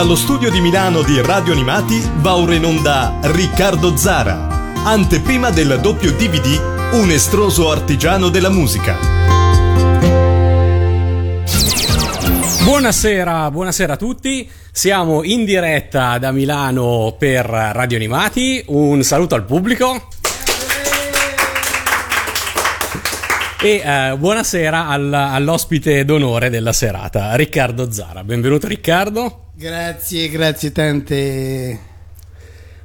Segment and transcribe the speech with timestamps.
[0.00, 5.78] Dallo studio di Milano di Radio Animati va ora in onda Riccardo Zara, anteprima del
[5.78, 8.96] doppio DVD Un estroso artigiano della musica.
[12.64, 14.50] Buonasera, buonasera a tutti.
[14.72, 18.64] Siamo in diretta da Milano per Radio Animati.
[18.68, 20.08] Un saluto al pubblico.
[23.60, 28.24] E eh, buonasera al, all'ospite d'onore della serata, Riccardo Zara.
[28.24, 29.49] Benvenuto Riccardo.
[29.60, 31.78] Grazie, grazie tante.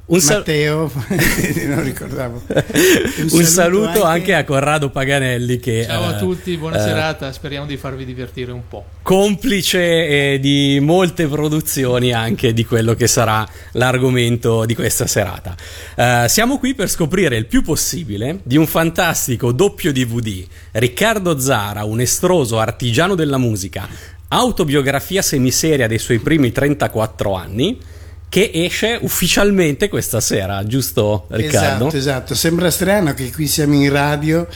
[0.04, 0.92] Un sal- Matteo,
[1.68, 2.42] non ricordavo.
[3.32, 4.34] Un, saluto, anche...
[4.34, 8.52] a Corrado Paganelli che Ciao a eh, tutti, buona eh, serata, speriamo di farvi divertire
[8.52, 8.84] un po'.
[9.00, 15.56] complice eh, di molte produzioni anche di quello che sarà l'argomento di questa serata.
[15.96, 20.44] Eh, siamo qui per scoprire il più possibile di un fantastico doppio DVD.
[20.72, 23.88] Riccardo Zara, un estroso artigiano della musica,
[24.28, 27.78] autobiografia semiseria dei suoi primi 34 anni.
[28.28, 31.86] Che esce ufficialmente questa sera, giusto Riccardo?
[31.86, 32.34] Esatto, esatto.
[32.34, 34.46] Sembra strano che qui siamo in radio,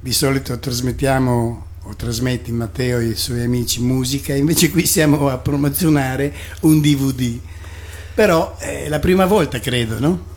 [0.00, 5.38] di solito trasmettiamo o trasmetti Matteo e i suoi amici musica, invece qui siamo a
[5.38, 7.38] promozionare un DVD.
[8.14, 10.30] Però è la prima volta, credo, no?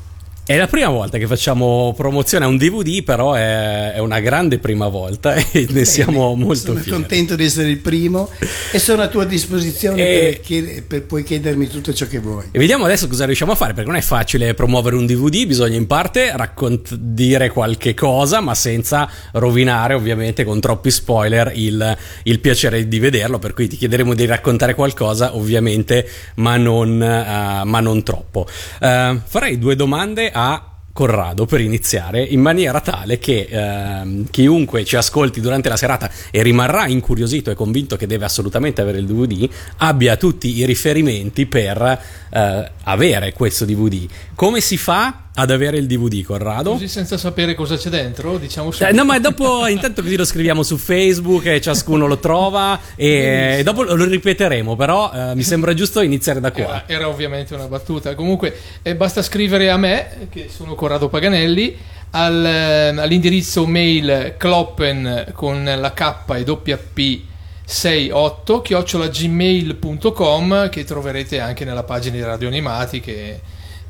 [0.48, 4.60] È la prima volta che facciamo promozione a un DVD, però è, è una grande
[4.60, 6.92] prima volta e ne siamo molto sono fieri.
[6.92, 8.30] contento di essere il primo
[8.72, 12.44] e sono a tua disposizione E- per, per puoi chiedermi tutto ciò che vuoi.
[12.52, 15.78] E vediamo adesso cosa riusciamo a fare, perché non è facile promuovere un DVD, bisogna
[15.78, 22.40] in parte raccont- dire qualche cosa, ma senza rovinare ovviamente con troppi spoiler il, il
[22.40, 27.80] piacere di vederlo, per cui ti chiederemo di raccontare qualcosa ovviamente, ma non, eh, ma
[27.80, 28.46] non troppo.
[28.80, 30.70] Eh, farei due domande a...
[30.96, 36.42] Corrado per iniziare in maniera tale che ehm, chiunque ci ascolti durante la serata e
[36.42, 39.46] rimarrà incuriosito e convinto che deve assolutamente avere il DVD
[39.80, 44.08] abbia tutti i riferimenti per eh, avere questo DVD.
[44.36, 46.72] Come si fa ad avere il DVD, Corrado?
[46.72, 48.96] Così senza sapere cosa c'è dentro, diciamo Eh, subito.
[48.96, 53.64] no, ma dopo intanto così lo scriviamo su Facebook e ciascuno lo trova e, e
[53.64, 56.64] dopo lo ripeteremo, però eh, mi sembra giusto iniziare da qua.
[56.64, 58.16] Era, era ovviamente una battuta.
[58.16, 61.76] Comunque, eh, basta scrivere a me, che sono Corrado Paganelli,
[62.12, 67.22] al, eh, all'indirizzo mail kloppen con la K e doppia P
[67.66, 73.40] 68 chiocciolagmail.com che troverete anche nella pagina di Radio Animati che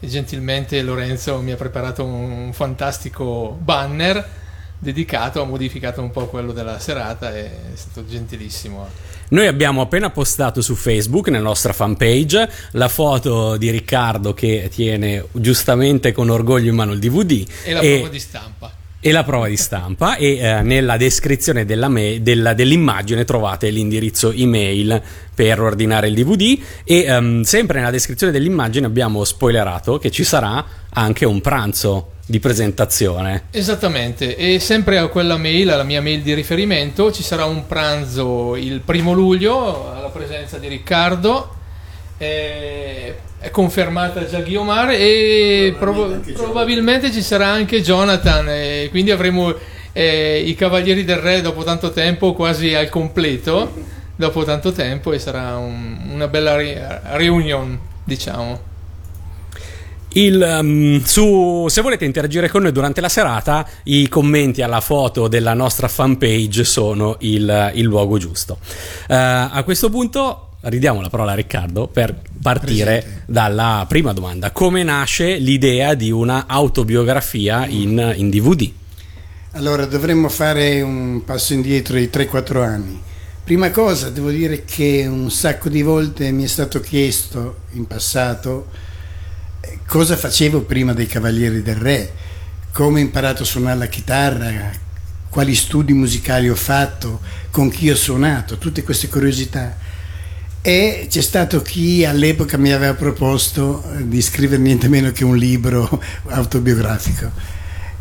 [0.07, 4.43] gentilmente Lorenzo mi ha preparato un fantastico banner
[4.77, 8.87] dedicato, ha modificato un po' quello della serata e è stato gentilissimo.
[9.29, 15.25] Noi abbiamo appena postato su Facebook, nella nostra fanpage, la foto di Riccardo che tiene
[15.31, 18.74] giustamente con orgoglio in mano il DVD E la prova di stampa.
[19.05, 24.31] E la prova di stampa e eh, nella descrizione della me- della- dell'immagine trovate l'indirizzo
[24.31, 24.99] email
[25.35, 30.65] per ordinare il DVD e ehm, sempre nella descrizione dell'immagine abbiamo spoilerato che ci sarà
[30.89, 33.43] anche un pranzo di presentazione.
[33.51, 38.55] Esattamente, e sempre a quella mail, alla mia mail di riferimento, ci sarà un pranzo
[38.55, 41.53] il primo luglio alla presenza di Riccardo.
[42.17, 43.15] eh,
[43.45, 48.49] è confermata già Guiomar e prob- probabilmente ci sarà anche Jonathan.
[48.49, 49.53] E quindi avremo
[49.93, 53.93] eh, i Cavalieri del Re dopo tanto tempo, quasi al completo.
[54.15, 58.59] Dopo tanto tempo, e sarà un- una bella re- reunion, diciamo.
[60.13, 65.27] Il, um, su, se volete interagire con noi durante la serata, i commenti alla foto
[65.27, 68.57] della nostra fanpage sono il, il luogo giusto.
[69.09, 73.23] Eh, a questo punto ridiamo la parola a Riccardo per partire Presente.
[73.25, 74.51] dalla prima domanda.
[74.51, 78.69] Come nasce l'idea di una autobiografia in, in DVD?
[79.53, 83.01] Allora dovremmo fare un passo indietro di 3-4 anni.
[83.43, 88.67] Prima cosa devo dire che un sacco di volte mi è stato chiesto in passato
[89.61, 92.13] eh, cosa facevo prima dei Cavalieri del Re,
[92.71, 94.71] come ho imparato a suonare la chitarra,
[95.29, 99.77] quali studi musicali ho fatto, con chi ho suonato, tutte queste curiosità.
[100.67, 105.37] E c'è stato chi all'epoca mi aveva proposto eh, di scrivere niente meno che un
[105.37, 107.29] libro autobiografico,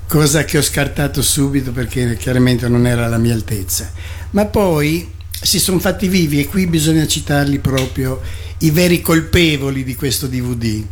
[0.08, 3.92] cosa che ho scartato subito perché chiaramente non era alla mia altezza.
[4.30, 8.22] Ma poi si sono fatti vivi e qui bisogna citarli proprio
[8.60, 10.82] i veri colpevoli di questo DVD.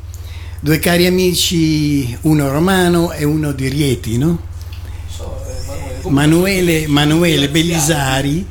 [0.61, 4.39] Due cari amici, uno romano e uno di Rieti, no?
[6.03, 8.47] Manuele, Manuele Bellisari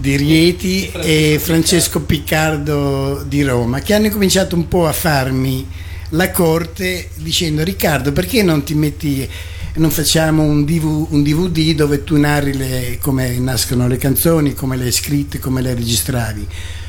[0.00, 5.66] di Rieti e Francesco Piccardo di Roma, che hanno cominciato un po' a farmi
[6.10, 9.28] la corte dicendo Riccardo perché non ti metti
[9.74, 14.76] non facciamo un, DV un DVD dove tu narri le, come nascono le canzoni, come
[14.76, 16.46] le hai scritte, come le registravi.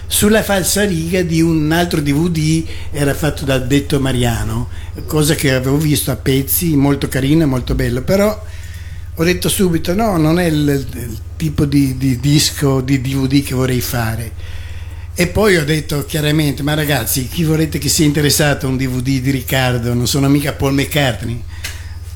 [0.08, 4.70] sulla falsa riga di un altro DVD, era fatto da Detto Mariano,
[5.06, 8.44] cosa che avevo visto a pezzi, molto carina, molto bello, però
[9.16, 13.54] ho detto subito no, non è il, il tipo di, di disco, di DVD che
[13.54, 14.32] vorrei fare.
[15.14, 19.20] E poi ho detto chiaramente, ma ragazzi, chi volete che sia interessato a un DVD
[19.20, 19.94] di Riccardo?
[19.94, 21.44] Non sono mica Paul McCartney,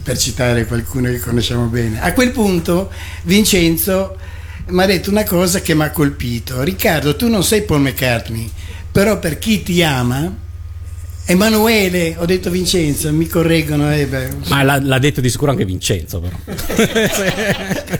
[0.01, 2.01] per citare qualcuno che conosciamo bene.
[2.01, 2.91] A quel punto
[3.23, 4.17] Vincenzo
[4.67, 6.61] mi ha detto una cosa che mi ha colpito.
[6.63, 8.49] Riccardo, tu non sei Paul McCartney,
[8.91, 10.33] però per chi ti ama,
[11.27, 13.91] Emanuele, ho detto Vincenzo, mi correggono.
[13.91, 14.07] Eh
[14.47, 16.37] Ma l'ha, l'ha, detto di sicuro anche Vincenzo, però.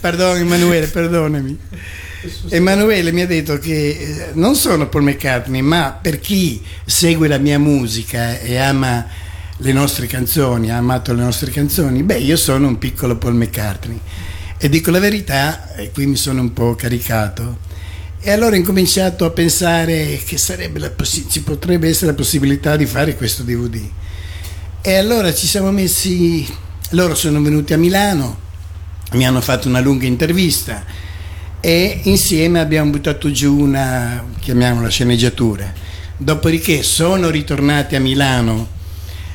[0.00, 1.58] Pardon, Emanuele, perdonami.
[2.48, 7.38] Emanuele mi ha detto che eh, non sono Paul McCartney, ma per chi segue la
[7.38, 9.06] mia musica e ama
[9.56, 14.00] le nostre canzoni, ha amato le nostre canzoni, beh, io sono un piccolo Paul McCartney.
[14.58, 17.58] E dico la verità, e qui mi sono un po' caricato,
[18.22, 20.38] e allora ho incominciato a pensare che
[20.94, 23.80] possi- ci potrebbe essere la possibilità di fare questo DVD.
[24.82, 26.46] E allora ci siamo messi,
[26.90, 28.38] loro sono venuti a Milano,
[29.12, 30.84] mi hanno fatto una lunga intervista
[31.60, 35.72] e insieme abbiamo buttato giù una, chiamiamola sceneggiatura.
[36.16, 38.68] Dopodiché sono ritornati a Milano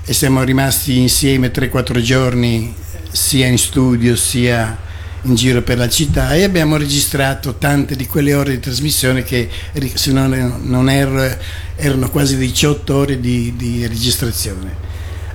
[0.06, 2.74] e siamo rimasti insieme 3-4 giorni
[3.12, 4.78] sia in studio sia
[5.26, 9.50] in giro per la città e abbiamo registrato tante di quelle ore di trasmissione che
[9.94, 11.38] se non, non erro,
[11.76, 14.84] erano quasi 18 ore di, di registrazione.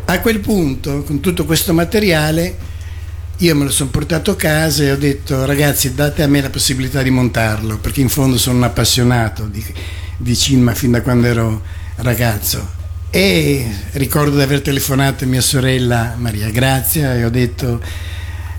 [0.06, 2.56] A quel punto, con tutto questo materiale,
[3.38, 6.50] io me lo sono portato a casa e ho detto ragazzi date a me la
[6.50, 9.64] possibilità di montarlo, perché in fondo sono un appassionato di,
[10.16, 11.62] di cinema fin da quando ero
[11.96, 12.78] ragazzo.
[13.10, 17.80] E ricordo di aver telefonato a mia sorella Maria Grazia e ho detto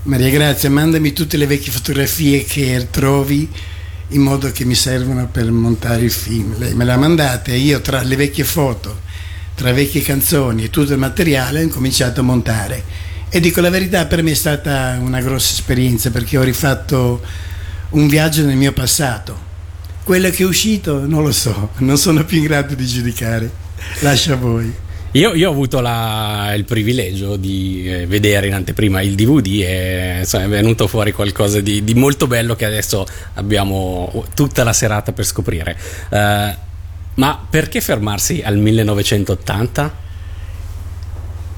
[0.04, 3.48] Maria Grazia, mandami tutte le vecchie fotografie che trovi
[4.08, 6.58] in modo che mi servono per montare il film.
[6.58, 9.02] Lei me le ha mandate e io tra le vecchie foto,
[9.54, 12.82] tra vecchie canzoni e tutto il materiale ho cominciato a montare.
[13.28, 17.22] E dico la verità, per me è stata una grossa esperienza perché ho rifatto
[17.90, 19.50] un viaggio nel mio passato.
[20.02, 23.48] Quello che è uscito non lo so, non sono più in grado di giudicare.
[24.00, 24.90] Lascia a voi.
[25.14, 30.18] Io, io, ho avuto la, il privilegio di eh, vedere in anteprima il DVD e
[30.20, 35.12] insomma, è venuto fuori qualcosa di, di, molto bello che adesso abbiamo tutta la serata
[35.12, 35.76] per scoprire.
[36.08, 36.54] Uh,
[37.16, 39.94] ma perché fermarsi al 1980?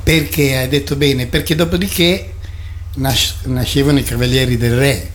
[0.02, 2.32] Perché hai detto bene, perché dopodiché
[2.94, 5.10] nas- nascevano i Cavalieri del Re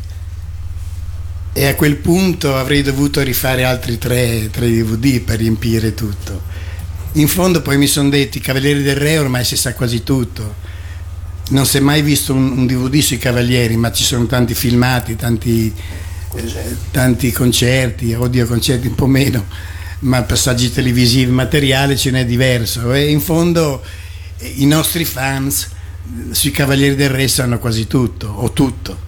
[1.51, 6.59] e a quel punto avrei dovuto rifare altri tre, tre DVD per riempire tutto
[7.14, 10.68] in fondo poi mi sono detti, i Cavalieri del Re ormai si sa quasi tutto.
[11.50, 15.16] Non si è mai visto un, un DVD sui Cavalieri, ma ci sono tanti filmati,
[15.16, 15.74] tanti,
[16.36, 19.48] eh, tanti concerti, oddio concerti un po' meno,
[20.00, 22.94] ma passaggi televisivi, materiale ce n'è diverso.
[22.94, 23.82] E in fondo
[24.38, 25.70] eh, i nostri fans
[26.32, 29.08] sui Cavalieri del Re sanno quasi tutto, o tutto.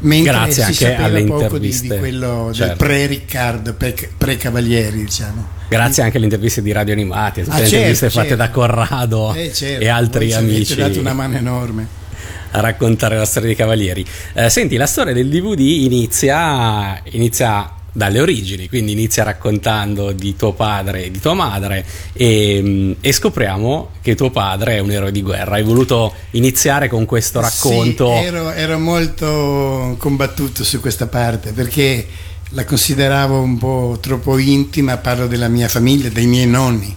[0.00, 1.82] Mentre Grazie anche alle interviste.
[1.82, 2.76] Di, di quello certo.
[2.76, 5.46] pre-Riccardo, pre-Cavalieri, diciamo.
[5.68, 8.28] Grazie anche alle interviste di Radio Animati, tutte ah, le certo, interviste certo.
[8.28, 9.84] fatte da Corrado eh, certo.
[9.84, 10.64] e altri Voi amici.
[10.66, 12.02] Ci dato una mano enorme
[12.50, 14.04] a raccontare la storia dei Cavalieri.
[14.34, 20.52] Eh, senti, la storia del DVD inizia, inizia dalle origini, quindi inizia raccontando di tuo
[20.52, 25.22] padre e di tua madre e, e, scopriamo che tuo padre è un eroe di
[25.22, 25.54] guerra.
[25.54, 28.08] Hai voluto iniziare con questo racconto?
[28.16, 32.04] Sì, ero, ero molto combattuto su questa parte perché
[32.50, 36.94] la consideravo un po' troppo intima, parlo della mia famiglia, dei miei nonni,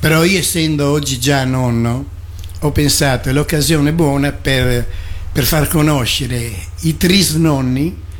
[0.00, 2.06] però io essendo oggi già nonno
[2.60, 4.86] ho pensato è l'occasione buona per,
[5.30, 8.10] per far conoscere i trisnonni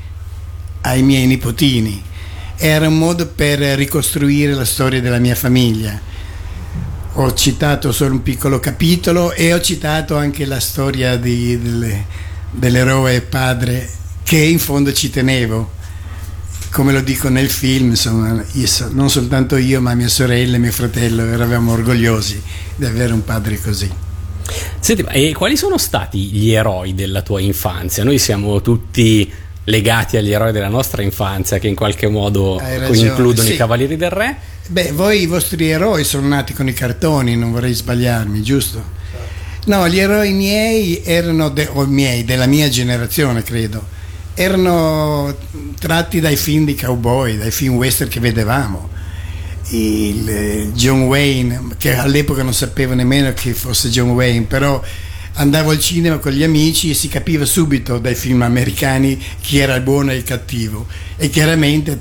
[0.83, 2.03] ai miei nipotini.
[2.57, 6.01] Era un modo per ricostruire la storia della mia famiglia.
[7.15, 12.07] Ho citato solo un piccolo capitolo e ho citato anche la storia di, delle,
[12.51, 13.91] dell'eroe padre
[14.23, 15.81] che in fondo ci tenevo
[16.73, 18.43] come lo dico nel film, insomma,
[18.93, 22.43] non soltanto io, ma mia sorella e mio fratello eravamo orgogliosi
[22.75, 23.91] di avere un padre così.
[24.81, 28.05] Senti, e quali sono stati gli eroi della tua infanzia?
[28.05, 29.31] Noi siamo tutti
[29.65, 32.61] legati agli eroi della nostra infanzia che in qualche modo
[32.93, 33.55] includono sì.
[33.55, 34.37] i Cavalieri del Re.
[34.69, 39.01] Beh, voi i vostri eroi sono nati con i cartoni, non vorrei sbagliarmi, giusto?
[39.67, 44.01] No, gli eroi miei erano, de- o miei, della mia generazione, credo
[44.35, 45.35] erano
[45.79, 48.91] tratti dai film di cowboy, dai film western che vedevamo.
[49.69, 54.83] Il eh, John Wayne, che all'epoca non sapevo nemmeno che fosse John Wayne, però
[55.35, 59.75] andavo al cinema con gli amici e si capiva subito dai film americani chi era
[59.75, 60.87] il buono e il cattivo.
[61.17, 62.01] E chiaramente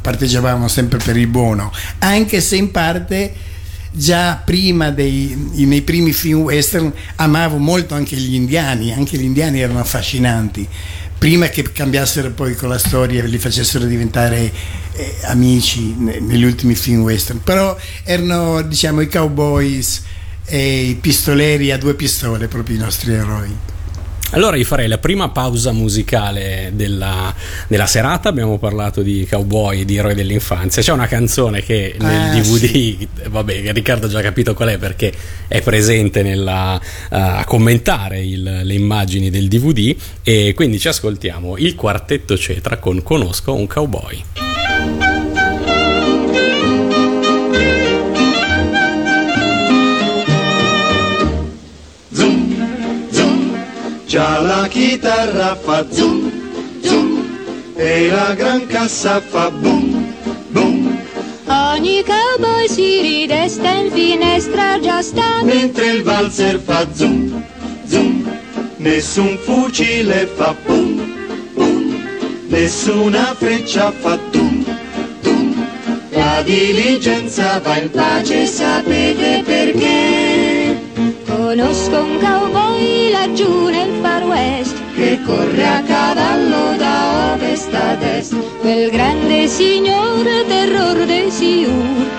[0.00, 3.50] parteggiavamo sempre per il buono, anche se in parte
[3.92, 9.60] già prima dei, nei primi film western amavo molto anche gli indiani, anche gli indiani
[9.60, 10.66] erano affascinanti.
[11.18, 14.50] Prima che cambiassero poi con la storia e li facessero diventare
[14.94, 17.40] eh, amici negli ultimi film western.
[17.44, 20.02] Però erano diciamo i cowboys
[20.44, 23.56] e i pistoleri a due pistole proprio i nostri eroi
[24.34, 27.34] allora io farei la prima pausa musicale della,
[27.68, 32.30] della, serata, abbiamo parlato di cowboy e di eroi dell'infanzia, c'è una canzone che nel
[32.30, 33.08] ah, DVD, sì.
[33.28, 35.12] vabbè Riccardo ha già capito qual è perché
[35.46, 36.80] è presente nella, uh,
[37.10, 43.02] a commentare il, le immagini del DVD e quindi ci ascoltiamo il quartetto Cetra con
[43.02, 44.24] Conosco un cowboy.
[54.12, 56.30] Già la chitarra fa zoom,
[56.82, 57.24] zoom,
[57.76, 60.12] e la gran cassa fa boom,
[60.48, 60.98] boom.
[61.46, 67.42] Ogni cowboy si ridesta in finestra già sta, mentre il valzer fa zoom,
[67.86, 68.30] zoom,
[68.76, 71.14] nessun fucile fa boom,
[71.54, 72.04] boom,
[72.48, 74.62] nessuna freccia fa tum,
[75.22, 75.66] tum.
[76.10, 80.80] La diligenza va in pace, sapete perché?
[81.26, 84.00] Conosco un cowboy laggiù nel
[84.32, 88.34] west che corre a cavallo da ovest ad est.
[88.60, 91.70] Quel grande signor terror de Siu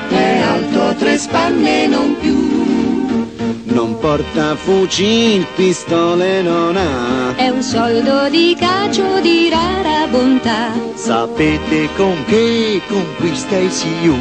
[0.10, 2.42] è alto tre spanne non più.
[3.66, 7.36] Non porta fucil, pistole non ha.
[7.36, 10.72] È un soldo di cacio di rara bontà.
[10.94, 14.16] Sapete con che conquista il Siu?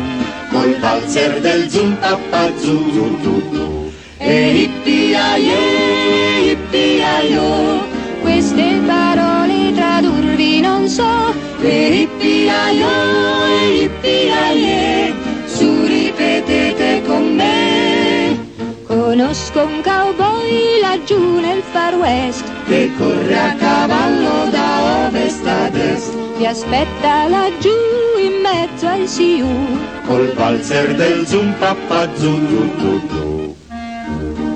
[0.50, 4.70] Col valzer del zum papazzu e
[6.72, 8.00] ippiaie, ippiaio.
[8.22, 12.88] Queste parole tradurvi non so, per ippiaio
[13.46, 15.14] e ippiaie,
[15.46, 18.38] su ripetete con me.
[18.86, 26.12] Conosco un cowboy laggiù nel far west, che corre a cavallo da ovest ad est.
[26.36, 27.70] Vi aspetta laggiù
[28.18, 29.46] in mezzo al Siu,
[30.06, 32.62] col valzer del zum papà zum.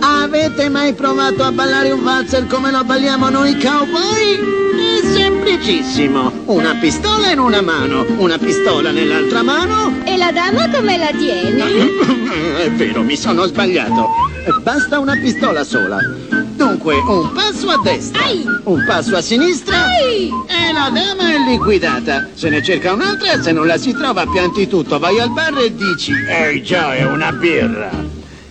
[0.00, 4.38] Avete mai provato a ballare un valzer come lo balliamo noi cowboy?
[4.76, 6.33] È semplicissimo.
[6.47, 9.93] Una pistola in una mano, una pistola nell'altra mano.
[10.05, 11.65] E la dama come la tiene?
[12.65, 14.09] È vero, mi sono sbagliato.
[14.62, 15.99] Basta una pistola sola.
[16.55, 18.45] Dunque, un passo a destra, Ai!
[18.65, 20.31] un passo a sinistra Ai!
[20.47, 22.29] e la dama è liquidata.
[22.35, 25.75] Se ne cerca un'altra, se non la si trova, pianti tutto, vai al bar e
[25.75, 27.91] dici Ehi già, è una birra.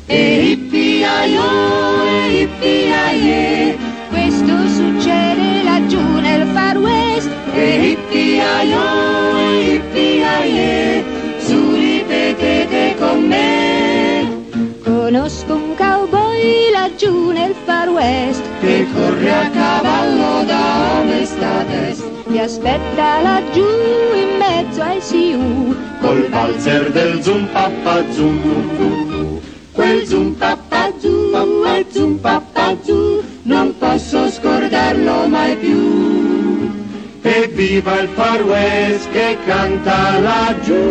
[0.05, 3.77] E ippiaio, e ippiaie,
[4.09, 7.29] questo succede laggiù nel far west.
[7.53, 11.03] E ippiaio, e ippiaie,
[11.39, 14.43] su ripetete con me.
[14.83, 22.03] Conosco un cowboy laggiù nel far west che corre a cavallo da ovest ad est.
[22.27, 23.67] Mi aspetta laggiù
[24.15, 29.35] in mezzo ai Siu col valzer del zum papà zum
[29.75, 30.33] quel zum
[31.35, 36.71] papà zum papà zum, non posso scordarlo mai più.
[37.21, 40.83] E viva il Far West che canta laggiù.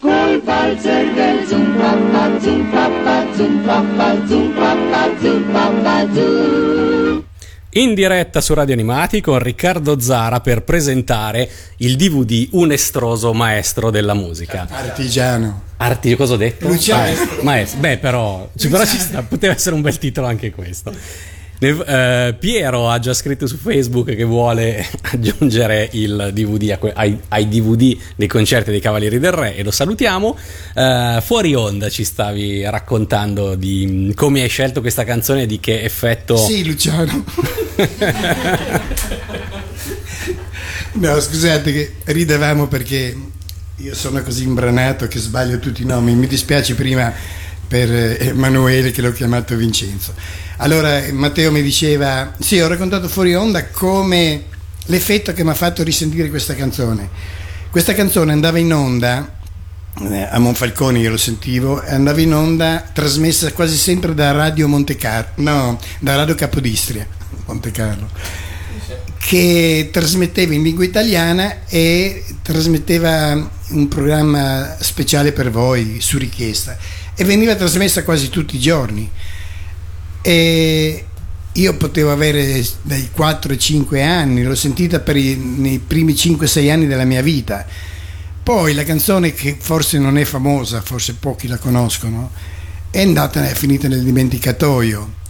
[0.00, 7.31] Col valzer del zum papà zum papà zum papà zum papà zum papà zum
[7.74, 11.48] in diretta su Radio Animati con Riccardo Zara per presentare
[11.78, 14.66] il DVD Un estroso maestro della musica.
[14.70, 15.62] Artigiano.
[15.78, 16.68] Arti, cosa ho detto?
[16.68, 17.02] Luciano.
[17.02, 17.42] Maestro.
[17.42, 17.80] maestro.
[17.80, 20.92] Beh, però, però ci sta, poteva essere un bel titolo anche questo.
[21.62, 27.96] Uh, Piero ha già scritto su Facebook che vuole aggiungere il DVD ai, ai, DVD
[28.16, 30.36] dei concerti dei Cavalieri del Re e lo salutiamo.
[30.74, 35.82] Uh, fuori onda ci stavi raccontando di come hai scelto questa canzone e di che
[35.82, 36.36] effetto.
[36.36, 37.24] Sì, Luciano.
[40.94, 43.16] no, scusate che ridevamo perché
[43.76, 46.12] io sono così imbranato che sbaglio tutti i nomi.
[46.14, 47.12] Mi dispiace prima
[47.68, 47.90] per
[48.20, 50.12] Emanuele che l'ho chiamato Vincenzo.
[50.58, 54.44] Allora Matteo mi diceva, sì, ho raccontato fuori onda come
[54.86, 57.08] l'effetto che mi ha fatto risentire questa canzone.
[57.70, 59.40] Questa canzone andava in onda
[60.00, 64.96] eh, a Monfalcone, io lo sentivo, andava in onda trasmessa quasi sempre da Radio Monte
[64.96, 67.06] Carlo, no, da Radio Capodistria,
[67.46, 68.08] Monte Carlo,
[69.18, 76.76] che trasmetteva in lingua italiana e trasmetteva un programma speciale per voi su richiesta
[77.14, 79.10] e veniva trasmessa quasi tutti i giorni
[80.22, 81.04] E
[81.52, 86.70] io potevo avere dai 4 ai 5 anni, l'ho sentita per i, nei primi 5-6
[86.70, 87.66] anni della mia vita.
[88.42, 92.30] Poi la canzone che forse non è famosa, forse pochi la conoscono,
[92.90, 95.20] è andata, è finita nel dimenticatoio.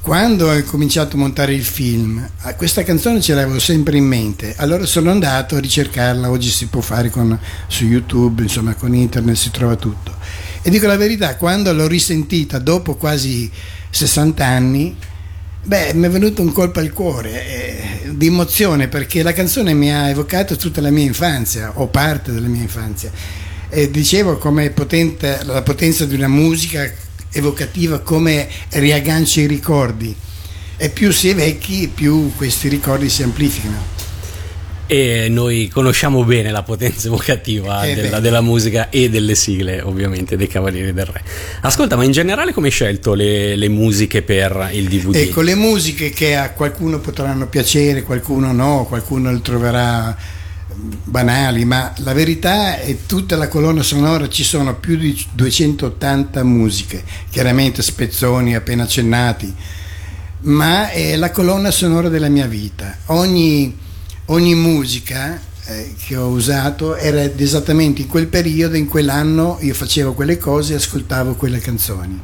[0.00, 4.54] Quando ho cominciato a montare il film, a questa canzone ce l'avevo sempre in mente,
[4.58, 9.36] allora sono andato a ricercarla, oggi si può fare con, su YouTube, insomma con internet
[9.36, 10.16] si trova tutto.
[10.60, 13.50] E dico la verità, quando l'ho risentita dopo quasi
[13.92, 14.96] 60 anni,
[15.64, 19.92] beh, mi è venuto un colpo al cuore eh, di emozione perché la canzone mi
[19.92, 23.10] ha evocato tutta la mia infanzia o parte della mia infanzia.
[23.68, 26.90] E dicevo come potente, la potenza di una musica
[27.30, 30.14] evocativa, come riaggancia i ricordi.
[30.76, 33.91] E più si è vecchi, più questi ricordi si amplificano.
[34.86, 40.36] E noi conosciamo bene la potenza evocativa Eh, della, della musica e delle sigle, ovviamente,
[40.36, 41.22] dei Cavalieri del Re.
[41.62, 45.14] Ascolta, ma in generale come hai scelto le, le musiche per il DVD?
[45.14, 50.14] Ecco, le musiche che a qualcuno potranno piacere, qualcuno no, qualcuno le troverà
[50.74, 56.42] mm, banali, ma la verità è tutta la colonna sonora, ci sono più di 280
[56.44, 59.54] musiche, chiaramente spezzoni appena accennati,
[60.40, 62.98] ma è la colonna sonora della mia vita.
[63.06, 63.78] Ogni,
[64.32, 70.14] ogni musica eh, che ho usato era esattamente in quel periodo, in quell'anno io facevo
[70.14, 72.20] quelle cose e ascoltavo quelle canzoni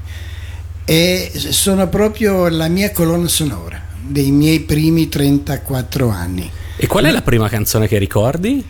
[0.91, 6.51] e sono proprio la mia colonna sonora dei miei primi 34 anni.
[6.77, 8.65] E qual è la prima canzone che ricordi?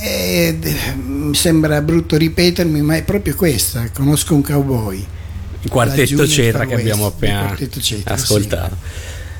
[0.00, 0.58] Eh,
[1.04, 5.06] mi sembra brutto ripetermi, ma è proprio questa, conosco un cowboy.
[5.60, 7.54] Il quartetto Cetra che abbiamo appena
[8.04, 8.76] ascoltato.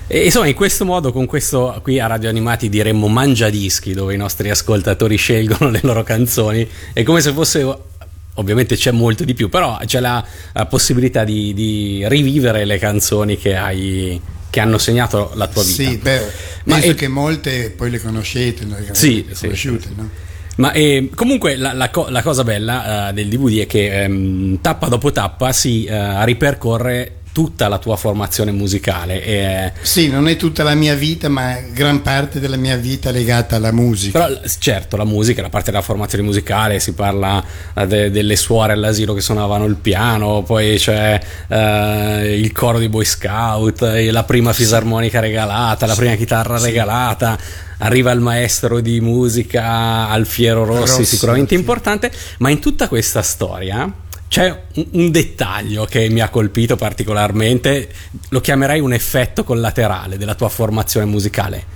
[0.09, 4.17] E insomma, in questo modo, con questo qui a Radio Animati diremmo mangiadischi, dove i
[4.17, 7.95] nostri ascoltatori scelgono le loro canzoni, è come se fosse.
[8.39, 10.23] Ovviamente c'è molto di più, però c'è la,
[10.53, 14.21] la possibilità di, di rivivere le canzoni che hai
[14.51, 15.83] che hanno segnato la tua vita.
[15.83, 16.21] Sì, beh,
[16.65, 18.77] Ma penso è- che molte poi le conoscete, no?
[18.79, 20.11] le Sì, sì, conosciute, sì, no?
[20.57, 24.61] Ma eh, comunque la, la co- la cosa bella eh, del DVD è che ehm,
[24.61, 29.23] tappa dopo tappa si eh, ripercorre tutta la tua formazione musicale.
[29.23, 33.57] E, Sì, non è tutta la mia vita, ma gran parte della mia vita legata
[33.57, 34.19] alla musica.
[34.19, 37.45] però certo la musica, la parte della formazione musicale, si parla
[37.75, 42.89] eh, de- delle suore all'asilo che suonavano il piano, poi c'è eh, il coro di
[42.89, 47.37] Boy Scout, la prima fisarmonica regalata, la prima chitarra regalata.
[47.81, 51.61] Arriva il maestro di musica Alfiero Rossi, Rossi, sicuramente sì.
[51.61, 54.63] importante, ma in tutta questa storia c'è
[54.93, 57.89] un, dettaglio che mi ha colpito particolarmente,
[58.31, 61.75] lo chiamerei un effetto collaterale della tua formazione musicale.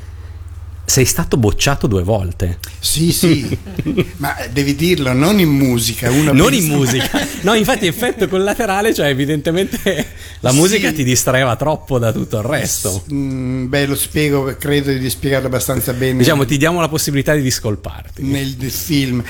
[0.85, 2.59] Sei stato bocciato due volte.
[2.81, 3.57] Sì, sì,
[4.17, 6.11] ma devi dirlo, non in musica.
[6.11, 7.27] Non pensa- in musica.
[7.43, 10.07] No, infatti effetto collaterale, cioè evidentemente
[10.41, 10.57] la Sì.
[10.57, 13.05] musica ti distraeva troppo da tutto il resto.
[13.13, 16.19] Mm, beh, lo spiego, credo di spiegarlo abbastanza bene.
[16.19, 18.23] Diciamo, ti diamo la possibilità di discolparti.
[18.25, 19.23] nel film.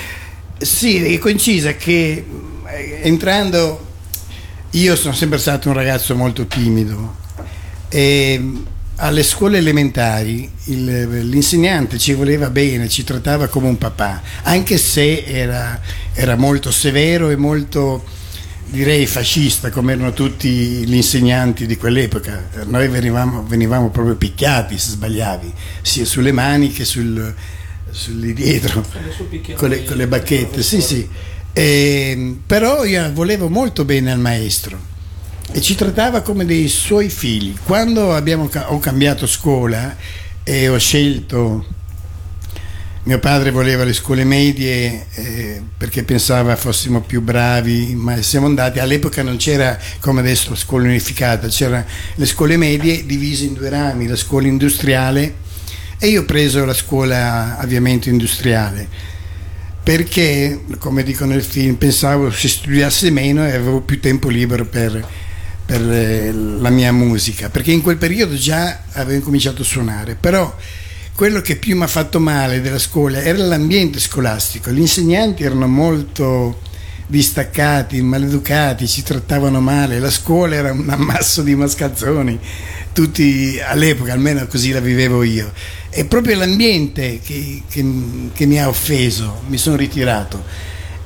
[0.61, 2.23] Sì, è coincisa che
[2.67, 3.87] eh, entrando
[4.71, 7.15] io sono sempre stato un ragazzo molto timido
[7.89, 8.57] e mm,
[8.97, 15.23] alle scuole elementari il- l'insegnante ci voleva bene, ci trattava come un papà, anche se
[15.25, 15.79] era,
[16.13, 18.03] era molto severo e molto
[18.67, 22.49] direi fascista come erano tutti gli insegnanti di quell'epoca.
[22.65, 27.33] Noi venivamo, venivamo proprio picchiati se sbagliavi, sia sulle mani che sul, sul
[28.07, 28.85] lì dietro
[29.55, 31.07] con le, con le bacchette, sì, sì.
[31.53, 34.89] E, però io volevo molto bene al maestro
[35.51, 37.53] e ci trattava come dei suoi figli.
[37.63, 39.95] Quando abbiamo, ho cambiato scuola
[40.43, 41.65] e ho scelto,
[43.03, 48.79] mio padre voleva le scuole medie eh, perché pensava fossimo più bravi, ma siamo andati,
[48.79, 53.69] all'epoca non c'era come adesso la scuola unificata, c'erano le scuole medie divise in due
[53.69, 55.49] rami, la scuola industriale
[56.03, 58.87] e io ho preso la scuola avviamento industriale
[59.83, 65.07] perché, come dico nel film, pensavo si studiasse meno e avevo più tempo libero per,
[65.63, 70.55] per, eh, la mia musica, perché in quel periodo già avevo incominciato a suonare, però
[71.13, 75.67] quello che più mi ha fatto male della scuola era l'ambiente scolastico, gli insegnanti erano
[75.67, 76.61] molto
[77.05, 82.39] distaccati, maleducati, ci trattavano male, la scuola era un ammasso di mascalzoni,
[82.93, 85.51] tutti all'epoca, almeno così la vivevo io.
[85.93, 90.41] È proprio l'ambiente che, che- che mi ha offeso, mi sono ritirato.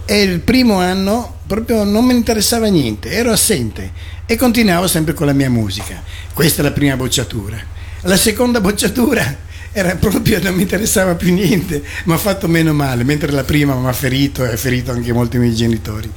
[0.06, 3.92] E il primo anno proprio non mi interessava niente, ero assente
[4.28, 6.04] e continuavo sempre con la mia musica.
[6.34, 7.58] Questa è la prima bocciatura.
[8.02, 9.38] La seconda bocciatura
[9.72, 13.74] era proprio, non mi interessava più niente, mi ha fatto meno male, mentre la prima
[13.74, 16.10] mi ha ferito e ha ferito anche molti miei genitori.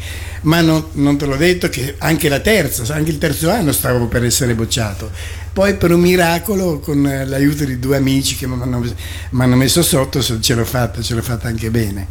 [0.42, 4.06] Ma non, non te l'ho detto che anche la terza, anche il terzo anno stavo
[4.06, 5.10] per essere bocciato.
[5.58, 10.54] Poi per un miracolo, con l'aiuto di due amici che mi hanno, messo sotto, ce
[10.54, 12.06] l'ho fatta, ce l'ho fatta anche bene.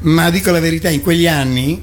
[0.00, 1.80] Ma dico la verità, in quegli anni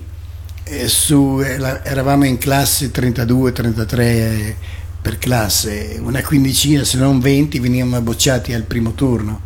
[0.66, 4.56] eh, su, eh, eravamo in classe 32-33 eh,
[5.02, 9.44] per classe, una quindicina se non 20 venivamo bocciati al primo turno.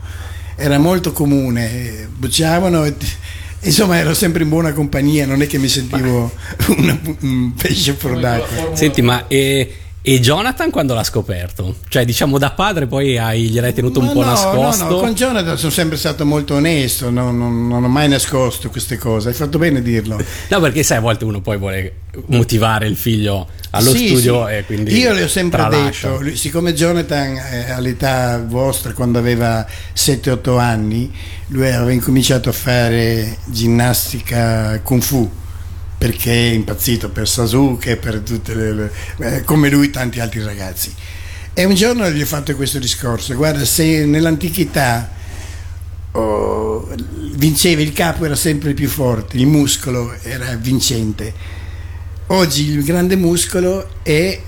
[0.55, 2.95] Era molto comune, eh, bocciavano e
[3.61, 6.33] insomma ero sempre in buona compagnia, non è che mi sentivo
[6.75, 8.75] una, un pesce fuori d'acqua.
[8.75, 11.75] Senti, ma e e Jonathan quando l'ha scoperto?
[11.87, 14.83] Cioè, diciamo da padre poi hai, gliel'hai tenuto un Ma po' no, nascosto?
[14.85, 18.69] No, no, con Jonathan sono sempre stato molto onesto, no, non, non, ho mai nascosto
[18.69, 20.19] queste cose, hai fatto bene a dirlo.
[20.49, 21.93] No, perché sai, a volte uno poi vuole
[22.27, 24.53] motivare il figlio allo sì, studio sì.
[24.53, 26.17] e quindi Io le ho sempre tralascia.
[26.17, 31.13] detto, siccome Jonathan eh, all'età vostra, quando aveva 7-8 anni,
[31.47, 35.29] lui aveva incominciato a fare ginnastica kung fu
[36.01, 40.91] perché è impazzito per Sasuke, per tutte le, eh, come lui tanti altri ragazzi.
[41.53, 45.11] E un giorno gli ho fatto questo discorso, guarda, se nell'antichità
[46.13, 46.89] oh,
[47.35, 51.31] vinceva il capo era sempre più forte, il muscolo era vincente.
[52.27, 54.41] Oggi il grande muscolo è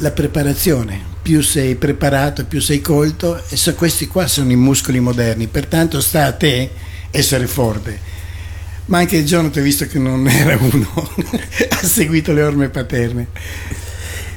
[0.00, 5.00] la preparazione, più sei preparato, più sei colto e so, questi qua sono i muscoli
[5.00, 6.70] moderni, pertanto sta a te
[7.10, 8.12] essere forte
[8.86, 11.12] ma anche Jonathan visto che non era uno.
[11.68, 13.28] Ha seguito le orme paterne.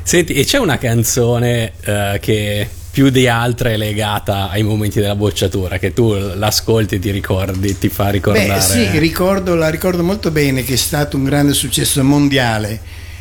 [0.04, 5.16] Senti e c'è una canzone uh, che più di altre è legata ai momenti della
[5.16, 8.48] bocciatura che tu l'ascolti e ti ricordi ti fa ricordare?
[8.48, 12.80] Beh, sì ricordo, la ricordo molto bene che è stato un grande successo mondiale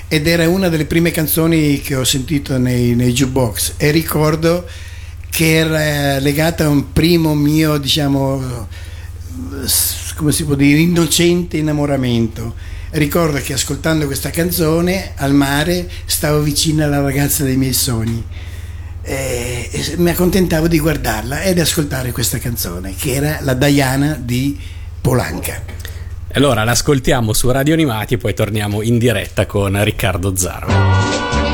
[0.08, 3.74] ed era una delle prime canzoni che ho sentito nei, nei jukebox.
[3.76, 4.66] E ricordo
[5.28, 8.68] che era legata a un primo mio diciamo
[10.16, 12.54] come si può dire, innocente innamoramento.
[12.90, 18.24] Ricordo che ascoltando questa canzone al mare stavo vicino alla ragazza dei miei sogni
[19.02, 24.58] e, e mi accontentavo di guardarla ed ascoltare questa canzone che era la Diana di
[25.00, 25.62] Polanca.
[26.32, 31.45] Allora l'ascoltiamo su Radio Animati e poi torniamo in diretta con Riccardo Zaro.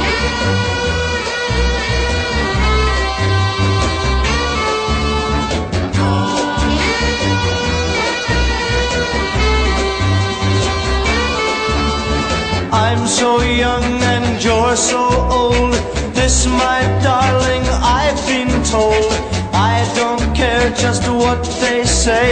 [13.12, 15.04] So young and you're so
[15.40, 15.74] old.
[16.14, 17.64] This, my darling,
[18.00, 19.12] I've been told.
[19.52, 22.30] I don't care just what they say,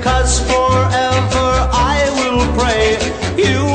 [0.00, 2.86] cause forever I will pray.
[3.36, 3.66] You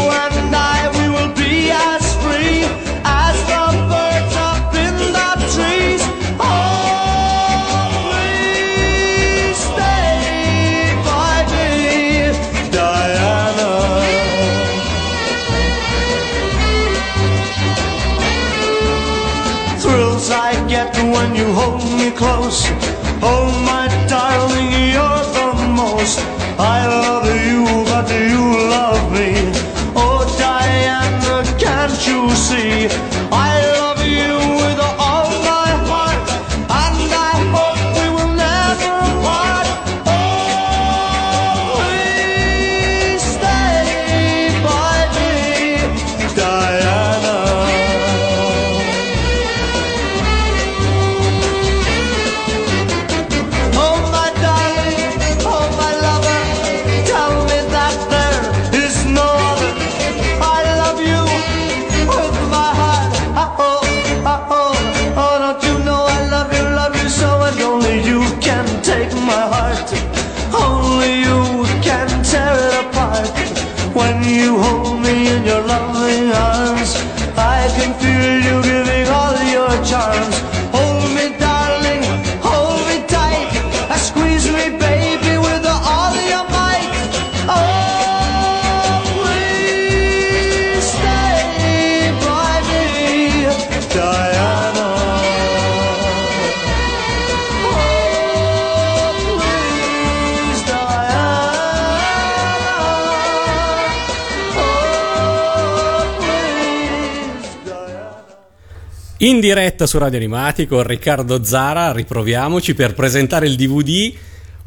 [109.26, 114.14] In diretta su Radio Animati con Riccardo Zara, riproviamoci per presentare il DVD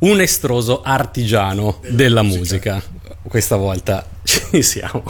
[0.00, 2.82] Un estroso artigiano della musica.
[3.22, 5.04] Questa volta ci siamo.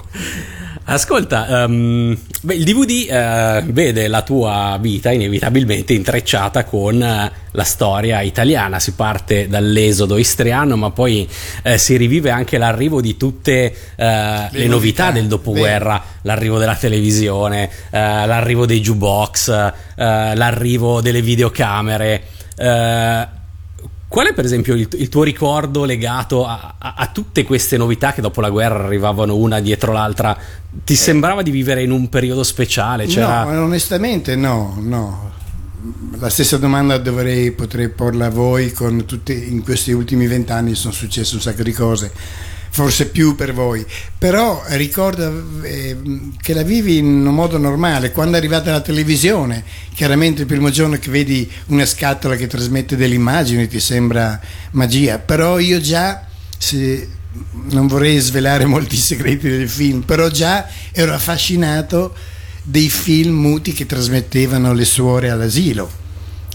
[0.91, 7.65] Ascolta, um, beh, il DVD uh, vede la tua vita inevitabilmente intrecciata con uh, la
[7.65, 8.79] storia italiana.
[8.81, 11.29] Si parte dall'esodo istriano, ma poi
[11.65, 16.21] uh, si rivive anche l'arrivo di tutte le, le, novità, del dopoguerra, vero.
[16.23, 22.23] l'arrivo della televisione, l'arrivo dei jukebox, l'arrivo delle videocamere.
[24.09, 28.15] Qual è per esempio il, il tuo ricordo legato a, a, a, tutte queste novità
[28.15, 30.37] che dopo la guerra arrivavano una dietro l'altra?
[30.83, 30.97] Ti eh.
[30.97, 33.07] sembrava di vivere in un periodo speciale?
[33.07, 33.45] C'era...
[33.45, 35.31] No, onestamente no, no.
[36.19, 40.93] La stessa domanda dovrei, potrei porla a voi, con tutti, in questi ultimi vent'anni sono
[40.93, 42.13] successe un sacco di cose
[42.71, 43.85] forse più per voi,
[44.17, 45.97] però ricorda eh,
[46.41, 50.71] che la vivi in un modo normale, quando è arrivata la televisione, chiaramente il primo
[50.71, 54.41] giorno che vedi una scatola che trasmette delle immagini ti sembra
[54.73, 56.27] magia, però io già,
[56.57, 57.09] se,
[57.71, 62.15] non vorrei svelare molti segreti del film, però già ero affascinato
[62.63, 65.91] dei film muti che trasmettevano le suore all'asilo,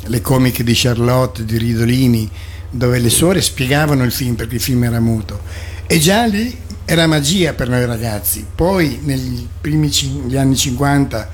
[0.05, 2.29] le comiche di Charlotte, di Ridolini,
[2.69, 7.07] dove le suore spiegavano il film perché il film era muto e già lì era
[7.07, 8.45] magia per noi ragazzi.
[8.53, 11.31] Poi negli primi c- anni 50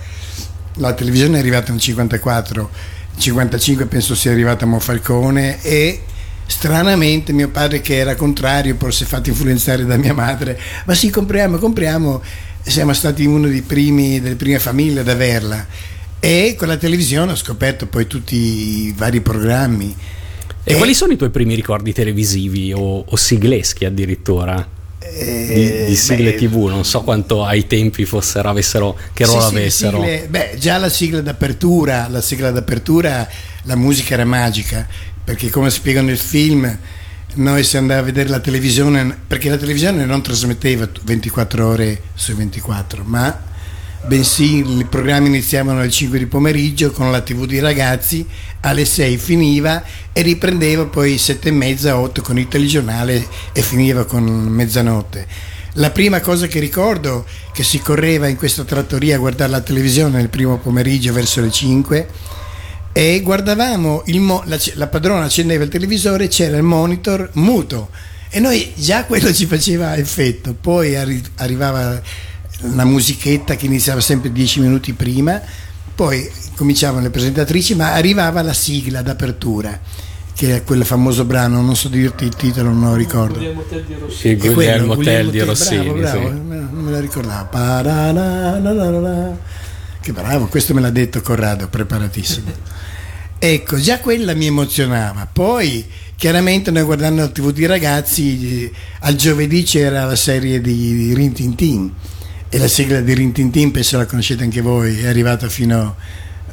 [0.75, 2.69] la televisione è arrivata nel 54,
[3.11, 6.03] nel 55 penso sia arrivata Mofalcone e
[6.45, 11.57] stranamente mio padre che era contrario è fatto influenzare da mia madre ma sì compriamo
[11.57, 12.23] compriamo
[12.61, 15.65] siamo stati uno dei primi delle prime famiglie ad averla.
[16.19, 19.95] E con la televisione ho scoperto poi tutti i vari programmi
[20.73, 24.77] e, quali sono i tuoi primi ricordi televisivi o, o sigleschi addirittura?
[24.99, 29.55] di, di, sigle beh, tv non so quanto ai tempi fossero avessero che ruolo sì,
[29.55, 33.27] avessero sigle, beh già la sigla d'apertura la sigla d'apertura
[33.63, 34.87] la musica era magica
[35.23, 36.77] perché come spiego nel film
[37.35, 42.35] noi si andava a vedere la televisione perché la televisione non trasmetteva 24 ore su
[42.35, 43.47] 24 ma
[44.05, 48.25] bensì i programmi iniziavano alle 5 di pomeriggio con la tv di ragazzi,
[48.61, 49.83] alle 6 finiva
[50.13, 55.27] e riprendeva poi 7 e mezza, 8 con il telegiornale e finiva con mezzanotte.
[55.73, 60.17] La prima cosa che ricordo che si correva in questa trattoria a guardare la televisione
[60.17, 62.07] nel primo pomeriggio verso le 5
[62.91, 67.89] e guardavamo, mo- la, la padrona accendeva il televisore e c'era il monitor muto
[68.29, 72.01] e noi già quello ci faceva effetto, poi arri- arrivava
[72.61, 75.41] una musichetta che iniziava sempre dieci minuti prima,
[75.95, 79.79] poi cominciavano le presentatrici, ma arrivava la sigla d'apertura
[80.39, 83.39] che è quel famoso brano, non so dirti il titolo, non lo ricordo.
[83.39, 84.39] Guglielmo Tell di Rossini.
[84.39, 85.89] Sì, Guglielmo Tell di Rossini.
[85.99, 86.33] Bravo, bravo, sì.
[86.37, 87.49] non me la ricordavo.
[89.99, 92.51] Che bravo, questo me l'ha detto Corrado, preparatissimo.
[93.37, 95.27] ecco, già quella mi emozionava.
[95.29, 101.33] Poi, chiaramente, noi guardando la TV di ragazzi, al giovedì c'era la serie di Rin
[101.33, 101.93] Tin Tin
[102.49, 105.95] e la sigla di Rintintin, penso la conoscete anche voi, è arrivata fino,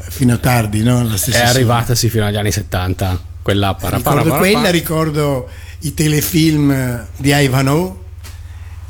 [0.09, 1.03] fino tardi, no?
[1.03, 4.71] La stessa è arrivata sì fino agli anni 70, quella para, ricordo para, para, quella,
[4.71, 5.49] ricordo
[5.81, 7.93] i telefilm di Ivanhoe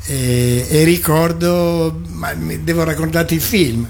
[0.05, 3.87] e, e ricordo, ma devo raccontarti il film.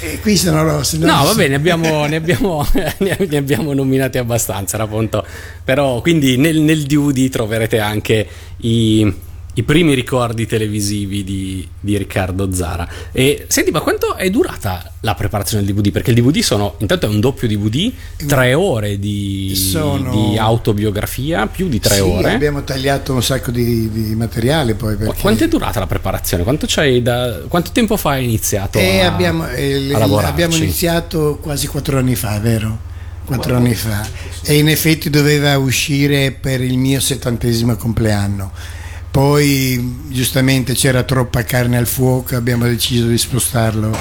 [0.00, 2.66] E qui se no, se no, no va bene, abbiamo, ne, abbiamo,
[2.98, 5.24] ne, abbiamo, nominati abbastanza, appunto.
[5.62, 8.26] Però quindi nel, nel DVD troverete anche
[8.58, 9.14] i,
[9.58, 12.86] i primi ricordi televisivi di, di, Riccardo Zara.
[13.10, 15.90] E senti, ma quanto è durata la preparazione del DVD?
[15.92, 17.90] Perché il DVD sono intanto è un doppio DVD,
[18.26, 20.10] tre ore di, sono...
[20.10, 22.34] di autobiografia, più di tre sì, ore.
[22.34, 24.96] Abbiamo tagliato un sacco di, di materiale poi.
[24.96, 25.22] Perché...
[25.22, 26.42] Quanto è durata la preparazione?
[26.42, 26.66] Quanto,
[27.00, 31.98] da, quanto tempo fa hai iniziato eh, a, abbiamo, eh, a Abbiamo iniziato quasi quattro
[31.98, 32.78] anni fa, vero?
[33.24, 34.06] Quattro anni fa.
[34.42, 38.74] E in effetti doveva uscire per il mio settantesimo compleanno
[39.16, 43.96] poi giustamente c'era troppa carne al fuoco, abbiamo deciso di spostarlo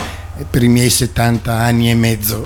[0.50, 2.46] per i miei 70 anni e mezzo.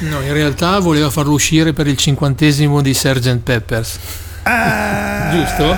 [0.00, 3.38] No, in realtà voleva farlo uscire per il cinquantesimo di Sgt.
[3.38, 3.98] Peppers.
[4.42, 5.74] Ah, Giusto?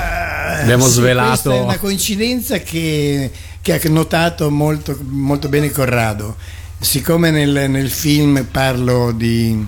[0.63, 1.53] Abbiamo sì, svelato.
[1.53, 6.35] È una coincidenza che, che ha notato molto, molto, bene Corrado.
[6.81, 9.65] Siccome nel, nel film parlo di,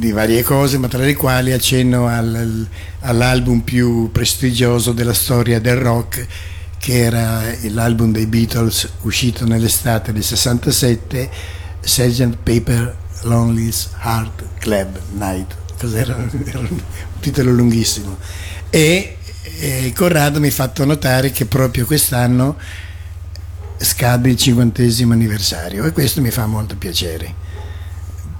[0.00, 2.66] di varie cose, ma tra le quali accenno al,
[3.00, 6.26] all'album più prestigioso della storia del rock,
[6.78, 11.30] che era l'album dei Beatles uscito nell'estate del 67,
[11.80, 12.36] Sgt.
[12.42, 15.54] Paper Lonely's Heart Club Night.
[15.78, 16.16] Cos'era?
[16.46, 16.80] Era un
[17.20, 18.16] titolo lunghissimo.
[18.70, 19.18] E,
[19.58, 22.56] e Corrado mi ha fatto notare che proprio quest'anno
[23.76, 27.49] scade il cinquantesimo anniversario e questo mi fa molto piacere.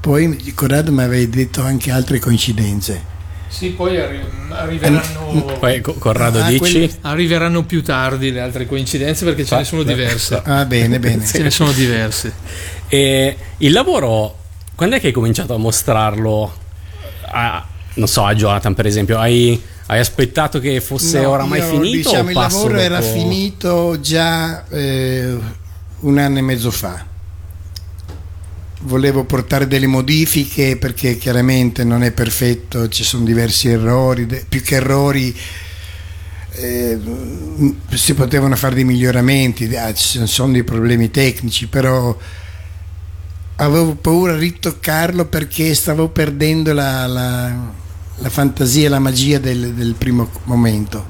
[0.01, 3.09] Poi Corrado mi aveva detto anche altre coincidenze.
[3.49, 6.59] Sì, poi arri- arriveranno, Poi Co- Corrado Ah, dici?
[6.59, 10.41] quelli- arriveranno più tardi le altre coincidenze perché ce ne sono diverse.
[10.45, 11.27] Ah, bene, bene.
[11.27, 12.33] Ce ne sono diverse.
[12.89, 14.37] E il lavoro,
[14.77, 16.55] quando è che hai cominciato a mostrarlo?
[17.33, 21.67] A, non so, a Jonathan per esempio, hai, hai aspettato che fosse No, oramai io,
[21.67, 22.09] finito?
[22.11, 25.37] Diciamo, o il lavoro era dopo- finito già eh,
[26.01, 27.05] un anno e mezzo fa.
[28.83, 34.77] Volevo portare delle modifiche perché chiaramente non è perfetto, ci sono diversi errori, più che
[34.77, 35.37] errori
[36.53, 36.99] eh,
[37.93, 42.17] si potevano fare dei miglioramenti, ah, ci sono dei problemi tecnici, però
[43.57, 47.73] avevo paura di ritoccarlo perché stavo perdendo la, la-
[48.23, 51.07] la fantasia e la magia del, del primo momento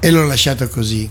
[0.00, 1.08] e l'ho lasciato così.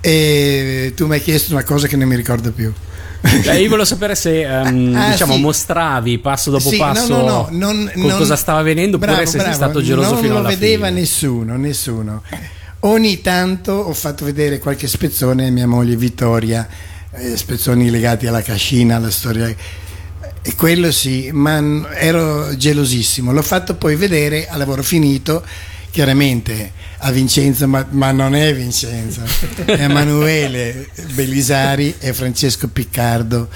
[0.00, 2.72] E tu mi hai chiesto una cosa che non mi ricordo più.
[3.20, 5.40] Eh, io volevo sapere se ehm, Ah, diciamo, sì.
[5.40, 9.12] mostravi passo dopo Sì, no, passo no, no, non- co- non- cosa stava avvenendo oppure
[9.12, 11.00] Bravo, se sei stato geloso non fino lo alla vedeva fine.
[11.00, 12.22] nessuno, nessuno.
[12.80, 16.66] Ogni tanto ho fatto vedere qualche spezzone a mia moglie Vittoria,
[17.10, 19.48] eh, spezzoni legati alla cascina, alla storia.
[20.40, 21.60] E quello sì, ma
[21.94, 23.32] ero gelosissimo.
[23.32, 25.42] L'ho fatto poi vedere a lavoro finito,
[25.90, 29.22] chiaramente a Vincenzo, ma, ma non è Vincenzo,
[29.64, 33.48] è Emanuele Bellisari e Francesco Piccardo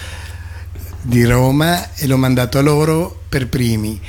[1.03, 4.01] di Roma e l'ho mandato a loro per primi.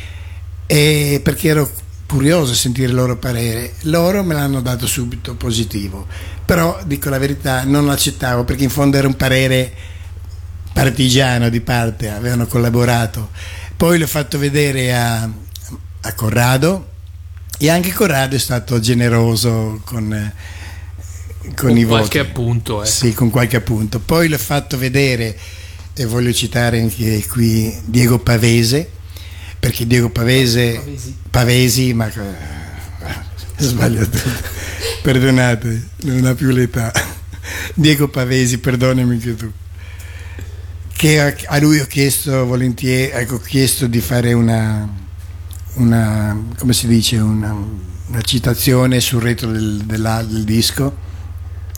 [0.66, 1.70] E perché ero
[2.08, 3.74] curioso a sentire il loro parere.
[3.82, 6.08] Loro me l'hanno dato subito positivo
[6.46, 9.72] però dico la verità non l'accettavo perché in fondo era un parere
[10.74, 13.30] partigiano di parte avevano collaborato.
[13.78, 15.24] Poi l'ho fatto vedere a,
[16.02, 16.92] a Corrado
[17.64, 20.34] e anche Corrado è stato generoso con, eh,
[21.56, 22.30] con, Con i qualche voti.
[22.30, 22.86] appunto, eh.
[22.86, 24.02] sì con qualche appunto.
[24.02, 25.34] Poi l'ho fatto vedere
[25.94, 28.90] e voglio citare anche qui Diego Pavese
[29.58, 30.82] perché Diego Pavese
[31.30, 32.12] Pavesi, ma
[33.58, 34.30] sbaglio tutto.
[35.02, 36.92] Perdonate non ha più l'età.
[37.76, 39.50] Diego Pavesi perdonami anche tu.
[40.92, 44.86] Che a, a lui ho chiesto volentieri ecco, ho chiesto di fare una,
[45.76, 47.54] una come si dice una,
[48.08, 51.12] una citazione sul retro del, della- del disco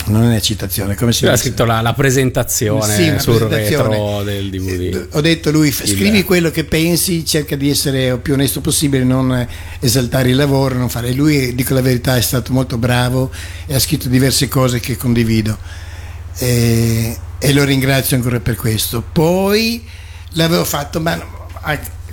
[0.08, 3.89] non è una citazione come si dice scritto la, la presentazione Sì, sul presentazione.
[3.89, 4.95] retro del DVD.
[4.95, 8.34] Eh, Ho detto lui, f- Il- scrivi quello che pensi, cerca di essere il più
[8.34, 9.47] onesto possibile, non
[9.79, 11.12] esaltare il lavoro, non fare.
[11.13, 13.31] Lui, dico la verità, è stato molto bravo
[13.65, 15.58] e ha scritto diverse cose che condivido
[16.38, 19.01] e, e lo ringrazio ancora per questo.
[19.01, 19.84] Poi
[20.34, 21.19] l'avevo fatto, ma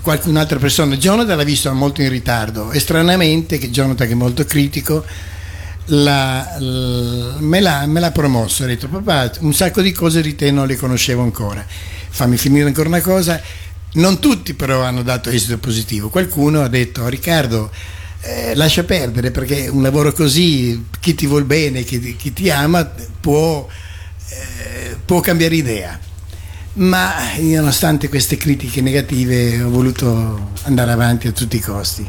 [0.02, 2.70] qualcun'altra persona, Jonathan l'ha visto molto in ritardo.
[2.72, 5.04] E stranamente, che Jonathan che è molto critico,
[5.86, 10.36] la- l- me, l'ha, me l'ha promosso, ha detto papà un sacco di cose di
[10.36, 13.40] te non le conoscevo ancora, fammi finire ancora una cosa,
[13.94, 17.70] non tutti però hanno dato esito positivo, qualcuno ha detto Riccardo
[18.20, 22.88] eh, lascia perdere perché un lavoro così, chi ti vuol bene, chi, chi ti ama
[23.20, 23.66] può,
[24.28, 25.98] eh, può cambiare idea.
[26.74, 32.08] Ma io, nonostante queste critiche negative ho voluto andare avanti a tutti i costi.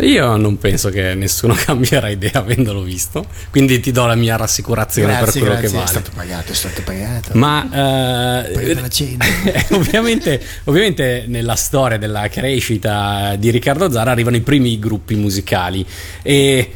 [0.00, 5.12] Io non penso che nessuno cambierà idea avendolo visto, quindi ti do la mia rassicurazione
[5.12, 5.90] per Grazie, quello grazie, che è vale.
[5.90, 7.30] stato pagato, è stato pagato.
[7.34, 8.76] Ma eh,
[9.70, 15.86] ovviamente, ovviamente nella storia della crescita di Riccardo Zara arrivano i primi gruppi musicali
[16.22, 16.72] e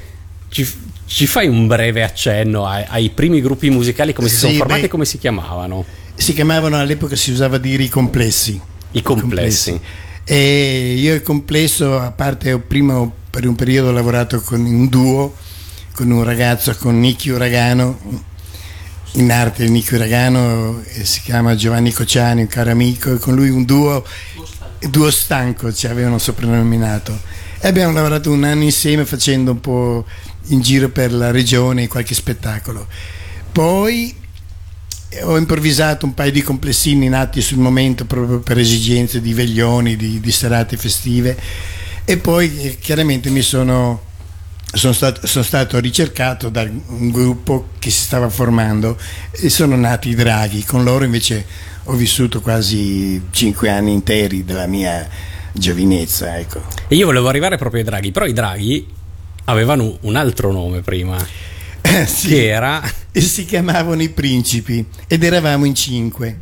[0.49, 0.69] ci,
[1.05, 4.81] ci fai un breve accenno ai, ai primi gruppi musicali, come si Sì, sono formati
[4.83, 5.85] beh, e come si chiamavano?
[6.21, 8.61] Si chiamavano all'epoca, si usava dire i complessi.
[8.91, 9.81] I complessi.
[10.23, 15.35] E io il complesso, a parte prima per un periodo ho lavorato con un duo,
[15.95, 17.99] con un ragazzo, con Nicky Uragano,
[19.13, 23.65] in arte Nicky Uragano, si chiama Giovanni Cociani, un caro amico, e con lui un
[23.65, 24.05] duo,
[24.91, 27.19] duo stanco ci avevano soprannominato.
[27.61, 30.05] E abbiamo lavorato un anno insieme facendo un po'
[30.49, 32.87] in giro per la regione qualche spettacolo.
[33.51, 34.20] Poi
[35.23, 40.21] ho improvvisato un paio di complessini nati sul momento proprio per esigenze di veglioni, di,
[40.21, 41.37] di serate festive
[42.05, 44.03] e poi eh, chiaramente mi sono,
[44.73, 48.99] sono, stato, sono stato ricercato da un gruppo che si stava formando
[49.31, 51.45] e sono nati i Draghi, con loro invece
[51.85, 55.09] ho vissuto quasi cinque anni interi della mia
[55.53, 56.39] giovinezza.
[56.39, 56.63] Ecco.
[56.89, 58.87] E io volevo arrivare proprio ai Draghi, però i Draghi
[59.45, 61.17] avevano un altro nome prima,
[61.91, 62.29] Eh, sì.
[62.29, 62.83] che era...
[63.13, 66.39] e si chiamavano i principi ed eravamo in cinque.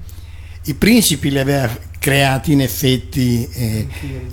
[0.65, 3.87] I principi li aveva creati in effetti eh,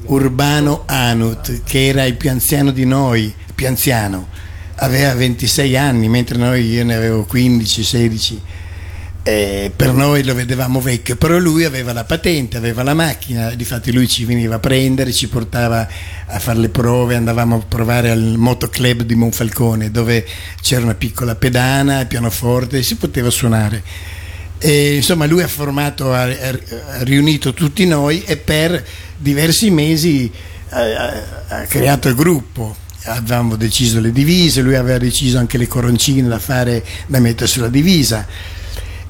[0.05, 4.27] Urbano Anut, che era il più anziano di noi, più anziano,
[4.75, 8.41] aveva 26 anni, mentre noi io ne avevo 15, 16.
[9.27, 13.91] Eh, per noi lo vedevamo vecchio, però lui aveva la patente, aveva la macchina, difatti
[13.91, 15.87] lui ci veniva a prendere, ci portava
[16.27, 20.23] a fare le prove, andavamo a provare al motoclub di Monfalcone dove
[20.61, 23.81] c'era una piccola pedana, il pianoforte, si poteva suonare.
[24.59, 28.85] E, insomma lui ha formato, ha, ha riunito tutti noi e per
[29.17, 30.31] diversi mesi
[30.69, 36.27] ha, ha creato il gruppo avevamo deciso le divise, lui aveva deciso anche le coroncine
[36.27, 38.53] da fare da mettere sulla divisa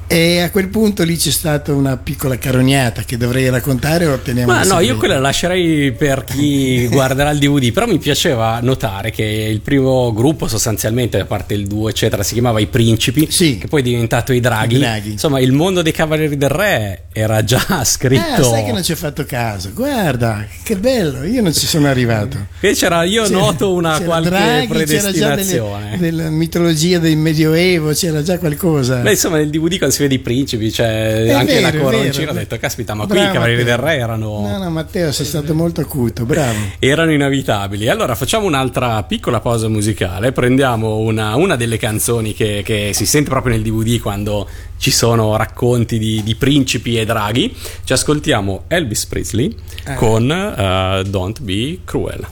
[0.07, 4.51] e a quel punto lì c'è stata una piccola carognata che dovrei raccontare o teniamo
[4.51, 9.11] Ma no, io quella la lascerei per chi guarderà il DVD, però mi piaceva notare
[9.11, 13.57] che il primo gruppo sostanzialmente, a parte il duo eccetera, si chiamava I Principi, sì.
[13.57, 14.77] che poi è diventato I Draghi.
[14.77, 15.11] Draghi.
[15.11, 18.21] Insomma, il mondo dei Cavalieri del Re era già scritto.
[18.21, 21.87] Ah, sai che non ci ho fatto caso, guarda, che bello, io non ci sono
[21.87, 22.47] arrivato.
[22.59, 25.35] Che c'era, io C'era- noto una qualche Draghi, predestinazione.
[25.35, 28.97] C'era già delle- della mitologia del Medioevo, c'era già qualcosa.
[28.97, 32.31] Beh, insomma, nel DVD quando si vede i principi, c'è È anche vero, la coroncina,
[32.31, 33.77] ho detto, caspita, ma qui i Bravo, Cavalieri del.
[33.77, 34.47] Re erano...
[34.47, 36.57] No, no, Matteo, sei stato molto acuto, bravo.
[36.79, 37.87] erano inevitabili.
[37.87, 43.29] Allora facciamo un'altra piccola pausa musicale, prendiamo una, una delle canzoni che, che si sente
[43.29, 47.55] proprio nel DVD quando ci sono racconti di, di principi e draghi.
[47.83, 49.55] Ci ascoltiamo Elvis Presley
[49.95, 52.27] con eh, Don't Be Cruel.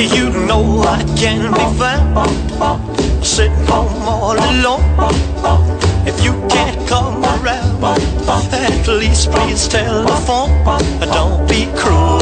[0.00, 1.89] You know I can be found
[3.22, 4.82] sitting home all alone.
[6.06, 7.84] If you can't come around,
[8.52, 10.50] at least please telephone.
[11.00, 12.18] Don't be cruel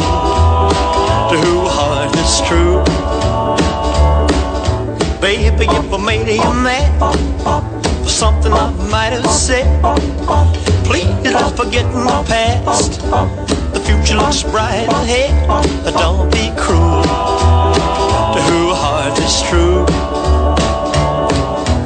[1.31, 2.83] to who heart is true.
[5.21, 6.91] Baby, if I made you mad
[8.03, 9.67] for something I might have said,
[10.85, 13.01] please don't forget my past.
[13.73, 15.33] The future looks bright ahead.
[15.95, 17.98] Don't be cruel
[18.35, 19.85] to who heart is true.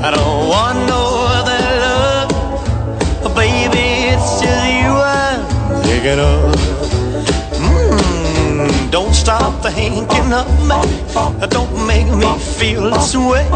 [0.07, 1.03] I don't want no
[1.39, 3.87] other love, baby.
[4.13, 5.41] It's just you I'm
[5.83, 6.55] thinking of.
[7.63, 10.81] Mm, don't stop thinking of me.
[11.49, 13.47] Don't make me feel this way.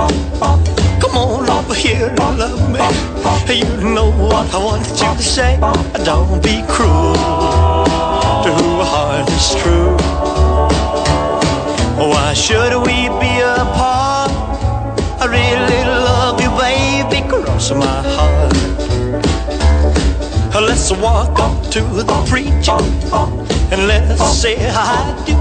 [1.02, 2.80] Come on over here and love me.
[3.52, 5.58] You know what I want you to say.
[6.04, 7.14] Don't be cruel
[8.44, 9.96] to who heart is true.
[11.96, 14.30] Why should we be apart?
[15.18, 18.52] I really love you, baby, cross my heart.
[20.54, 22.78] Let's walk up to the preacher
[23.72, 25.34] and let's say I do.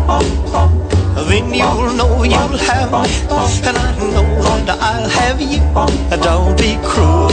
[1.28, 3.10] Then you'll know you'll have me,
[3.68, 5.60] and I know that I'll have you.
[6.24, 7.30] Don't be cruel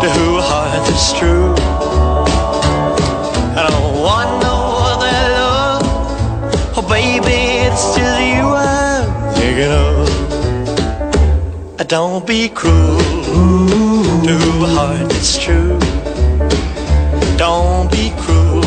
[0.00, 1.54] to who heart is true.
[3.58, 4.56] I don't want no
[4.90, 5.82] other love.
[6.76, 7.37] Oh, baby,
[7.78, 10.08] just you I'm thinking of.
[11.86, 12.98] Don't be cruel
[14.28, 15.78] to a heart that's true.
[17.36, 18.62] Don't be cruel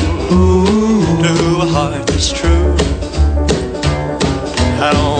[1.26, 2.76] to a heart that's true.
[4.82, 5.11] I don't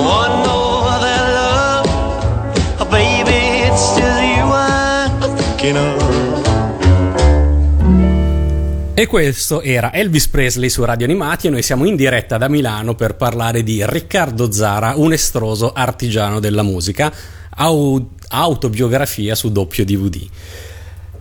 [9.02, 12.94] E questo era Elvis Presley su Radio Animati e noi siamo in diretta da Milano
[12.94, 17.12] per parlare di Riccardo Zara, un estroso artigiano della musica,
[17.56, 20.22] au- autobiografia su doppio DVD.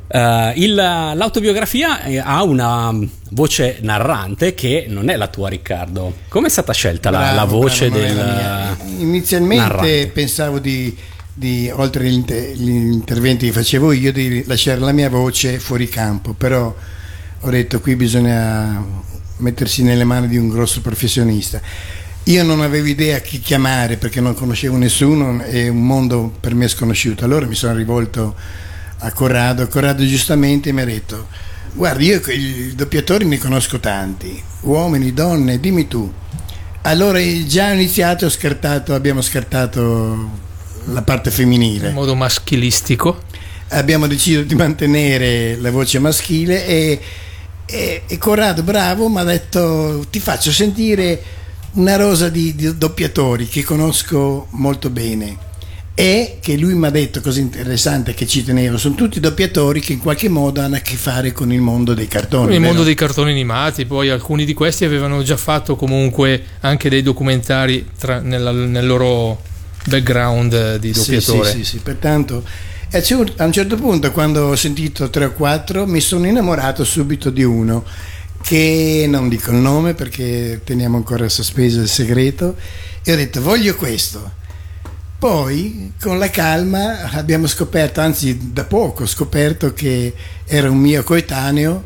[0.08, 2.94] Eh, il- l'autobiografia eh, ha una
[3.30, 6.16] voce narrante che non è la tua Riccardo.
[6.28, 8.14] Come è stata scelta la, Bravo, la voce bravo, del...
[8.14, 8.76] la mia.
[8.98, 10.10] Inizialmente narrante?
[10.12, 10.94] pensavo di,
[11.32, 15.88] di, oltre agli inter- gli interventi che facevo io, di lasciare la mia voce fuori
[15.88, 16.76] campo, però
[17.40, 18.84] ho detto qui bisogna
[19.38, 21.60] mettersi nelle mani di un grosso professionista.
[22.24, 26.54] Io non avevo idea a chi chiamare perché non conoscevo nessuno, è un mondo per
[26.54, 27.24] me sconosciuto.
[27.24, 28.36] Allora mi sono rivolto
[28.98, 29.66] a Corrado.
[29.68, 31.28] Corrado giustamente mi ha detto:
[31.72, 36.12] Guarda, io i doppiatori ne conosco tanti, uomini, donne, dimmi tu.
[36.82, 40.30] Allora già ho iniziato, ho scartato, abbiamo scartato
[40.86, 41.90] la parte in femminile.
[41.92, 43.22] modo maschilistico.
[43.68, 47.00] Abbiamo deciso di mantenere la voce maschile e,
[47.70, 51.22] e, e Corrado, bravo, mi ha detto ti faccio sentire
[51.72, 55.48] una rosa di, di doppiatori che conosco molto bene
[55.94, 59.92] e che lui mi ha detto così interessante che ci tenevo, sono tutti doppiatori che
[59.92, 62.54] in qualche modo hanno a che fare con il mondo dei cartoni.
[62.54, 67.02] Il mondo dei cartoni animati, poi alcuni di questi avevano già fatto comunque anche dei
[67.02, 69.42] documentari tra- nella- nel loro
[69.86, 71.50] background di Sì, doppiatore.
[71.50, 72.44] Sì, sì, sì, pertanto
[72.92, 73.04] e
[73.36, 77.44] a un certo punto quando ho sentito 3 o 4 mi sono innamorato subito di
[77.44, 77.84] uno
[78.42, 82.56] che non dico il nome perché teniamo ancora sospeso il segreto
[83.04, 84.38] e ho detto voglio questo.
[85.20, 90.12] Poi, con la calma, abbiamo scoperto, anzi da poco ho scoperto che
[90.44, 91.84] era un mio coetaneo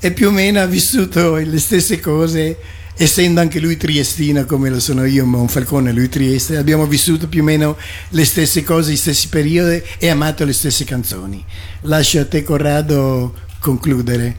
[0.00, 2.58] e più o meno ha vissuto le stesse cose,
[3.02, 7.44] essendo anche lui triestino come lo sono io, Monfalcone, lui Trieste, abbiamo vissuto più o
[7.44, 7.76] meno
[8.10, 11.42] le stesse cose, gli stessi periodi e amato le stesse canzoni.
[11.82, 14.36] Lascio a te Corrado concludere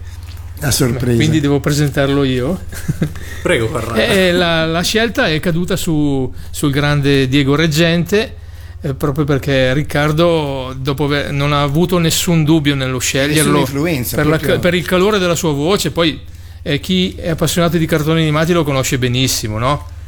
[0.60, 1.16] a sorpresa.
[1.16, 2.60] Quindi devo presentarlo io.
[3.42, 4.00] Prego, Corrado.
[4.00, 8.36] Eh, la, la scelta è caduta su- sul grande Diego Reggente.
[8.84, 13.64] eh, proprio perché Riccardo dopo aver- non ha avuto nessun dubbio nello sceglierlo
[14.16, 16.20] per, la- per il calore della sua voce poi
[16.62, 20.00] eh, chi è appassionato di cartoni animati lo conosce benissimo no?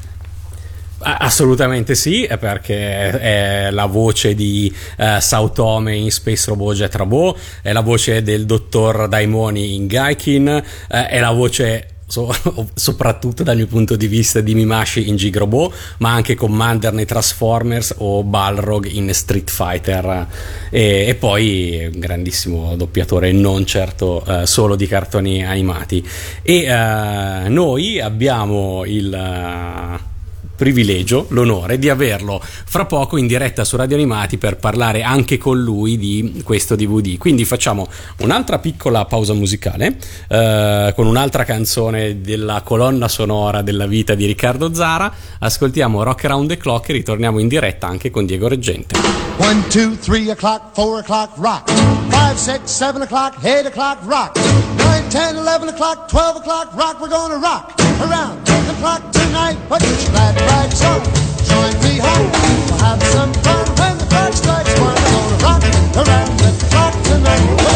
[1.06, 7.38] Assolutamente sì, è perché è la voce di eh, Sautome in Space Robot Jet Robot,
[7.62, 12.32] è la voce del dottor Daimoni in Gaikin, eh, è la voce so-
[12.76, 17.05] soprattutto dal mio punto di vista di Mimashi in Gig Robot, ma anche Commander nei
[17.05, 20.28] Transformers o Balrog in Street Fighter.
[20.70, 26.07] E, e poi un grandissimo doppiatore non certo eh, solo di cartoni animati.
[26.43, 30.12] E eh, noi abbiamo il eh,
[30.56, 35.62] privilegio, l'onore di averlo fra poco in diretta su Radio Animati per parlare anche con
[35.62, 37.18] lui di questo DVD.
[37.18, 37.88] Quindi facciamo
[38.20, 39.97] un'altra piccola pausa musicale
[40.28, 45.12] eh, con un'altra canzone della colonna sonora della vita di Riccardo Zara.
[45.39, 48.95] Ascoltiamo Rock Around the Clock e ritorniamo in diretta anche con Diego Reggente.
[49.38, 51.70] One, two, three o'clock, four o'clock, rock.
[52.10, 54.38] Five, six, seven o'clock, eight o'clock, rock.
[54.78, 57.01] Nine, ten, eleven o'clock, twelve o'clock, rock.
[57.01, 59.58] We're gonna rock around the clock tonight.
[59.70, 61.02] Put your glad rags on.
[61.48, 62.32] Join me home.
[62.68, 64.96] We'll have some fun when the clock strikes one.
[64.96, 65.64] Gonna rock
[65.96, 67.73] around the clock tonight.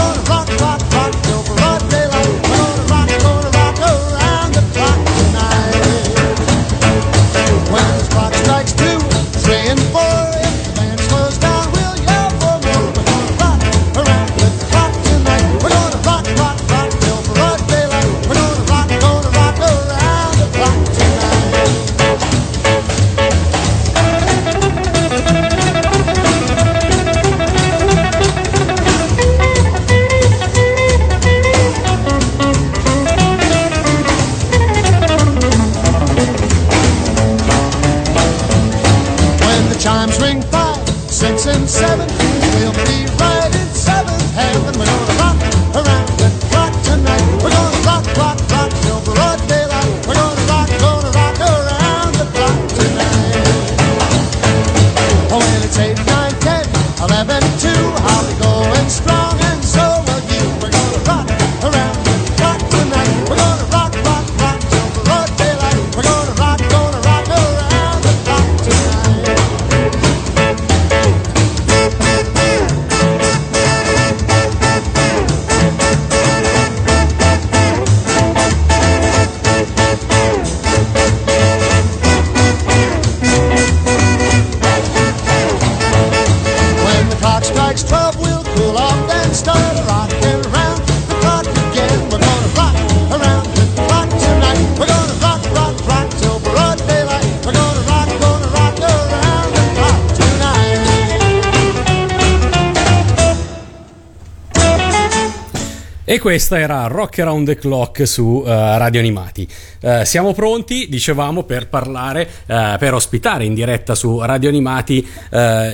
[106.10, 109.45] E questa era Rock Around the Clock su eh, Radio Animati.
[109.82, 115.05] Eh, siamo pronti, dicevamo, per parlare, eh, per ospitare in diretta su Radio Animati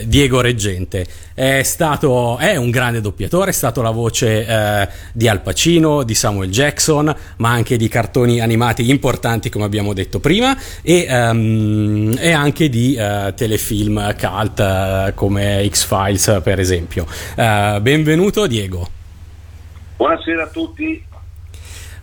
[0.06, 1.06] Diego Reggente.
[1.36, 6.50] È stato, è un grande doppiatore, è stato la voce di Al Pacino, di Samuel
[6.50, 12.70] Jackson, ma anche di cartoni animati importanti, come abbiamo detto prima, e, ehm, e anche
[12.70, 12.96] di
[13.36, 17.06] telefilm cult come X-Files, per esempio.
[17.36, 19.02] Benvenuto, Diego.
[20.04, 21.02] Buonasera a tutti,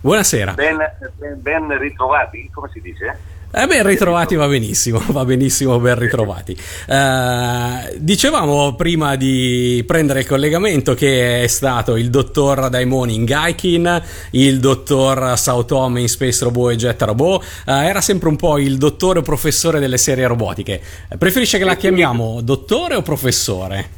[0.01, 0.53] Buonasera.
[0.53, 0.77] ben,
[1.19, 3.15] ben- ben ritrovati, come si dice?
[3.51, 6.57] Eh ben ritrovati va benissimo, va benissimo, ben ritrovati.
[6.87, 14.01] Eh, dicevamo prima di prendere il collegamento che è stato il dottor Daimoni in Gaikin,
[14.31, 18.79] il dottor Sautome in Space Robot e Jet Robot, eh, era sempre un po' il
[18.79, 20.81] dottore o professore delle serie robotiche.
[21.19, 23.89] Preferisce che la chiamiamo dottore o professore?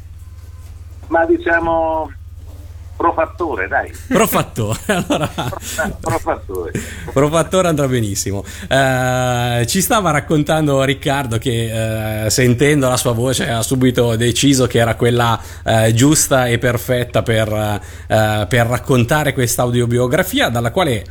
[1.06, 2.10] Ma diciamo
[2.96, 4.78] profattore, dai, Profattore.
[4.94, 5.28] Allora,
[6.00, 6.72] profattore.
[7.12, 8.44] Profattore andrà benissimo.
[8.68, 14.78] Eh, ci stava raccontando Riccardo che eh, sentendo la sua voce ha subito deciso che
[14.78, 21.04] era quella eh, giusta e perfetta per, eh, per raccontare questa audiobiografia dalla quale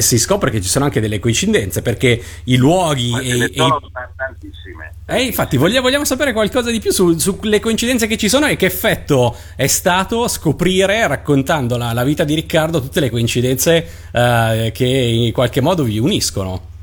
[0.00, 3.80] si scopre che ci sono anche delle coincidenze perché i luoghi Ma e, e sono
[3.92, 4.92] ta- tantissime.
[5.06, 8.56] eh, infatti vogliamo, vogliamo sapere qualcosa di più su- sulle coincidenze che ci sono e
[8.56, 14.70] che effetto è stato scoprire raccontando la, la vita di Riccardo tutte le coincidenze eh,
[14.74, 16.74] che in qualche modo vi uniscono.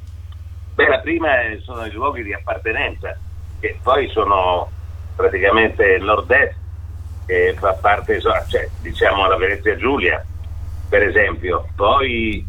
[0.76, 1.30] Beh, la prima
[1.64, 3.16] sono i luoghi di appartenenza,
[3.59, 4.70] che poi sono
[5.16, 6.55] praticamente il nord-est,
[7.28, 10.26] che fa parte, cioè, diciamo, la Venezia Giulia,
[10.89, 11.68] per esempio.
[11.76, 12.43] Poi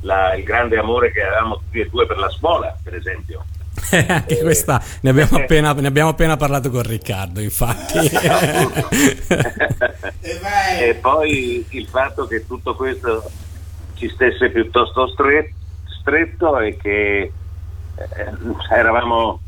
[0.00, 3.44] la- il grande amore che avevamo tutti e due per la scuola, per esempio.
[4.08, 7.98] Anche questa ne abbiamo, appena, ne abbiamo appena parlato con Riccardo, infatti.
[10.80, 13.30] e poi il fatto che tutto questo
[13.94, 15.54] ci stesse piuttosto stre-
[16.00, 17.32] stretto e che
[17.94, 18.32] eh,
[18.70, 19.40] eravamo,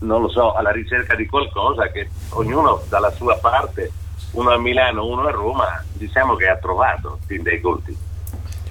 [0.00, 3.90] non lo so, alla ricerca di qualcosa che ognuno dalla sua parte,
[4.32, 7.96] uno a Milano, uno a Roma, diciamo che ha trovato, fin dei conti.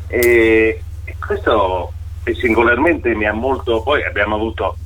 [0.07, 0.81] E,
[1.11, 1.91] e questo
[2.23, 4.77] e singolarmente mi ha molto, poi abbiamo avuto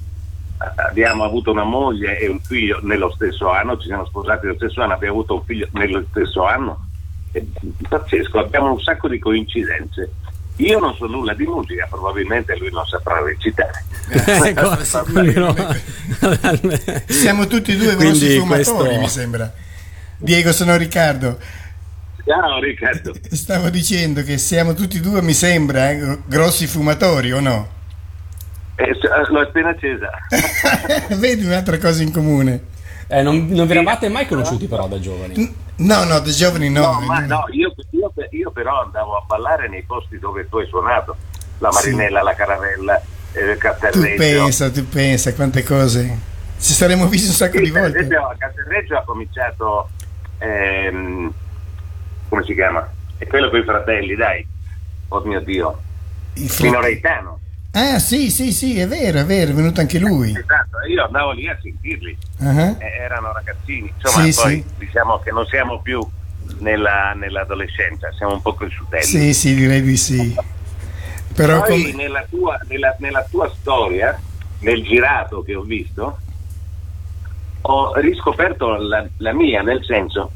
[0.88, 4.82] abbiamo avuto una moglie e un figlio nello stesso anno, ci siamo sposati nello stesso
[4.82, 6.88] anno, abbiamo avuto un figlio nello stesso anno.
[7.32, 7.44] È
[7.90, 10.12] pazzesco, abbiamo un sacco di coincidenze.
[10.58, 13.84] Io non so nulla di musica, probabilmente lui non saprà recitare.
[14.08, 14.78] Ecco,
[15.12, 15.54] quindi no.
[17.08, 19.54] Siamo tutti e due Quindi grossi fumatori, questo- mi sembra.
[20.18, 21.38] Diego, sono Riccardo.
[22.26, 23.14] Ciao Riccardo.
[23.32, 27.68] Stavo dicendo che siamo tutti e due, mi sembra, eh, grossi fumatori o no?
[28.76, 30.10] Eh, s- l'ho appena accesa.
[31.16, 32.74] Vedi un'altra cosa in comune.
[33.08, 35.54] Eh, non, non vi eravate mai conosciuti però da giovani?
[35.78, 36.94] No, no, da giovani no.
[36.94, 40.66] No, ma no, io, io- io però andavo a ballare nei posti dove tu hai
[40.68, 41.16] suonato,
[41.60, 43.00] la Marinella, la Caravella,
[43.34, 44.16] eh, Tu Castelreggio.
[44.18, 46.34] pensa, tu pensa quante cose.
[46.60, 47.98] Ci saremmo visti un sacco Sì, di per volte.
[48.00, 49.90] esempio a Castelreggio ha cominciato,
[50.40, 51.32] ehm,
[52.36, 52.86] come si chiama?
[53.18, 54.46] È quello con i fratelli, dai.
[55.08, 55.80] Oh mio Dio.
[56.34, 57.40] Il Pino Reitano.
[57.72, 60.32] Ah, sì, sì, sì, è vero, è vero, è venuto anche lui.
[60.32, 63.92] Esatto, io andavo lì a sentirli, Ah, eh, erano ragazzini.
[63.98, 64.66] Insomma, Sì, poi sì.
[64.86, 66.06] diciamo che non siamo più
[66.60, 69.04] nella- nell'adolescenza, siamo un po' cresciutelli.
[69.04, 70.36] Sì, sì, direi di sì.
[71.34, 74.18] Però Poi come- nella, tua, nella- nella tua storia,
[74.60, 76.18] nel girato che ho visto,
[77.62, 80.32] ho riscoperto la, la mia, nel senso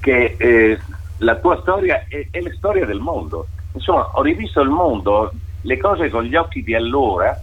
[0.00, 0.78] che eh,
[1.18, 3.48] la tua storia è, è la storia del mondo.
[3.72, 7.38] Insomma, ho rivisto il mondo, le cose con gli occhi di allora,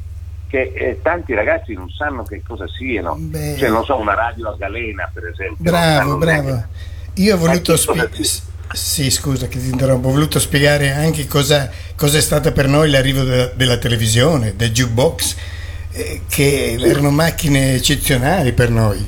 [0.48, 3.16] che eh, tanti ragazzi non sanno che cosa siano.
[3.18, 3.56] Beh.
[3.58, 5.56] Cioè, non so, una radio a galena, per esempio.
[5.58, 6.42] Bravo, bravo.
[6.48, 6.68] neanche-
[7.16, 8.12] Io ho voluto spiegare.
[8.74, 12.90] Sì, scusa che ti interrompo, ho voluto spiegare anche cosa, cosa è stata per noi
[12.90, 15.36] l'arrivo de- della televisione, del jukebox,
[15.92, 19.08] eh, che erano macchine eccezionali per noi.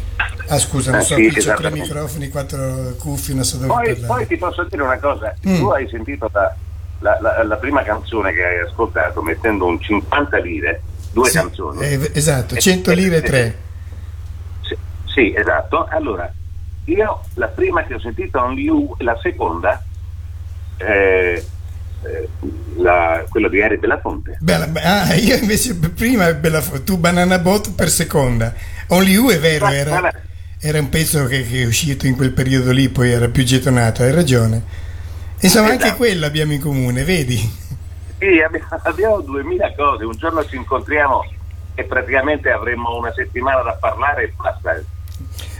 [0.49, 3.95] Ah scusa, non Ah, so, sì, c'ho tre microfoni, quattro cuffie, non so dove Poi,
[4.05, 5.57] poi ti posso dire una cosa, Mm.
[5.57, 6.55] tu hai sentito la,
[6.99, 10.81] la- la- la prima canzone che hai ascoltato mettendo un 50 lire,
[11.11, 11.81] due Sì, canzoni.
[11.81, 13.57] eh, esatto, 100 lire e tre.
[14.61, 15.85] Sì, sì, esatto.
[15.89, 16.31] Allora,
[16.85, 19.83] io la prima che ho sentito Only You, la seconda,
[20.77, 21.45] eh,
[22.03, 22.29] eh,
[22.77, 24.37] la- quello di Eri della Fonte.
[24.39, 28.53] Bella- ah, io invece prima bella, tu Banana Boat per seconda.
[28.87, 30.09] Only You è vero, era,
[30.59, 34.03] era un pezzo che, che è uscito in quel periodo lì, poi era più gettonato,
[34.03, 34.63] hai ragione.
[35.39, 35.97] Insomma, anche Esatto.
[35.97, 37.37] quello abbiamo in comune, vedi?
[38.17, 38.41] Sì,
[38.83, 41.23] abbiamo, duemila cose, un giorno ci incontriamo
[41.75, 44.81] e praticamente avremo una settimana da parlare e basta.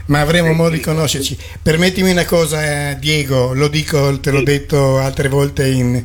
[0.06, 1.38] Ma avremo Sì, modo di conoscerci.
[1.62, 4.44] Permettimi una cosa, eh, Diego, lo dico, te l'ho Sì.
[4.44, 6.04] detto altre volte in,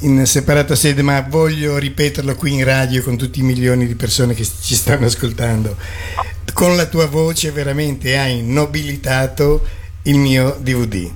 [0.00, 4.34] in separata sede, ma voglio ripeterlo qui in radio con tutti i milioni di persone
[4.34, 5.76] che ci stanno ascoltando.
[6.52, 9.64] Con la tua voce veramente hai nobilitato
[10.02, 11.10] il mio DVD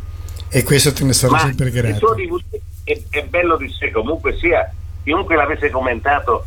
[0.48, 2.14] e questo te ne sarò Ma sempre il suo grato.
[2.14, 4.72] DVD è, è bello di sé, comunque sia,
[5.02, 6.46] chiunque l'avesse commentato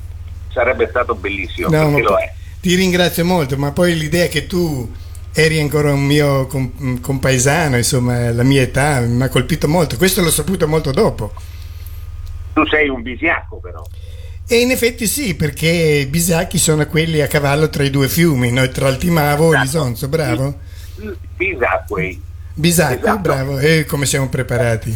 [0.51, 2.33] sarebbe stato bellissimo, No, lo è.
[2.59, 4.91] ti ringrazio molto, ma poi l'idea che tu
[5.33, 9.95] eri ancora un mio com- compaesano, insomma, la mia età mi ha colpito molto.
[9.95, 11.31] Questo l'ho saputo molto dopo.
[12.53, 13.83] Tu sei un bisiacco però.
[14.47, 18.51] E in effetti sì, perché i bisacchi sono quelli a cavallo tra i due fiumi,
[18.51, 19.61] noi tra il Timavo e Esatto.
[19.63, 20.59] l'Isonzo, bravo?
[21.37, 22.21] Bisacquei.
[22.53, 23.19] Bisacchi, Esatto.
[23.19, 24.89] bravo, e come siamo preparati.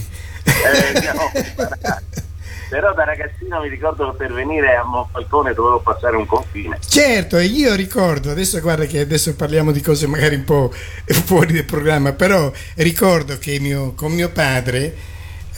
[0.43, 2.23] Eh, siamo preparati.
[2.69, 6.79] Però da ragazzino mi ricordo che per venire a Monfalcone dovevo passare un confine.
[6.85, 10.73] Certo, e io ricordo, adesso guarda che adesso parliamo di cose magari un po'
[11.05, 14.93] fuori del programma, però ricordo che mio- con mio padre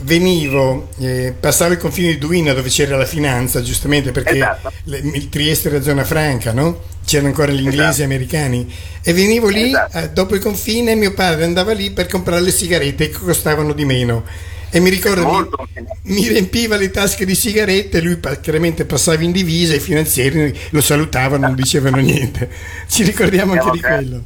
[0.02, 4.72] venivo, eh, passavo il confine di Duino dove c'era la finanza, giustamente perché Esatto.
[4.86, 6.82] le- il Trieste era zona franca, no?
[7.06, 8.04] C'erano ancora gli inglesi e Esatto.
[8.04, 9.98] americani e venivo lì Esatto.
[9.98, 13.86] eh, dopo il confine mio padre andava lì per comprare le sigarette che costavano di
[13.86, 14.24] meno
[14.70, 15.66] E mi ricordo, mi, Molto.
[16.04, 21.48] mi riempiva le tasche di sigarette, lui chiaramente passava in divisa, i finanzieri lo salutavano,
[21.48, 22.50] non dicevano niente.
[22.90, 24.24] Ci ricordiamo anche di quello.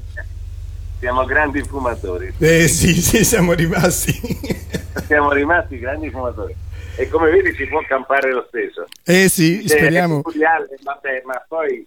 [1.01, 2.31] Siamo grandi fumatori.
[2.37, 4.13] Eh sì, sì, siamo rimasti.
[5.07, 6.55] Siamo rimasti grandi fumatori.
[6.95, 8.85] E come vedi si può campare lo stesso.
[9.03, 10.21] Eh sì, Eh, speriamo.
[10.21, 11.85] peculiare, vabbè, ma poi,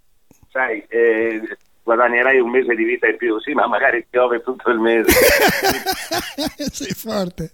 [0.50, 1.40] sai, eh,
[1.82, 5.10] guadagnerai un mese di vita in più, sì, ma magari piove tutto il mese.
[6.72, 7.52] Sei forte.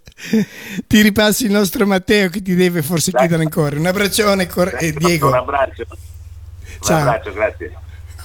[0.87, 3.21] Ti ripassi il nostro Matteo che ti deve forse Dai.
[3.23, 3.77] chiedere ancora.
[3.79, 5.29] Un abbraccione cor- e Diego.
[5.29, 5.85] Un abbraccio.
[5.89, 5.97] Un
[6.81, 6.99] Ciao.
[6.99, 7.73] abbraccio, grazie.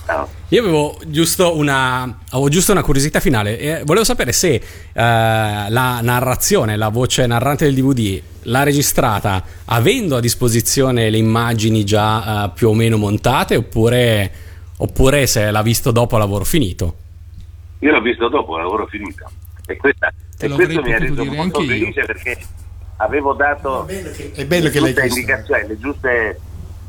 [0.06, 0.30] Ciao.
[0.50, 3.58] Io avevo giusto una, avevo giusto una curiosità finale.
[3.58, 4.62] e volevo sapere se eh,
[4.94, 12.46] la narrazione, la voce narrante del DVD l'ha registrata avendo a disposizione le immagini già
[12.46, 14.32] eh, più o meno montate oppure,
[14.78, 16.96] oppure se l'ha visto dopo lavoro finito.
[17.80, 19.30] Io l'ho visto dopo, lavoro finito.
[19.66, 21.68] E, questa, e questo mi ha reso molto io.
[21.68, 22.38] felice perché
[22.98, 25.20] avevo dato È bello che le l'hai giuste chiesto.
[25.20, 26.40] indicazioni, le giuste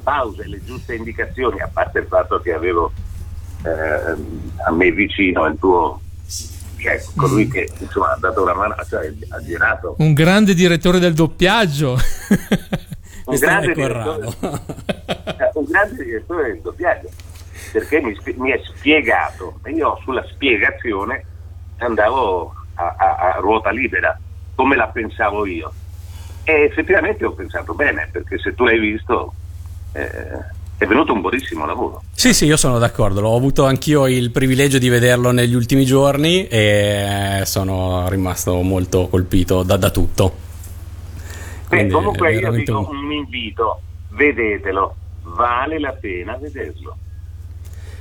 [0.03, 3.06] pause, le giuste indicazioni, a parte il fatto che avevo eh,
[3.69, 6.01] a me vicino il tuo
[6.79, 9.97] cioè, colui che insomma, ha dato una mano, cioè, ha girato.
[9.99, 11.97] Un grande direttore del doppiaggio.
[13.27, 17.09] un grande, direttore, eh, un grande direttore del doppiaggio
[17.73, 21.25] perché mi, mi è spiegato e io sulla spiegazione
[21.79, 24.19] andavo a, a- a ruota libera
[24.55, 25.73] come la pensavo io.
[26.45, 29.35] E effettivamente ho pensato bene perché se tu l'hai visto
[29.93, 33.21] eh, è venuto un buonissimo lavoro Sì, sì, io sono d'accordo.
[33.21, 39.63] L'ho avuto anch'io il privilegio di vederlo negli ultimi giorni e sono rimasto molto colpito
[39.63, 40.45] da, da tutto.
[41.69, 46.97] Quindi, comunque è io dico un- un invito vedetelo vale la pena vederlo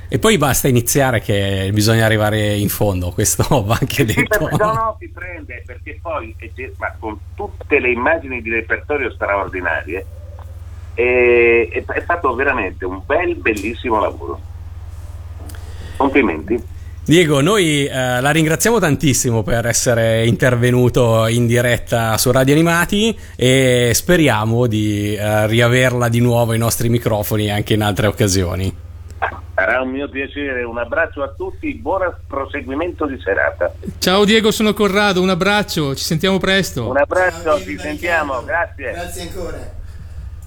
[0.08, 4.48] E poi basta iniziare che bisogna arrivare in fondo, questo va anche detto.
[4.56, 6.34] no, no, ti prende perché poi,
[6.78, 10.06] ma con tutte le immagini di repertorio straordinarie,
[10.96, 14.40] è, è- è fatto veramente un bel, bellissimo lavoro.
[15.96, 16.74] Complimenti.
[17.04, 23.92] Diego, noi eh, la ringraziamo tantissimo per essere intervenuto in diretta su Radio Animati e
[23.94, 28.74] speriamo di eh, riaverla di nuovo ai nostri microfoni anche in altre occasioni.
[29.54, 33.72] Sarà un mio piacere, un abbraccio a tutti, buon proseguimento di serata.
[34.00, 36.88] Ciao Diego, sono Corrado, un abbraccio, ci sentiamo presto.
[36.90, 38.90] Un abbraccio, ci sentiamo, grazie.
[38.90, 39.75] Grazie ancora.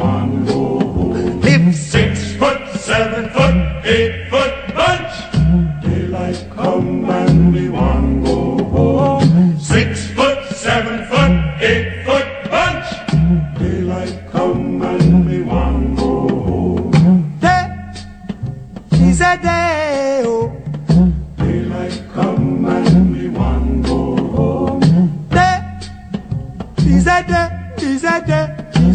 [0.00, 0.39] one.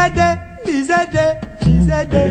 [0.00, 0.28] bize de,
[0.64, 1.26] bize de,
[1.64, 2.22] bize de.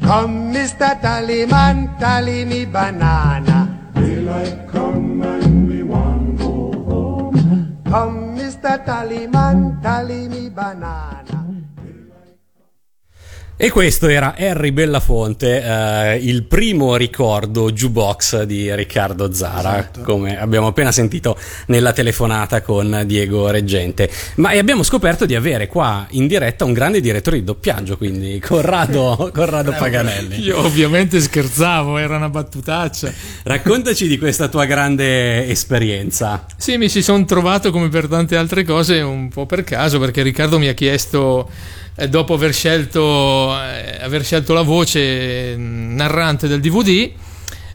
[0.00, 1.00] Come, Mr.
[1.00, 3.68] Tallyman, tally me banana.
[3.94, 7.78] Daylight come and we want go home.
[7.84, 8.84] Come, Mr.
[8.84, 11.19] Tallyman, tally me banana.
[13.62, 20.00] E questo era Harry Bellafonte, eh, il primo ricordo jukebox di Riccardo Zara, Esatto.
[20.00, 21.36] come abbiamo appena sentito
[21.66, 24.10] nella telefonata con Diego Reggente.
[24.36, 28.38] Ma e abbiamo scoperto di avere qua in diretta un grande direttore di doppiaggio, quindi
[28.40, 30.40] Corrado, Corrado Paganelli.
[30.40, 33.12] Io ovviamente scherzavo, era una battutaccia.
[33.42, 36.46] Raccontaci di questa tua grande esperienza.
[36.56, 40.22] Sì, mi si sono trovato come per tante altre cose un po' per caso, perché
[40.22, 41.50] Riccardo mi ha chiesto,
[42.08, 47.10] dopo aver scelto, eh, aver scelto la voce mm, narrante del DVD,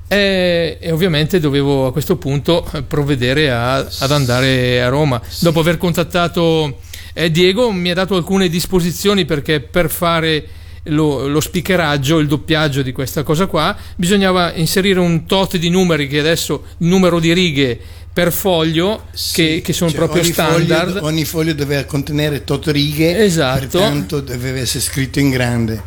[0.07, 5.21] eh, e ovviamente dovevo a questo punto eh, provvedere a- ad andare a Roma.
[5.39, 6.79] Dopo aver contattato
[7.13, 10.47] eh, Diego mi ha dato alcune disposizioni perché per fare
[10.89, 16.07] lo, lo speakeraggio, il doppiaggio di questa cosa qua, bisognava inserire un tot di numeri
[16.07, 17.79] che adesso numero di righe
[18.15, 20.91] per foglio che, che sono Cioè, proprio ogni standard.
[20.93, 23.59] Foglio, ogni foglio doveva contenere tot righe, Esatto.
[23.67, 25.81] pertanto doveva essere scritto in grande.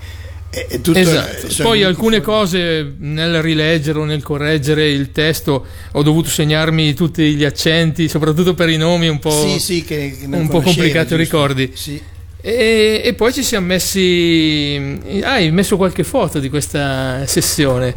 [0.51, 1.63] Esatto.
[1.63, 7.45] Poi alcune cose nel rileggere o nel correggere il testo ho dovuto segnarmi tutti gli
[7.45, 11.15] accenti, soprattutto per i nomi un po', Sì, sì, che- che un po' conosceva, complicato
[11.15, 11.17] i giusto?
[11.17, 11.73] ricordi.
[11.75, 12.01] Sì.
[12.43, 14.99] E, e poi ci siamo messi.
[15.23, 17.95] Ah, hai messo qualche foto di questa sessione?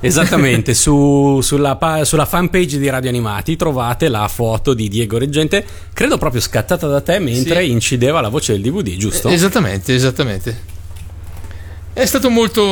[0.00, 6.18] Esattamente, su- sulla, sulla fanpage di Radio Animati trovate la foto di Diego Reggente, credo
[6.18, 7.70] proprio scattata da te mentre Sì.
[7.70, 9.28] incideva la voce del DVD, giusto?
[9.28, 10.74] Esattamente, esattamente.
[11.92, 12.62] È stato molto.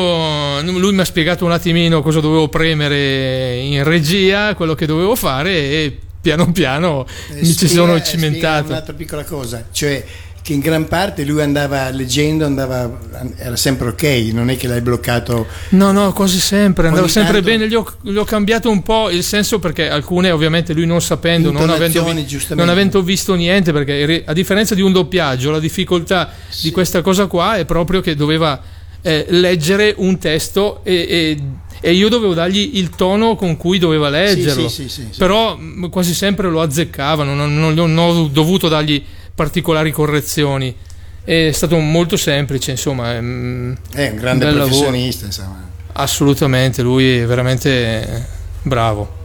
[0.62, 5.50] Lui mi ha spiegato un attimino cosa dovevo premere in regia, quello che dovevo fare,
[5.50, 8.68] e piano piano Eh, mi ci sono cimentato.
[8.68, 10.04] Un'altra piccola cosa, cioè
[10.44, 12.98] che in gran parte lui andava leggendo, andava,
[13.36, 14.02] era sempre ok,
[14.34, 15.46] non è che l'hai bloccato.
[15.70, 17.66] No, no, quasi sempre, andava sempre tanto- bene.
[17.66, 21.50] Gli ho, gli ho cambiato un po' il senso perché alcune, ovviamente, lui non sapendo,
[21.50, 22.04] non avendo,
[22.50, 26.30] non avendo visto niente, perché a differenza di un doppiaggio, la difficoltà
[26.60, 28.60] di questa cosa qua è proprio che doveva
[29.00, 31.42] eh, leggere un testo e, e-
[31.80, 34.68] e io dovevo dargli il tono con cui doveva leggerlo.
[34.68, 35.18] sì, sì, sì, sì.
[35.18, 39.02] Però mh, quasi sempre lo azzeccavano, non, non- non ho dovuto dargli
[39.34, 40.74] particolari correzioni.
[41.24, 43.18] È stato molto semplice, insomma.
[43.20, 44.64] mm, È un grande lavoro.
[44.66, 45.62] professionista, insomma.
[45.92, 48.26] Assolutamente, lui è veramente
[48.62, 49.22] bravo.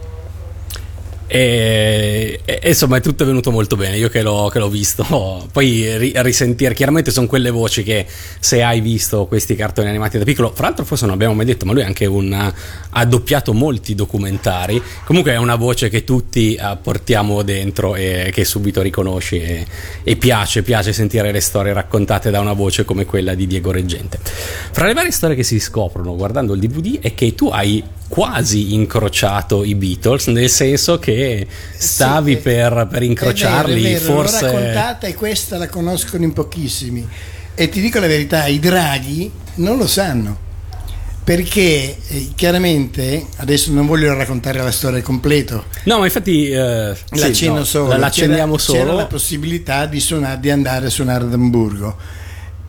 [1.32, 5.46] E, e- insomma è tutto venuto molto bene, io che l'ho, che l'ho visto.
[5.52, 8.04] Poi ri- risentire, chiaramente sono quelle voci che
[8.40, 11.66] se hai visto questi cartoni animati da piccolo, fra l'altro forse non abbiamo mai detto,
[11.66, 12.52] ma lui un,
[12.90, 18.44] ha doppiato molti documentari, comunque è una voce che tutti eh, portiamo dentro e che
[18.44, 19.66] subito riconosci e,
[20.02, 24.18] e piace, piace sentire le storie raccontate da una voce come quella di Diego Reggente.
[24.72, 28.74] Fra le varie storie che si scoprono guardando il DVD è che tu hai quasi
[28.74, 31.19] incrociato i Beatles, nel senso che
[31.76, 34.40] stavi Sì, è- per, per incrociarli, È vero, è vero, forse...
[34.46, 37.06] L'ho raccontata e questa la conoscono in pochissimi.
[37.54, 40.48] E ti dico la verità, i draghi non lo sanno.
[41.22, 47.18] Perché eh, chiaramente, adesso non voglio raccontare la storia completa, No, ma infatti eh, sì,
[47.20, 47.88] l'accenno no, solo.
[47.88, 48.96] la- l'accenniamo c'era, C'era solo.
[48.96, 51.96] la possibilità di, suonare, di andare a suonare ad Amburgo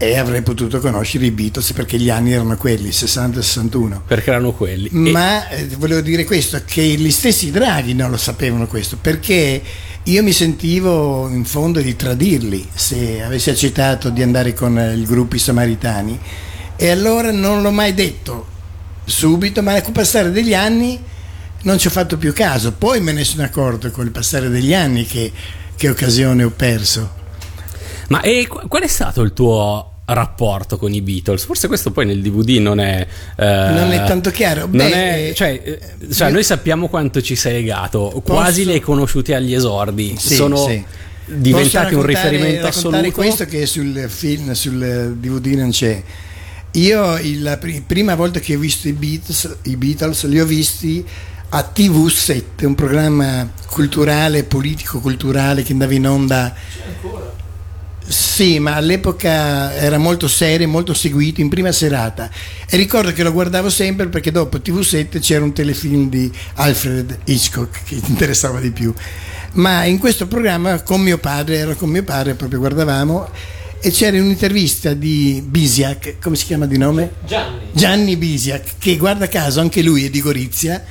[0.02, 4.00] e avrei potuto conoscere i Beatles perché gli anni erano quelli, 60-61.
[4.08, 4.88] Perché erano quelli.
[4.88, 9.62] E- Ma eh, volevo dire questo, che gli stessi draghi non lo sapevano questo, perché
[10.02, 15.06] io mi sentivo in fondo di tradirli se avessi accettato di andare con eh, il
[15.06, 16.20] gruppo I Samaritani
[16.76, 18.48] e allora non l'ho mai detto
[19.06, 21.00] subito, ma col passare degli anni
[21.62, 24.74] non ci ho fatto più caso, poi me ne sono accorto con il passare degli
[24.74, 25.32] anni che,
[25.76, 27.20] che occasione ho perso.
[28.08, 31.44] Ma e qu- qual è stato il tuo rapporto con i Beatles?
[31.46, 33.06] Forse questo poi nel DVD non è...
[33.38, 34.62] eh, Non è tanto chiaro.
[34.62, 35.80] non Beh, è- cioè, eh,
[36.14, 40.36] cioè, io- noi sappiamo quanto ci sei legato, quasi li hai conosciuti agli esordi, Sì,
[40.36, 40.84] sono sì.
[41.26, 43.12] diventati Posso un riferimento assoluto.
[43.12, 46.02] questo che sul film, sul DVD non c'è.
[46.76, 51.06] Io la pri- prima volta che ho visto i Beatles, i Beatles li ho visti
[51.54, 56.56] a TV7, un programma culturale, politico-culturale che andava in onda.
[58.12, 62.30] Sì, ma all'epoca era molto serio, molto seguito in prima serata
[62.70, 67.86] e ricordo che lo guardavo sempre perché dopo TV7 c'era un telefilm di Alfred Hitchcock
[67.86, 68.94] che mi interessava di più.
[69.54, 73.30] Ma in questo programma con mio padre, ero con mio padre, proprio guardavamo
[73.80, 77.14] e c'era un'intervista di Bisiak, come si chiama di nome?
[77.26, 77.60] Gianni.
[77.72, 80.84] Gianni Bisiak, che guarda caso anche lui è di Gorizia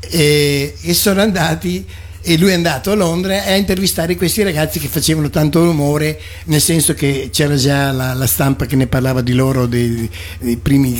[0.00, 1.86] e, e sono andati
[2.24, 6.60] e lui è andato a Londra a intervistare questi ragazzi che facevano tanto rumore nel
[6.60, 10.08] senso che c'era già la, la stampa che ne parlava di loro dei,
[10.38, 10.96] dei primi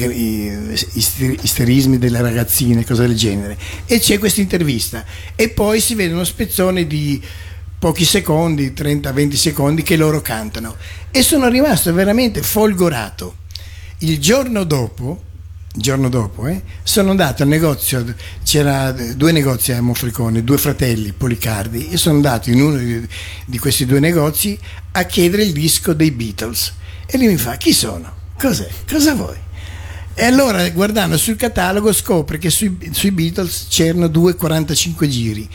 [0.93, 3.57] isterismi delle ragazzine cose del genere.
[3.87, 5.05] E c'è questa intervista.
[5.37, 7.23] E poi si vede uno spezzone di
[7.79, 10.77] pochi secondi 30-20 secondi che loro cantano.
[11.11, 13.37] E sono rimasto veramente folgorato.
[13.99, 15.23] Il giorno dopo,
[15.75, 18.05] il giorno dopo eh, sono andato al negozio,
[18.45, 23.07] c'era due negozi a Monfalcone, due fratelli Policardi, e sono andato in uno di,
[23.47, 24.59] di questi due negozi
[24.93, 26.75] a chiedere il disco dei Beatles.
[27.07, 28.13] E lui mi fa, chi sono?
[28.39, 28.69] Cos'è?
[28.91, 29.37] Cosa vuoi?
[30.15, 35.49] E allora guardando sul catalogo scopre che sui, sui Beatles c'erano due 45 giri,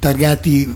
[0.00, 0.74] targati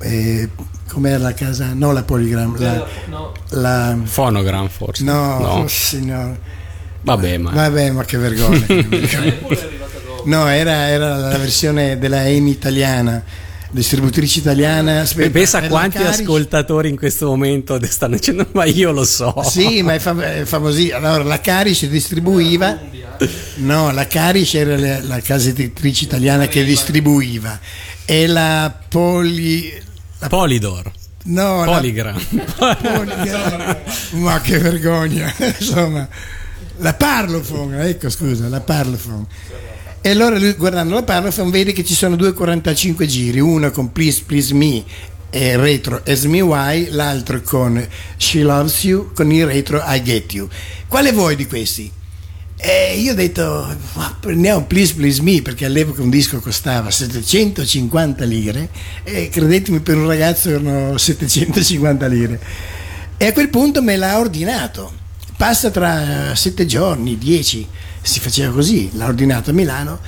[0.00, 0.48] eh,
[0.88, 1.72] com'era la casa?
[1.72, 3.32] No, la Polygram, la, No.
[3.50, 5.02] la- Phonogram forse.
[5.02, 5.66] no, No.
[5.68, 6.38] signor.
[7.02, 8.66] Vabbè, ma Vabbè, ma che vergogna.
[10.24, 13.22] no, era, era la versione della EMI italiana,
[13.70, 15.00] distributrice italiana.
[15.00, 19.04] Aspetta, pensa a la quanti Carici- ascoltatori in questo momento stanno dicendo, ma io lo
[19.04, 19.34] so.
[19.44, 20.96] Sì, ma è, fam- è famosissima.
[20.98, 22.78] Allora, la Carici distribuiva.
[23.56, 27.58] No, la Carici era la, la casa editrice italiana che distribuiva.
[28.04, 29.72] E la Poli.
[30.18, 30.90] la- Polydor.
[31.24, 32.18] no, la- Polygram.
[32.56, 33.76] Polygram.
[34.20, 35.32] ma che vergogna.
[35.58, 36.08] Insomma,
[36.80, 39.26] la Parlophone, ecco scusa, la Parlophone.
[40.00, 43.92] E allora lui guardando la Parlophone vede che ci sono due 45 giri, uno con
[43.92, 44.82] Please Please Me
[45.30, 50.32] e retro As Me Why, l'altro con She Loves You con il retro I Get
[50.32, 50.48] You.
[50.88, 51.92] Quale vuoi di questi?
[52.56, 58.24] E io ho detto, ma prendiamo Please Please Me perché all'epoca un disco costava 750
[58.24, 58.68] lire
[59.02, 62.40] e credetemi per un ragazzo erano 750 lire.
[63.16, 64.99] E a quel punto me l'ha ordinato.
[65.40, 67.66] Passa tra sette giorni, dieci,
[68.02, 69.98] si faceva così, l'ha ordinato a Milano.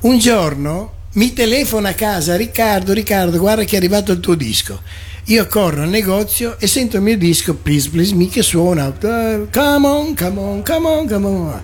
[0.00, 4.80] Un giorno mi telefona a casa Riccardo, Riccardo, guarda che è arrivato il tuo disco.
[5.24, 9.46] Io corro al negozio e sento il mio disco Please Please Me che suona eh,
[9.52, 11.62] Come on, come on, come on, come on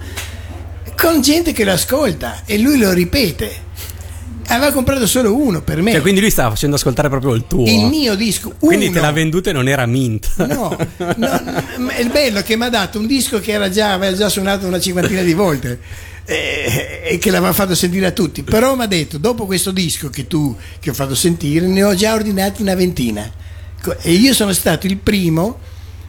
[0.94, 3.62] con gente che lo ascolta e lui lo ripete.
[4.48, 5.92] Aveva comprato solo uno per me.
[5.92, 7.66] Cioè, quindi lui stava facendo ascoltare proprio il tuo.
[7.66, 8.54] il mio disco.
[8.58, 8.94] Quindi uno.
[8.94, 10.32] te l'ha venduto e non era mint.
[10.36, 13.92] No, no, no, il bello è che mi ha dato un disco che era già,
[13.92, 15.80] aveva già suonato una cinquantina di volte
[16.24, 18.42] eh, e che l'aveva fatto sentire a tutti.
[18.42, 21.94] Però mi ha detto, dopo questo disco che tu che ho fatto sentire, ne ho
[21.94, 23.30] già ordinati una ventina.
[24.00, 25.58] E io sono stato il primo,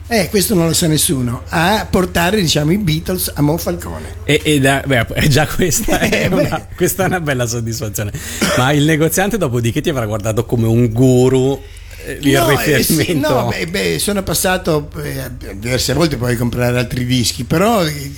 [0.07, 4.15] eh, questo non lo sa nessuno, a portare diciamo, i Beatles a Monfalcone.
[4.23, 8.11] E, e da- beh, è già questa è, Eh, una, questa è una bella soddisfazione.
[8.57, 11.59] Ma il negoziante, dopodiché, ti avrà guardato come un guru.
[12.05, 13.29] eh, Il No, eh, sì, riferimento.
[13.29, 18.11] no, beh, beh, sono passato eh, diverse volte poi a comprare altri dischi, però eh,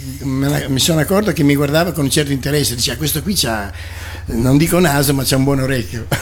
[0.68, 3.72] mi sono accorto che mi guardava con un certo interesse, diceva questo qui c'ha,
[4.28, 6.08] non dico naso, ma c'ha un buon orecchio.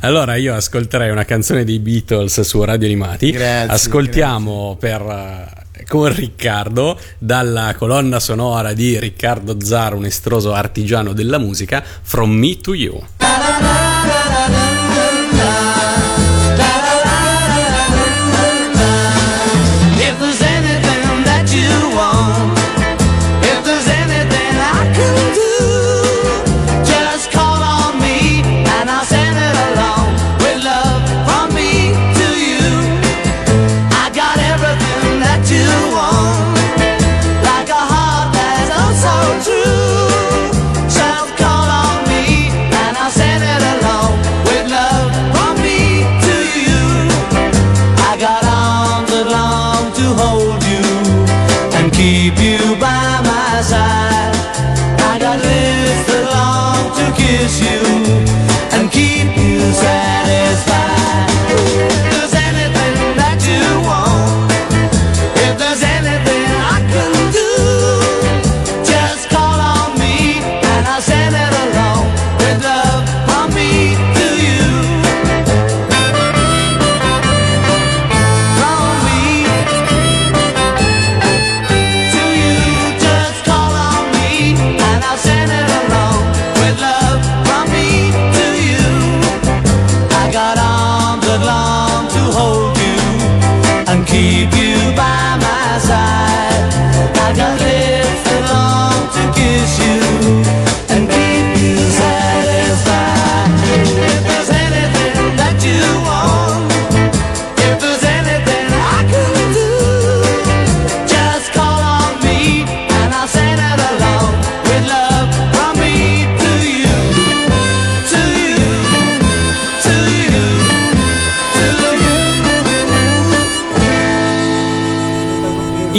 [0.00, 3.32] Allora io ascolterei una canzone dei Beatles su Radio Animati.
[3.32, 11.12] Grazie, Ascoltiamo per eh, con Riccardo dalla colonna sonora di Riccardo Zara, un estroso artigiano
[11.12, 13.02] della musica, From Me to You.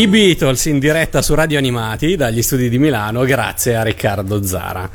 [0.10, 4.89] Beatles in diretta su Radio Animati dagli studi di Milano, grazie a Riccardo Zara.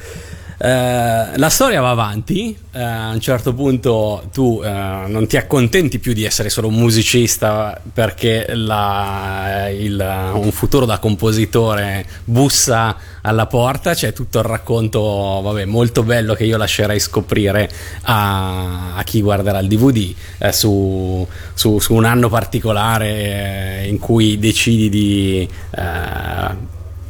[0.56, 5.98] Eh, la storia va avanti, eh, a un certo punto tu eh, non ti accontenti
[5.98, 13.46] più di essere solo un musicista perché la- il- un futuro da compositore bussa alla
[13.46, 15.00] porta, c'è tutto il racconto
[15.42, 17.68] vabbè, molto bello che io lascerei scoprire
[18.02, 24.38] a, a chi guarderà il DVD eh, su, su- su un anno particolare in cui
[24.38, 25.48] decidi di...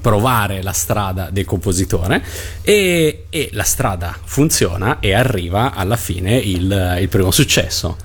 [0.04, 2.22] provare la strada del compositore
[2.60, 7.96] e, e la strada funziona e arriva alla fine il, il primo successo.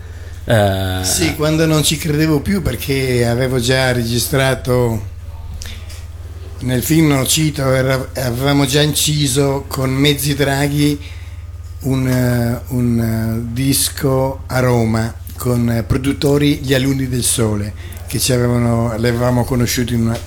[0.45, 5.07] Eh, Sì, quando non ci credevo più perché avevo già registrato
[6.59, 10.97] nel film, non lo cito, avevamo già inciso con Mezzi Draghi
[11.81, 18.33] un, eh, un, eh, disco a Roma con produttori Gli Alunni del Sole che ci
[18.33, 19.45] avevano, li avevamo
[19.93, 20.19] in una-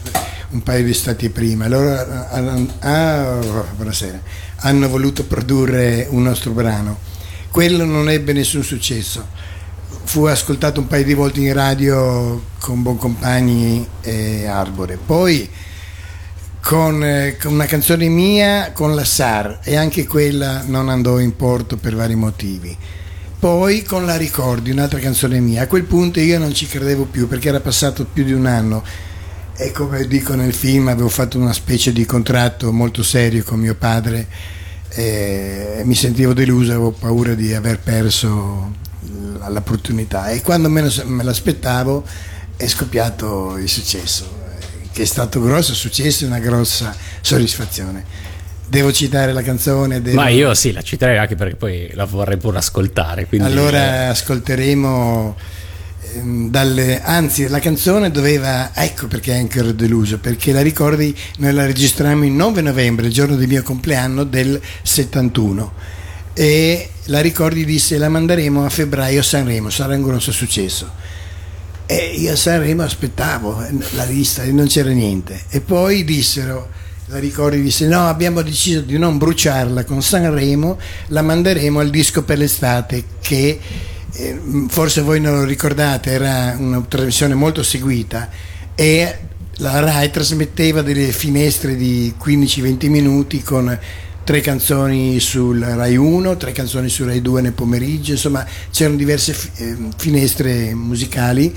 [0.50, 1.66] un paio di stati prima.
[1.66, 3.38] Loro eh, hanno, ah,
[3.74, 4.20] buonasera,
[4.58, 6.96] hanno voluto produrre un nostro brano.
[7.50, 9.26] Quello non ebbe nessun successo
[10.04, 14.96] fu ascoltato un paio di volte in radio con Boncompagni e Arbore.
[15.04, 15.48] Poi
[16.60, 21.34] con, eh, con una canzone mia con la SAR e anche quella non andò in
[21.34, 22.76] porto per vari motivi.
[23.42, 25.62] Poi con la Ricordi, un'altra canzone mia.
[25.62, 28.84] A quel punto io non ci credevo più perché era passato più di un anno
[29.56, 33.74] e come dico nel film avevo fatto una specie di contratto molto serio con mio
[33.74, 34.28] padre
[34.90, 38.74] e mi sentivo deluso, avevo paura di aver perso
[39.48, 40.82] l'opportunità e quando me
[41.24, 42.04] l'aspettavo
[42.56, 44.24] è scoppiato il successo,
[44.56, 48.30] eh, che è stato grosso successo e una grossa soddisfazione.
[48.72, 50.00] Devo citare la canzone?
[50.00, 53.26] Devo- Ma io sì, la citerei anche perché poi la vorrei pure ascoltare.
[53.26, 55.36] Quindi, Allora ascolteremo
[56.14, 61.52] ehm, dalle, anzi la canzone doveva, ecco perché anche ero deluso, perché la ricordi, noi
[61.52, 65.72] la registrammo il 9 novembre, il giorno del mio compleanno del 71
[66.32, 70.90] e la ricordi disse la manderemo a febbraio a Sanremo, sarà un grosso successo.
[71.84, 75.42] E io a Sanremo aspettavo eh, la lista e non c'era niente.
[75.50, 76.70] E poi dissero,
[77.06, 80.78] la ricordi disse no, abbiamo deciso di non bruciarla con Sanremo,
[81.08, 83.58] la manderemo al disco per l'estate che
[84.12, 88.30] eh, forse voi non lo ricordate, era una trasmissione molto seguita
[88.74, 89.18] e
[89.56, 93.78] la RAI trasmetteva delle finestre di 15-20 minuti con
[94.24, 99.36] tre canzoni sul Rai 1, tre canzoni su Rai 2 nel pomeriggio, insomma c'erano diverse
[99.56, 101.54] eh, finestre musicali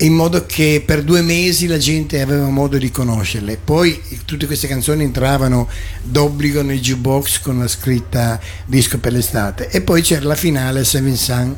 [0.00, 3.58] in modo che per due mesi la gente aveva modo di conoscerle.
[3.62, 5.68] Poi tutte queste canzoni entravano
[6.02, 11.16] d'obbligo nel jukebox con la scritta disco per l'estate e poi c'era la finale Seven
[11.16, 11.56] Sun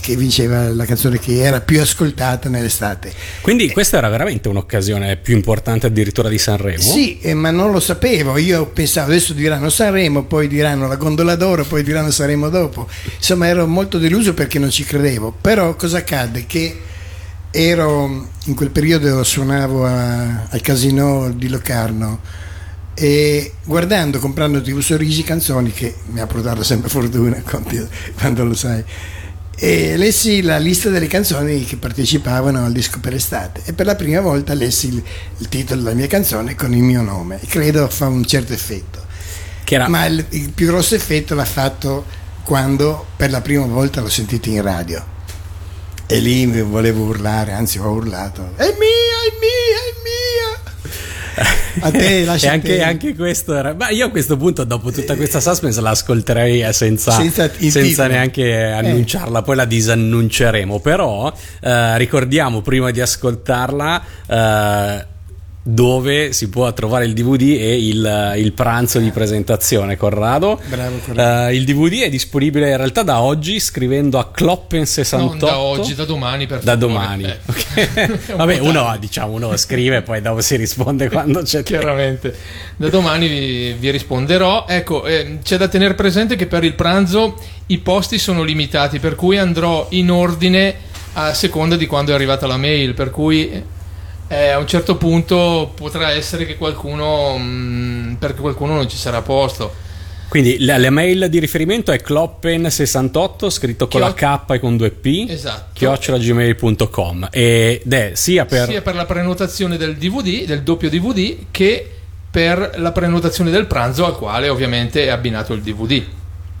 [0.00, 3.12] che vinceva la canzone che era più ascoltata nell'estate.
[3.40, 6.80] quindi questa era veramente un'occasione più importante addirittura di Sanremo.
[6.80, 8.36] Sì, eh, ma non lo sapevo.
[8.38, 12.88] Io pensavo adesso diranno Sanremo, poi diranno la gondola d'oro, poi diranno Sanremo dopo.
[13.16, 15.36] Insomma, ero molto deluso perché non ci credevo.
[15.40, 16.46] Però cosa accadde?
[16.46, 16.76] Che
[17.50, 22.20] ero in quel periodo suonavo a- al casino di Locarno
[22.94, 27.40] e guardando, comprando TV Sorrisi canzoni che mi ha portato sempre fortuna
[28.16, 28.82] quando, lo sai.
[29.60, 33.94] E lessi la lista delle canzoni che partecipavano al disco per estate e per la
[33.94, 35.02] prima volta lessi il,
[35.38, 39.04] il titolo della mia canzone con il mio nome e credo fa un certo effetto.
[39.88, 42.04] Ma il, il più grosso effetto l'ha fatto
[42.42, 45.16] quando per la prima volta l'ho sentito in radio.
[46.10, 48.52] E lì volevo urlare, anzi ho urlato.
[48.56, 51.56] È mia, è mia, è mia.
[51.86, 53.74] A te, lascia e anche, anche questo era.
[53.74, 58.06] Ma io a questo punto, dopo tutta questa suspense, la ascolterei eh, senza, Senza senza
[58.08, 60.80] neanche annunciarla, poi la disannunceremo.
[60.80, 64.02] Però eh, ricordiamo prima di ascoltarla.
[64.26, 65.06] eh,
[65.70, 70.58] dove si può trovare il DVD e il, il pranzo di presentazione, Corrado.
[70.66, 71.48] Bravo, Corrado.
[71.48, 75.18] Eh, il DVD è disponibile in realtà da oggi scrivendo a Kloppen68.
[75.18, 77.24] Non da oggi, da domani per Da domani.
[77.24, 77.38] Eh.
[77.44, 77.66] Ok.
[77.94, 81.62] È un Vabbè, uno diciamo uno scrive e poi dopo si risponde quando c'è.
[81.62, 82.34] Chiaramente,
[82.74, 84.64] da domani vi, vi risponderò.
[84.66, 89.14] Ecco, ehm, c'è da tenere presente che per il pranzo i posti sono limitati, per
[89.14, 90.76] cui andrò in ordine
[91.12, 92.94] a seconda di quando è arrivata la mail.
[92.94, 93.76] Per cui
[94.28, 99.22] eh, a un certo punto potrà essere che qualcuno, mm, perché qualcuno non ci sarà
[99.22, 99.86] posto.
[100.28, 104.76] Quindi la, la mail di riferimento è kloppen68 scritto con la Chio- K e con
[104.76, 105.70] due P Esatto.
[105.72, 111.92] chiocciolagmail.com ed è sia per sia per la prenotazione del DVD, del doppio DVD, che
[112.30, 116.04] per la prenotazione del pranzo al quale ovviamente è abbinato il DVD.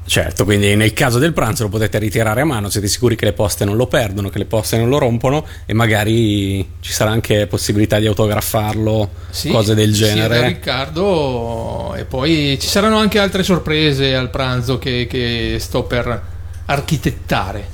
[0.08, 3.34] Certo, quindi nel caso del pranzo lo potete ritirare a mano, siete sicuri che le
[3.34, 7.46] poste non lo perdono, che le poste non lo rompono e magari ci sarà anche
[7.46, 10.46] possibilità di autografarlo, Sì, cose del da genere.
[10.46, 16.22] Riccardo e poi ci saranno anche altre sorprese al pranzo che, che sto per
[16.64, 17.68] architettare.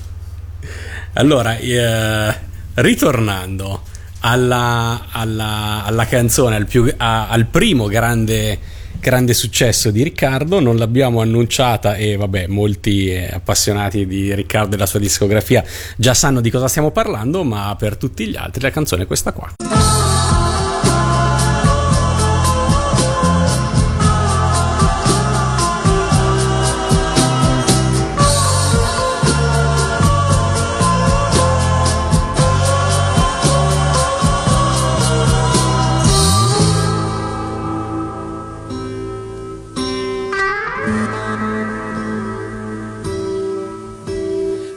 [1.13, 2.35] Allora, eh,
[2.75, 3.83] ritornando
[4.21, 8.59] alla, alla- alla canzone, al, più- a- al primo grande,
[9.05, 14.71] grande successo di Riccardo, non l'abbiamo annunciata e vabbè, molti eh, appassionati di Riccardo e
[14.71, 15.63] della sua discografia
[15.99, 19.33] già sanno di cosa stiamo parlando, ma per tutti gli altri la canzone è questa
[19.33, 19.94] qua.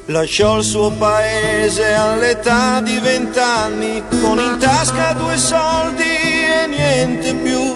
[0.09, 7.75] Lasciò il suo paese all'età di vent'anni, con in tasca due soldi e niente più.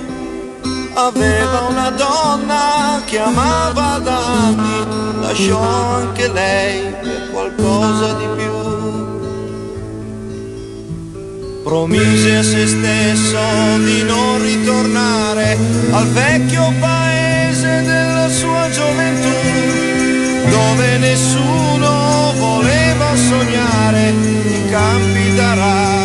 [0.94, 8.52] Aveva una donna che amava da anni, lasciò anche lei per qualcosa di più.
[11.66, 15.58] Promise a se stesso di non ritornare
[15.92, 19.91] al vecchio paese della sua gioventù
[20.52, 26.01] dove nessuno voleva sognare i campi d'arare,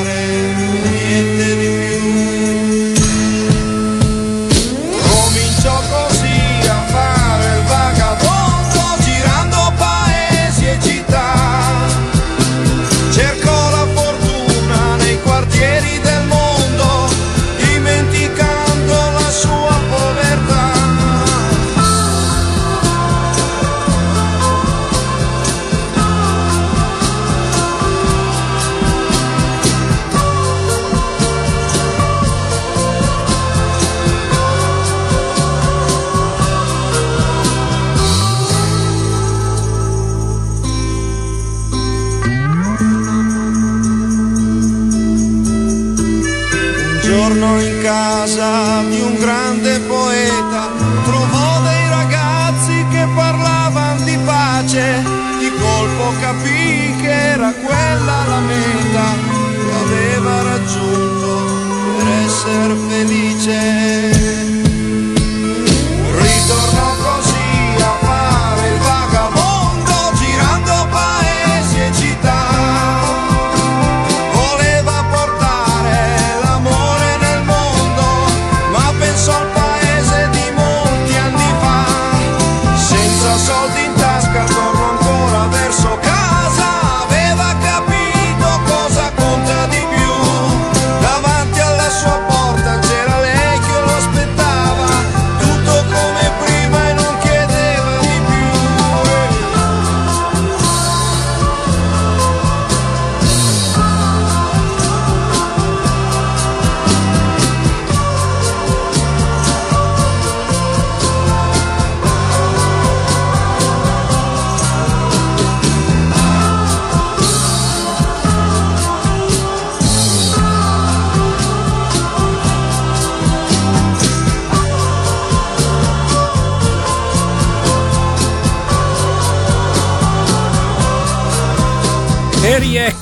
[47.86, 50.62] casa di un grande poeta
[51.04, 55.04] trovò dei ragazzi che parlavano di pace.
[55.38, 58.75] Di colpo capì che era quella la meta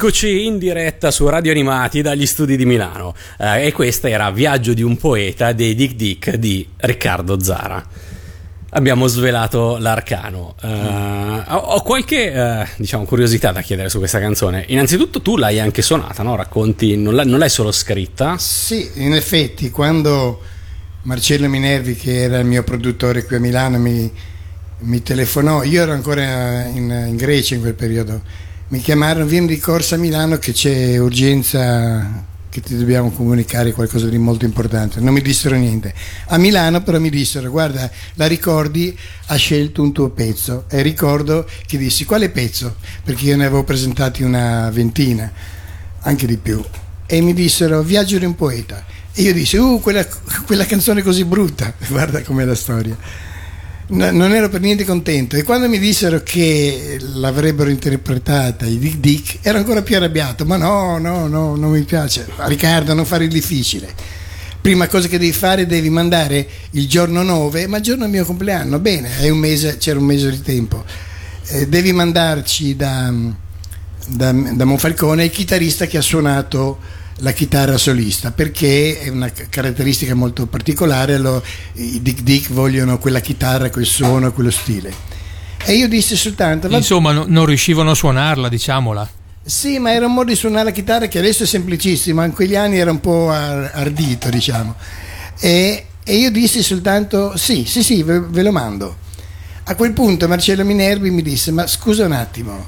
[0.04, 3.14] E rieccoci in diretta su Radio Animati dagli studi di Milano.
[3.38, 7.82] Eh, e questo era Viaggio di un poeta dei Dick Dick di Riccardo Zara.
[8.68, 10.56] Abbiamo svelato l'arcano.
[10.60, 14.66] Eh, ho, ho qualche eh, diciamo, curiosità da chiedere su questa canzone.
[14.68, 16.36] Innanzitutto, tu l'hai anche suonata, no?
[16.36, 18.36] Racconti, non l'hai, non l'hai solo scritta?
[18.36, 20.38] Sì, in effetti, quando
[21.04, 24.12] Marcello Minervi, che era il mio produttore qui a Milano, mi,
[24.80, 28.20] mi telefonò, io ero ancora in, in Grecia in quel periodo,
[28.68, 34.08] mi chiamarono, vieni di corsa a Milano che c'è urgenza, che ti dobbiamo comunicare qualcosa
[34.08, 35.00] di molto importante.
[35.00, 35.92] Non mi dissero niente.
[36.28, 38.96] A Milano però mi dissero, guarda, la ricordi,
[39.26, 40.64] ha scelto un tuo pezzo.
[40.68, 42.76] E ricordo che dissi, quale pezzo?
[43.04, 45.30] Perché io ne avevo presentati una ventina,
[46.00, 46.64] anche di più.
[47.06, 48.84] E mi dissero, Viaggio di un poeta.
[49.12, 50.06] E io dissi, uh, quella,
[50.46, 52.96] quella canzone così brutta, guarda com'è la storia.
[53.94, 55.36] No, non ero per niente contento.
[55.36, 60.44] E quando mi dissero che l'avrebbero interpretata i Dick Dick ero ancora più arrabbiato.
[60.44, 62.26] Ma no no no non mi piace.
[62.36, 63.92] Riccardo non fare il difficile.
[64.60, 68.78] Prima cosa che devi fare devi mandare il giorno 9, ma il giorno mio compleanno,
[68.78, 70.82] bene, un mese, c'era un mese di tempo,
[71.48, 73.12] Eh, devi mandarci da,
[74.06, 76.78] da, da Monfalcone il chitarrista che ha suonato
[77.18, 81.42] la chitarra solista perché è una ca- caratteristica molto particolare lo-
[81.74, 84.92] i Dick Dick vogliono quella chitarra, quel suono, quello stile
[85.64, 89.08] e io dissi soltanto "Va- Insomma, no- non riuscivano a suonarla, diciamola.
[89.44, 92.32] sì, ma era un modo di suonare la chitarra che adesso è semplicissimo, ma in
[92.32, 94.74] quegli anni era un po' ar- ardito, diciamo.
[95.38, 98.96] E, e io dissi soltanto sì, sì, sì, ve, ve lo mando.
[99.64, 102.66] A quel punto Marcello Minervi mi disse, ma scusa un attimo,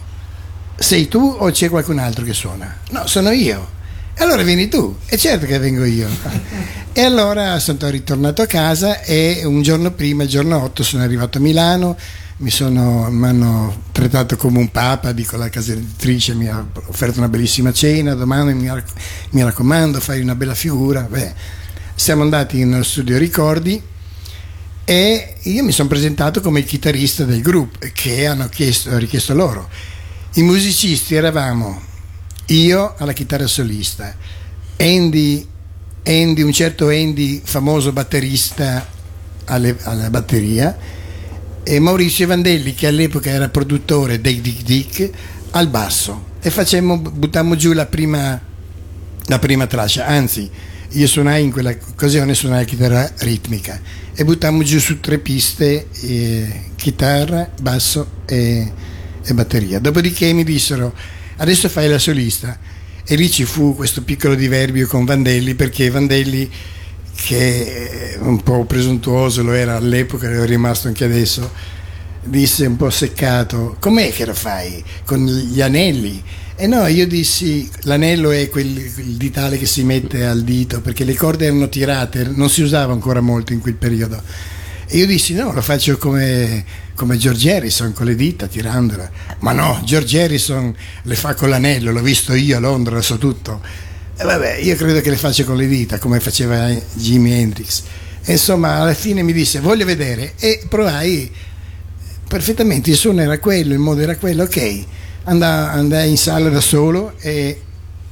[0.79, 2.79] sei tu o c'è qualcun altro che suona?
[2.91, 3.75] No, sono io.
[4.19, 6.09] E allora vieni tu, e certo che vengo io.
[6.95, 11.37] e allora sono ritornato a casa e un giorno prima, il giorno 8, sono arrivato
[11.37, 11.99] a Milano,
[12.39, 17.29] mi sono, hanno trattato come un papa, dico la casa editrice mi ha offerto una
[17.29, 18.91] bellissima cena, domani mi, rac-
[19.33, 21.03] mi raccomando fai una bella figura.
[21.03, 21.35] Beh,
[21.95, 23.83] siamo andati nello studio Ricordi
[24.83, 29.69] e io mi sono presentato come il chitarrista del gruppo che hanno chiesto, richiesto loro.
[30.37, 31.95] I musicisti eravamo
[32.47, 34.15] io alla chitarra solista,
[34.79, 35.47] Andy,
[36.05, 38.87] Andy un certo Andy, famoso batterista
[39.47, 40.77] alle- alla batteria,
[41.63, 45.11] e Maurizio Vandelli, che all'epoca era produttore dei Dick Dick,
[45.51, 46.35] al basso.
[46.41, 48.41] E facemmo, buttammo giù la prima,
[49.27, 50.49] la prima traccia, anzi,
[50.91, 53.81] io suonai in quella occasione suonai la chitarra ritmica
[54.15, 58.73] e buttammo giù su tre piste eh, chitarra, basso e,
[59.25, 59.81] e batteria.
[59.81, 60.95] Dopodiché mi dissero
[61.37, 62.59] adesso fai la solista
[63.05, 66.51] e lì ci fu questo piccolo diverbio con Vandelli perché Vandelli
[67.17, 71.51] che un po' presuntuoso lo era all'epoca, è rimasto anche adesso,
[72.23, 74.85] disse un po' seccato, com'è che lo fai?
[75.05, 76.23] Con gli anelli?
[76.55, 81.05] E no, io dissi, l'anello è quel, quel ditale che si mette al dito, perché
[81.05, 84.23] le corde erano tirate, non si usava ancora molto in quel periodo.
[84.89, 86.65] E io dissi, no, lo faccio come,
[86.95, 89.11] come George Harrison, con le dita, tirandola.
[89.41, 93.19] Ma no, George Harrison le fa con l'anello, l'ho visto io a Londra, lo so
[93.19, 93.61] tutto.
[94.17, 97.83] E vabbè, io credo che le faccia con le dita, come faceva Jimi Hendrix.
[98.25, 100.35] E insomma, alla fine mi disse, voglio vedere.
[100.39, 101.31] E provai
[102.29, 104.85] perfettamente, il suono era quello, il modo era quello, ok.
[105.25, 107.61] Andai, in sala da solo e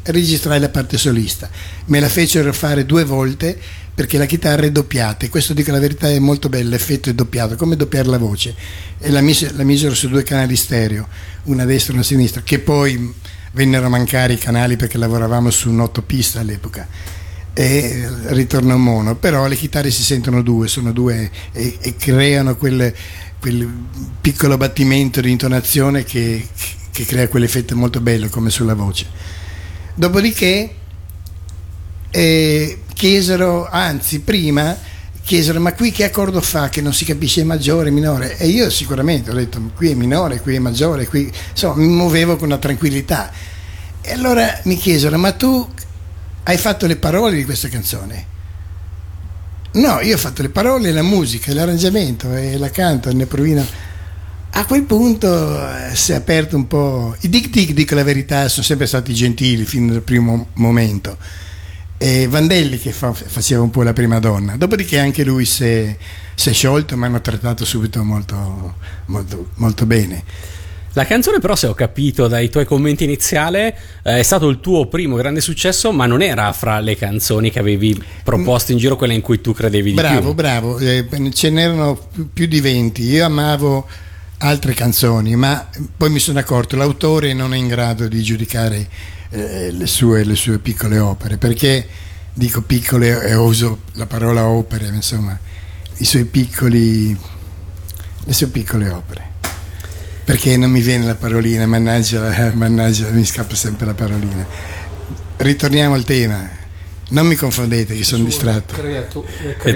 [0.02, 1.48] registrai la parte solista.
[1.86, 3.56] Me la fecero fare due volte
[3.94, 7.14] perché la chitarra è doppiata e questo dico la verità è molto bello, l'effetto è
[7.14, 8.54] doppiato, come doppiare la voce.
[8.98, 11.06] E la, mise- la misero su due canali stereo,
[11.44, 13.14] una a destra e una a sinistra, che poi
[13.52, 16.88] vennero a mancare i canali perché lavoravamo su un'ottopista all'epoca
[17.52, 22.56] e ritorna un mono, però le chitarre si sentono due, sono due e, e creano
[22.56, 22.92] quel,
[23.38, 23.72] quel
[24.20, 26.44] piccolo battimento di intonazione che,
[26.90, 29.06] che crea quell'effetto molto bello come sulla voce.
[29.94, 30.74] Dopodiché
[32.10, 34.92] eh, chiesero, anzi prima
[35.24, 38.68] chiesero ma qui che accordo fa che non si capisce è maggiore, minore e io
[38.68, 42.58] sicuramente ho detto qui è minore, qui è maggiore, qui insomma mi muovevo con una
[42.58, 43.30] tranquillità
[44.02, 45.66] e allora mi chiesero ma tu
[46.44, 48.32] hai fatto le parole di questa canzone?
[49.72, 53.66] No, io ho fatto le parole, la musica, l'arrangiamento e la canto, ne provino.
[54.50, 57.16] A quel punto eh, si è aperto un po'.
[57.22, 61.16] I Dick Dick, dico la verità, sono sempre stati gentili fin dal primo momento.
[62.05, 64.56] E Vandelli che fa- faceva un po' la prima donna.
[64.56, 65.97] Dopodiché anche lui si è,
[66.35, 68.74] si è sciolto, mi hanno trattato subito molto,
[69.06, 70.22] molto, molto bene.
[70.93, 74.86] La canzone però, se ho capito dai tuoi commenti iniziali, eh, è stato il tuo
[74.86, 79.12] primo grande successo, ma non era fra le canzoni che avevi proposto in giro quella
[79.14, 80.35] in cui tu credevi di Bravo, più.
[80.35, 81.98] bravo, eh, ce n'erano
[82.32, 83.02] più, di 20.
[83.02, 83.89] Io amavo
[84.39, 88.86] altre canzoni, ma poi mi sono accorto l'autore non è in grado di giudicare
[89.35, 91.86] eh, le, sue, le sue piccole opere, perché
[92.32, 95.36] dico piccole e uso la parola opere, insomma,
[96.31, 97.16] piccoli,
[98.24, 99.32] le sue piccole opere.
[100.24, 104.47] Perché non mi viene la parolina, mannaggia, mannaggia, mi scappa sempre la parolina.
[105.36, 106.62] Ritorniamo al tema.
[107.15, 108.74] Non mi confondete che sono distratto.
[108.74, 109.24] Creatu-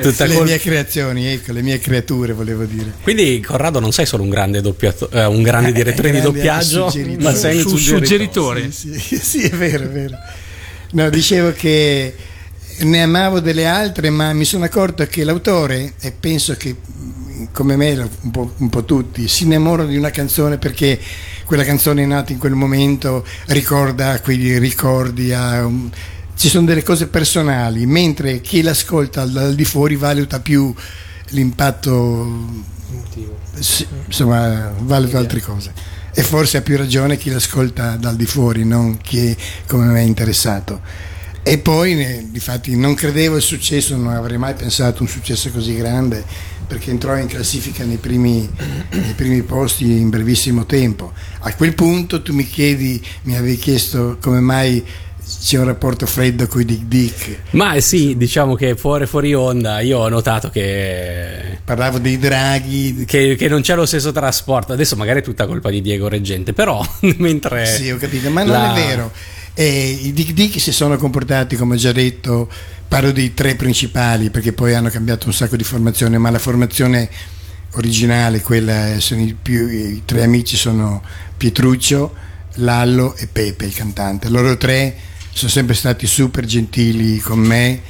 [0.00, 2.92] tutta le col- mie creazioni, ecco, le mie creature volevo dire.
[3.00, 6.90] Quindi, Corrado, non sei solo un grande, doppiato- eh, un grande direttore di grande doppiaggio,
[6.90, 7.22] suggeritore.
[7.22, 8.70] ma sei un Su- suggeritore.
[8.70, 8.70] suggeritore.
[8.72, 10.16] Sì, sì, sì, è vero, è vero.
[10.92, 12.12] No, dicevo che
[12.80, 17.76] ne amavo delle altre, ma mi sono accorto che l'autore, e penso che mh, come
[17.76, 17.92] me,
[18.22, 20.98] un po', un po' tutti, si innamorano di una canzone perché
[21.44, 25.88] quella canzone è nata in quel momento, ricorda quei ricordi, ha un-
[26.38, 30.72] ci sono delle cose personali, mentre chi l'ascolta dal, di fuori valuta più
[31.30, 32.64] l'impatto,
[33.58, 35.72] sì, insomma, valuta altre cose.
[36.14, 39.36] E forse ha più ragione chi l'ascolta dal di fuori, non chi
[39.66, 40.80] come me è interessato.
[41.42, 45.74] E poi, ne- difatti, non credevo al successo, non avrei mai pensato un successo così
[45.74, 46.24] grande,
[46.68, 48.48] perché entrò in classifica nei primi,
[48.90, 51.12] nei primi posti in brevissimo tempo.
[51.40, 54.84] A quel punto tu mi chiedi, mi avevi chiesto come mai
[55.40, 57.38] c'è un rapporto freddo con i Dick Dick.
[57.50, 63.04] Ma sì, diciamo che fuori, fuori onda io ho notato che, Parlavo dei draghi.
[63.06, 64.72] che, che non c'è lo stesso trasporto.
[64.72, 66.84] Adesso magari è tutta colpa di Diego Reggente, però
[67.18, 67.66] mentre...
[67.66, 69.12] Sì, ho capito, ma non la- è vero.
[69.54, 72.48] Eh, I Dick Dick si sono comportati, come ho già detto,
[72.86, 77.08] parlo dei tre principali, perché poi hanno cambiato un sacco di formazione, ma la formazione
[77.72, 81.02] originale, quella sono i, più, i tre amici sono
[81.36, 82.14] Pietruccio,
[82.54, 84.28] Lallo e Pepe, il cantante.
[84.28, 84.96] Loro tre
[85.38, 87.80] sono sempre stati super gentili con me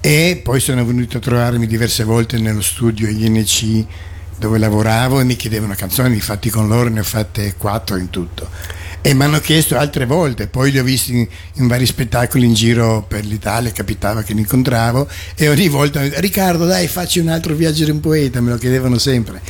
[0.00, 3.84] e poi sono venuti a trovarmi diverse volte nello studio INC
[4.38, 8.48] dove lavoravo e mi chiedevano canzoni, infatti con loro ne ho fatte quattro in tutto.
[9.02, 12.54] E mi hanno chiesto altre volte, poi li ho visti in, in vari spettacoli in
[12.54, 17.54] giro per l'Italia, capitava che li incontravo e ogni volta Riccardo dai facci un altro
[17.54, 19.42] viaggio di un poeta, me lo chiedevano sempre.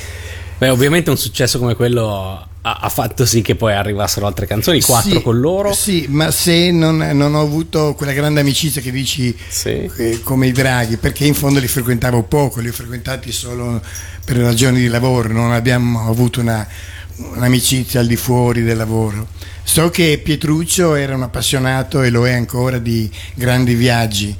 [0.59, 5.11] Beh, ovviamente un successo come quello ha, fatto sì che poi arrivassero altre canzoni, quattro
[5.11, 5.73] Sì, con loro.
[5.73, 10.53] Sì, ma se non, non ho avuto quella grande amicizia che dici eh, come i
[10.53, 13.81] draghi, perché in fondo li frequentavo poco, li ho frequentati solo
[14.25, 16.67] per ragioni di lavoro, non abbiamo avuto una,
[17.17, 19.29] un'amicizia al di fuori del lavoro.
[19.63, 24.35] So che Pietruccio era un appassionato e lo è ancora di grandi viaggi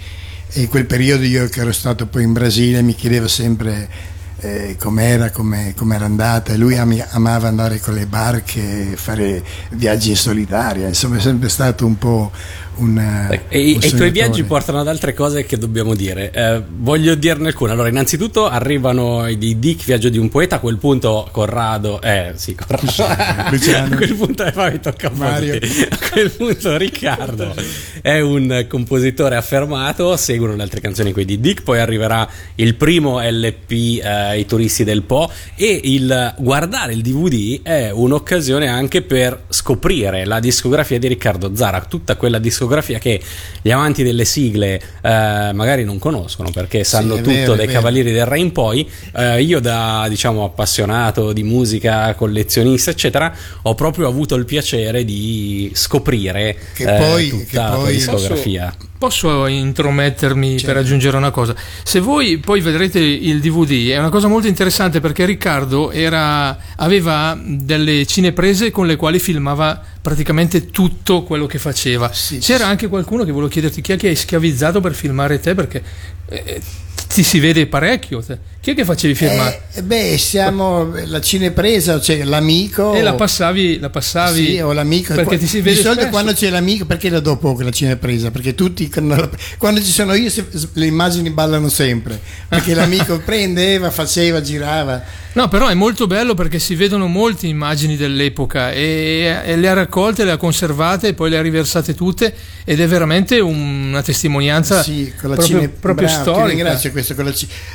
[0.53, 4.77] e in quel periodo io che ero stato poi in Brasile mi chiedevo sempre eh,
[4.79, 6.57] com'era, come, com'era andata.
[6.57, 11.87] Lui ami- amava andare con le barche, fare viaggi in solitaria, insomma è sempre stato
[11.87, 12.31] un po'
[12.77, 12.99] un...
[12.99, 16.31] E, un e i tuoi viaggi portano ad altre cose che dobbiamo dire.
[16.31, 17.73] Eh, voglio dirne alcune.
[17.73, 20.57] Allora, innanzitutto arrivano i di Dick, Viaggio di un poeta.
[20.57, 22.85] A quel punto, Corrado, eh sì, Corrado.
[23.07, 25.55] A quel punto, eh, poi tocca Mario.
[25.57, 27.55] A quel punto, Riccardo
[28.03, 30.17] è un compositore affermato.
[30.17, 31.63] Seguono le altre canzoni qui di Dick.
[31.63, 35.31] Poi arriverà il primo LP, eh, I turisti del Po.
[35.55, 41.81] E il guardare il DVD è un'occasione anche per scoprire la discografia di Riccardo Zara,
[41.81, 42.66] tutta quella discografia
[42.99, 43.21] che
[43.63, 47.67] gli amanti delle sigle eh, magari non conoscono perché sanno è tutto vero, dai.
[47.67, 48.89] Cavalieri del Re in poi.
[49.17, 55.71] Eh, io, da diciamo appassionato di musica, collezionista, eccetera, ho proprio avuto il piacere di
[55.75, 58.75] scoprire Che eh, poi- tutta che la poi- discografia.
[58.99, 61.55] Posso intromettermi per aggiungere una cosa?
[61.83, 67.39] Se voi poi vedrete il DVD, è una cosa molto interessante perché Riccardo era- aveva
[67.45, 72.09] delle cineprese con le quali filmava praticamente tutto quello che faceva.
[72.09, 75.83] C'era anche qualcuno che volevo chiederti chi è che hai schiavizzato per filmare te perché
[76.29, 76.61] eh,
[77.09, 78.23] ti si vede parecchio.
[78.61, 79.63] Chi è che facevi filmare?
[79.75, 82.95] Eh, beh, siamo la cinepresa, cioè l'amico.
[82.95, 85.15] e la passavi, la passavi Sì, o l'amico.
[85.15, 86.11] perché ti si vede di solito spesso.
[86.11, 88.31] quando c'è l'amico, perché la do poco la cinepresa?
[88.33, 90.31] Perché tutti quando, ci sono io
[90.73, 92.21] le immagini ballano sempre.
[92.49, 95.01] Perché l'amico prendeva, faceva, girava.
[95.35, 99.75] No, però è molto bello perché si vedono molte immagini dell'epoca e, e le ha
[99.75, 102.35] raccolte, le ha conservate e poi le ha riversate tutte
[102.65, 106.47] ed è veramente una testimonianza Sì, con la proprio, cine- proprio storica.
[106.47, 107.15] ringrazio questo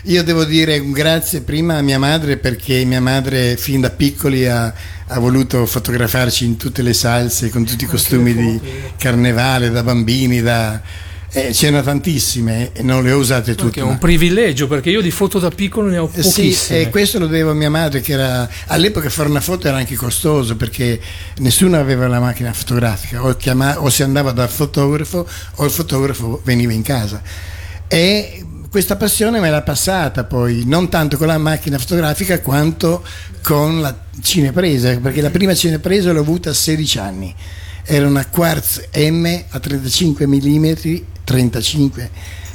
[0.03, 4.47] Io devo dire un grazie prima a mia madre perché mia madre fin da piccoli
[4.47, 4.73] ha,
[5.07, 8.59] ha voluto fotografarci in tutte le salse con tutti i costumi di
[8.97, 10.81] carnevale da bambini, da,
[11.33, 13.79] eh, c'erano tantissime e non le ho usate tutte.
[13.79, 16.79] È un ma- privilegio perché io di foto da piccolo ne ho Eh, Sì, pochissime.
[16.81, 19.95] e questo lo devo a mia madre che era all'epoca fare una foto era anche
[19.95, 20.99] costoso perché
[21.37, 26.41] nessuno aveva la macchina fotografica o, chiama- o si andava dal fotografo o il fotografo
[26.43, 27.21] veniva in casa
[27.93, 33.03] e questa passione me l'ha passata poi non tanto con la macchina fotografica quanto
[33.43, 37.35] con la cinepresa perché la prima cinepresa l'ho avuta a 16 anni.
[37.83, 40.73] Era una Quartz M a 35 mm
[41.25, 42.09] 35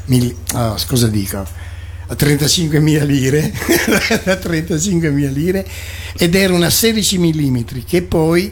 [0.07, 1.37] mm oh, cosa dico?
[1.37, 5.67] A 35.000 lire, a 35.000 lire
[6.17, 8.51] ed era una 16 mm che poi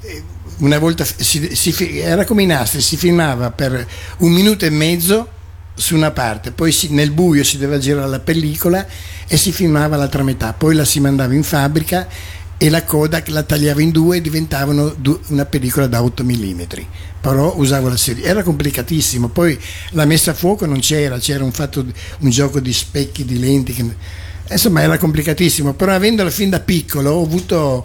[0.00, 0.22] eh,
[0.60, 3.86] una volta si, si era come i nastri, si filmava per
[4.20, 5.40] un minuto e mezzo
[5.74, 8.86] su una parte, poi si- nel buio si doveva girare la pellicola
[9.26, 12.06] e si filmava l'altra metà, poi la si mandava in fabbrica
[12.62, 14.94] e la Kodak la tagliava in due e diventavano
[15.28, 16.60] una pellicola da 8 mm.
[17.20, 19.28] Però usavo la serie, era complicatissimo.
[19.30, 19.58] Poi
[19.90, 21.84] la messa a fuoco non c'era, c'era un, fatto,
[22.20, 23.72] un gioco di specchi, di lenti.
[23.72, 23.96] che-
[24.48, 25.74] insomma, era complicatissimo.
[25.74, 27.84] Però avendolo fin da piccolo ho avuto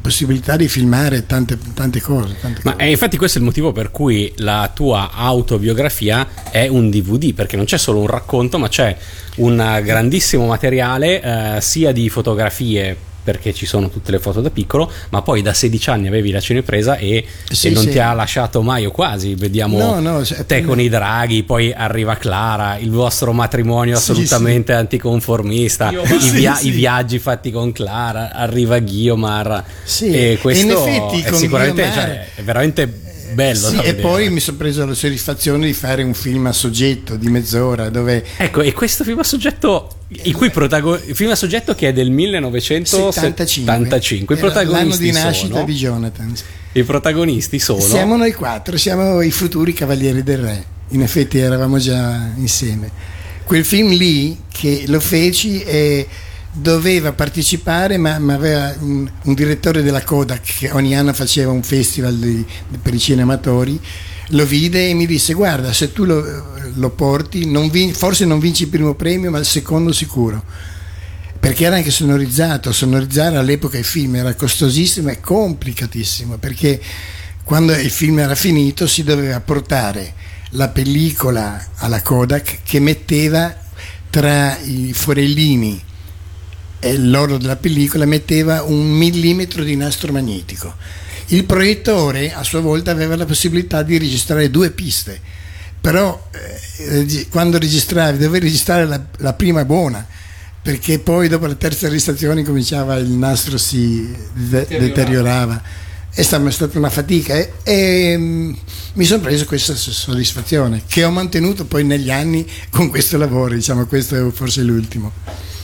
[0.00, 2.36] possibilità di filmare tante, tante cose.
[2.40, 6.90] tante Ma eh, infatti questo è il motivo per cui la tua autobiografia è un
[6.90, 8.96] DVD, perché non c'è solo un racconto, ma c'è
[9.36, 11.22] un grandissimo materiale
[11.56, 15.52] eh, sia di fotografie perché ci sono tutte le foto da piccolo, ma poi da
[15.52, 17.90] 16 anni avevi la cinepresa e, Sì, e non sì.
[17.90, 19.34] ti ha lasciato mai o quasi.
[19.34, 24.10] Vediamo No, no, cioè, te con i draghi, poi arriva Clara, il vostro matrimonio Sì,
[24.12, 29.64] assolutamente anticonformista, Io- i, via- i viaggi fatti con Clara, arriva Guiomar.
[29.84, 33.00] Sì, e questo in effetti è sicuramente Guiomar- cioè, è veramente
[33.32, 33.68] bello.
[33.68, 34.00] Sì, e vedere.
[34.00, 38.24] poi mi sono preso la soddisfazione di fare un film a soggetto di mezz'ora dove
[38.36, 39.88] Ecco, e questo film a soggetto,
[40.22, 45.04] i cui protago- il film a soggetto che è del 1975, i era l'anno protagonisti
[45.04, 46.34] di nascita sono, di Jonathan.
[46.72, 50.64] i protagonisti sono Siamo noi quattro, siamo i futuri cavalieri del re.
[50.88, 52.90] In effetti eravamo già insieme.
[53.44, 56.06] Quel film lì che lo feci e
[56.52, 61.62] doveva partecipare, ma, ma aveva un, un direttore della Kodak che ogni anno faceva un
[61.62, 62.44] festival di-
[62.80, 63.80] per i cinematori.
[64.28, 66.24] Lo vide e mi disse: Guarda, se tu lo,
[66.74, 70.42] lo porti, non vin- forse non vinci il primo premio, ma il secondo sicuro
[71.40, 76.78] perché era anche sonorizzato, sonorizzare all'epoca il film era costosissimo e complicatissimo, perché
[77.44, 80.12] quando il film era finito si doveva portare
[80.50, 83.56] la pellicola alla Kodak che metteva
[84.10, 85.82] tra i forellini
[86.96, 90.74] l'oro della pellicola metteva un millimetro di nastro magnetico.
[91.26, 95.20] Il proiettore a sua volta aveva la possibilità di registrare due piste,
[95.80, 96.28] però
[96.78, 100.04] eh, quando registravi dovevi registrare la, la prima buona,
[100.62, 105.88] perché poi dopo la terza registrazione cominciava il nastro si de- Deteriorava.
[106.12, 108.52] È stata, una fatica e, e, mm,
[108.94, 113.86] mi sono preso questa soddisfazione che ho mantenuto poi negli anni con questo lavoro, diciamo
[113.86, 115.12] questo è forse l'ultimo.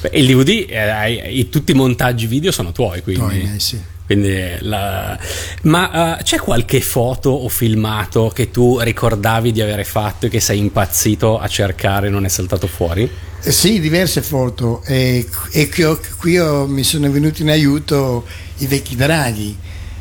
[0.01, 3.21] Beh, il DVD, eh, i- tutti i montaggi video sono tuoi, quindi.
[3.23, 3.81] Poi, eh, sì.
[4.07, 5.19] Quindi la-
[5.63, 10.39] Ma eh, c'è qualche foto o filmato che tu ricordavi di avere fatto e che
[10.39, 13.11] sei impazzito a cercare e non è saltato fuori?
[13.43, 18.25] Eh Sì, diverse foto e, e qui, ho- qui ho- mi sono venuti in aiuto
[18.59, 19.57] i vecchi draghi,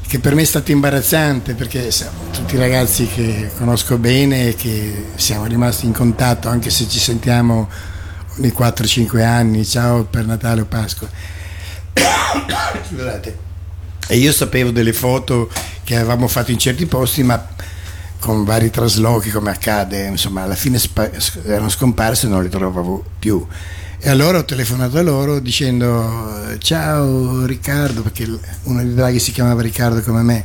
[0.08, 5.06] che per me è stato imbarazzante perché siamo tutti ragazzi che conosco bene e che
[5.16, 7.68] siamo rimasti in contatto anche se ci sentiamo
[8.38, 11.10] ogni 4-5 anni, ciao per Natale o Pasqua.
[14.08, 15.50] E io sapevo delle foto
[15.84, 17.44] che avevamo fatto in certi posti, ma
[18.20, 21.10] con vari traslochi come accade, insomma, alla fine spa-
[21.44, 23.44] erano scomparse e non le trovavo più.
[23.98, 28.30] E allora ho telefonato a loro dicendo ciao Riccardo, perché
[28.64, 30.44] uno dei draghi si chiamava Riccardo come me,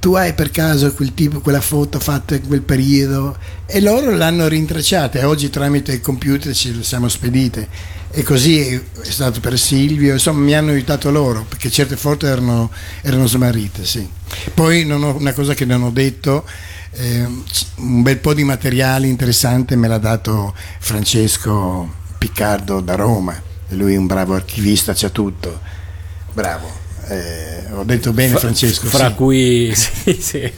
[0.00, 3.36] tu hai per caso quel tipo, quella foto fatta in quel periodo?
[3.66, 7.68] E loro l'hanno rintracciata e oggi tramite il computer ce le siamo spedite.
[8.10, 12.70] E così è stato per Silvio, insomma mi hanno aiutato loro, perché certe foto erano,
[13.02, 14.08] erano smarrite, sì.
[14.52, 16.44] Poi ho- una cosa che non ho detto,
[16.92, 23.94] c- un bel po' di materiale interessante me l'ha dato Francesco Piccardo da Roma, lui
[23.94, 25.60] è un bravo archivista, c'ha tutto,
[26.32, 26.88] bravo.
[27.10, 28.86] Eh, ho detto bene Francesco.
[28.86, 29.14] Fra sì.
[29.14, 30.52] cui, sì, sì.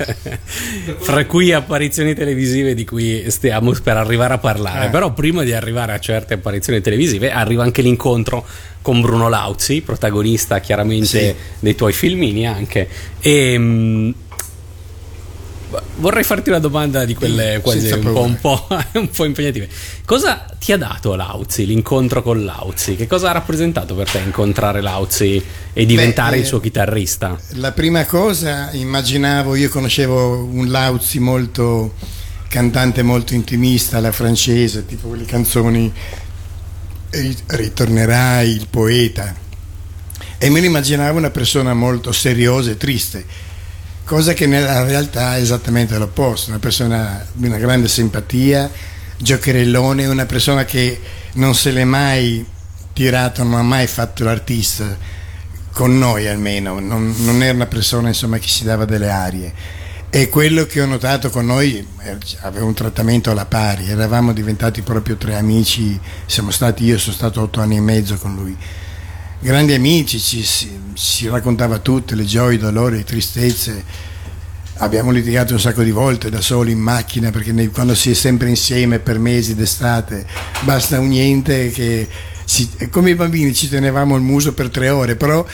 [0.99, 4.87] fra cui apparizioni televisive di cui stiamo per arrivare a parlare.
[4.87, 4.91] Eh.
[4.91, 8.45] Però prima di arrivare a certe apparizioni televisive arriva anche l'incontro
[8.83, 12.87] con Bruno Lauzi, protagonista chiaramente dei tuoi filmini anche.
[13.21, 14.15] E, mh,
[16.03, 18.67] vorrei farti una domanda di quelle quasi un po', un, po',
[18.99, 19.69] un po' impegnative.
[20.05, 22.97] Cosa ti ha dato Lauzi, l'incontro con Lauzi?
[22.97, 25.43] Che cosa ha rappresentato per te incontrare Lauzi
[25.73, 27.39] e diventare Beh, il eh, suo chitarrista?
[27.53, 31.95] La prima cosa, immaginavo, io conoscevo un Lauzi molto
[32.49, 35.91] cantante molto intimista, alla francese, tipo quelle canzoni
[37.11, 39.35] "Ri- Ritornerai il poeta.
[40.37, 43.25] E me lo immaginavo una persona molto seriosa e triste,
[44.05, 48.71] cosa che nella realtà è esattamente l'opposto, una persona di una grande simpatia,
[49.17, 51.01] giocherellone, una persona che
[51.35, 52.45] non se l'è mai
[52.93, 54.97] tirato, non ha mai fatto l'artista,
[55.73, 59.53] con noi almeno, non, non era una persona insomma, che si dava delle arie.
[60.11, 64.83] E quello che ho notato con noi eh, aveva un trattamento alla pari, eravamo diventati
[64.83, 68.55] proprio tre amici, siamo stati, io sono stato otto anni e mezzo con lui.
[69.45, 73.83] Grandi amici, ci, si, raccontava tutte, le gioie, i dolori, le tristezze.
[74.75, 78.15] Abbiamo litigato un sacco di volte da soli in macchina perché nei- quando si è
[78.15, 80.25] sempre insieme per mesi d'estate
[80.61, 82.09] basta un niente che
[82.45, 85.45] si- come i bambini ci tenevamo il muso per tre ore, però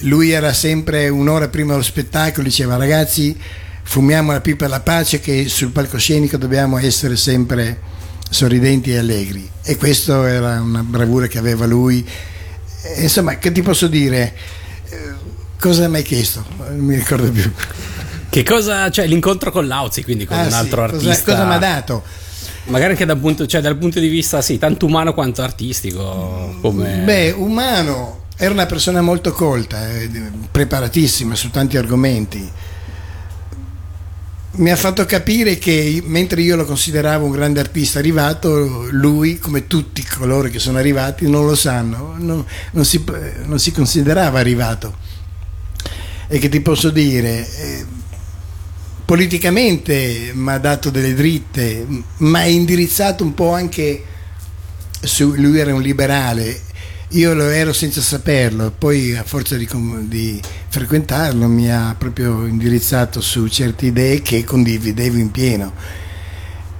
[0.00, 3.34] lui era sempre un'ora prima dello spettacolo, diceva ragazzi
[3.82, 7.80] fumiamo la pipa alla pace che sul palcoscenico dobbiamo essere sempre
[8.28, 12.06] sorridenti e allegri e questo era una bravura che aveva lui.
[12.84, 14.34] E, insomma, che ti posso dire?
[14.88, 15.12] Eh,
[15.58, 16.44] Cosa mi hai chiesto?
[16.58, 17.50] Non mi ricordo più.
[18.28, 21.32] Che cosa, cioè l'incontro con Lauzi, quindi con Ah, un sì, altro cosa- artista.
[21.32, 22.02] Cosa mi ha dato?
[22.64, 26.56] Magari anche dal punto, cioè, dal punto di vista, sì, tanto umano quanto artistico.
[26.60, 26.98] Come...
[27.04, 30.10] Beh, umano, era una persona molto colta, eh,
[30.50, 32.50] preparatissima su tanti argomenti.
[34.56, 39.66] Mi ha fatto capire che mentre io lo consideravo un grande artista arrivato, lui, come
[39.66, 43.02] tutti coloro che sono arrivati, non lo sanno, non, non si,
[43.46, 44.96] non si considerava arrivato.
[46.28, 47.48] E che ti posso dire?
[47.56, 47.84] Eh,
[49.04, 51.86] politicamente mi ha dato delle dritte,
[52.18, 54.04] ma è indirizzato un po' anche
[55.00, 56.60] su, lui era un liberale,
[57.14, 59.68] io lo ero senza saperlo, poi a forza di,
[60.08, 65.72] di, frequentarlo mi ha proprio indirizzato su certe idee che condividevo in pieno.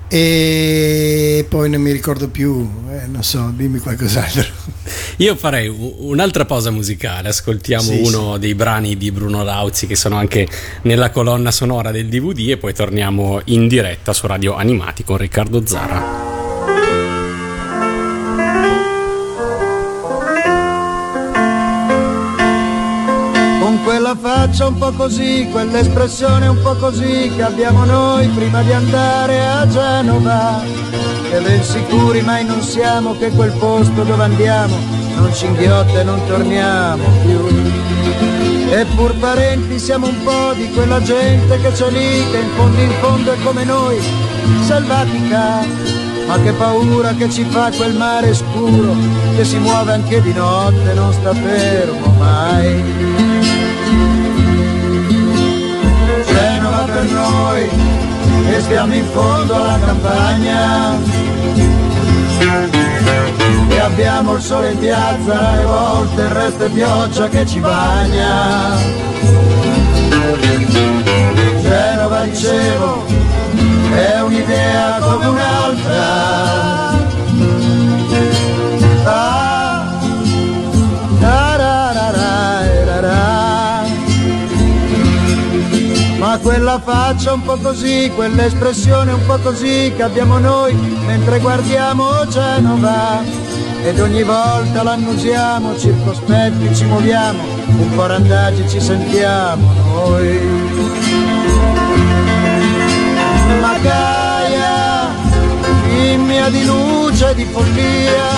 [0.08, 4.44] E poi non mi ricordo più, eh, non so, dimmi qualcos'altro.
[5.18, 8.40] Io farei un'altra pausa musicale, ascoltiamo sì, uno sì.
[8.40, 10.46] dei brani di Bruno Lauzi che sono anche
[10.82, 15.64] nella colonna sonora del DVD e poi torniamo in diretta su Radio Animati con Riccardo
[15.64, 16.43] Zara.
[24.46, 29.66] Faccia un po' così, quell'espressione un po' così che abbiamo noi prima di andare a
[29.66, 30.60] Genova.
[31.30, 34.76] Che ben sicuri mai non siamo che quel posto dove andiamo
[35.16, 37.40] non ci inghiotta e non torniamo più.
[38.70, 42.92] Eppur parenti siamo un po' di quella gente che c'è lì, che in fondo in
[43.00, 43.98] fondo è come noi,
[44.60, 45.66] selvatica.
[46.26, 48.94] Ma che paura che ci fa quel mare scuro,
[49.36, 53.53] che si muove anche di notte, non sta fermo mai.
[56.94, 57.68] Per noi
[58.50, 60.96] e stiamo in fondo alla campagna.
[63.68, 68.76] E abbiamo il sole in piazza e volte il resto è pioggia che ci bagna.
[71.62, 73.04] Genova dicevo
[73.94, 76.73] è un'idea come un'altra
[86.44, 90.74] quella faccia un po' così, quell'espressione un po' così che abbiamo noi
[91.06, 93.22] mentre guardiamo Genova
[93.82, 97.42] ed ogni volta l'annusiamo, circospetti ci muoviamo,
[97.78, 100.38] un po' randaggi ci sentiamo noi.
[103.62, 105.08] Ma Gaia,
[105.88, 108.30] fimmia di luce, di follia,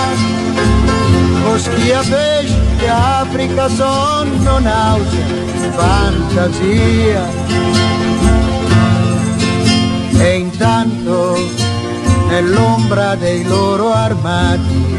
[1.43, 7.23] boschia, pesce, Africa, sonno, nausea, fantasia.
[10.19, 11.37] E intanto
[12.29, 14.95] nell'ombra dei loro armati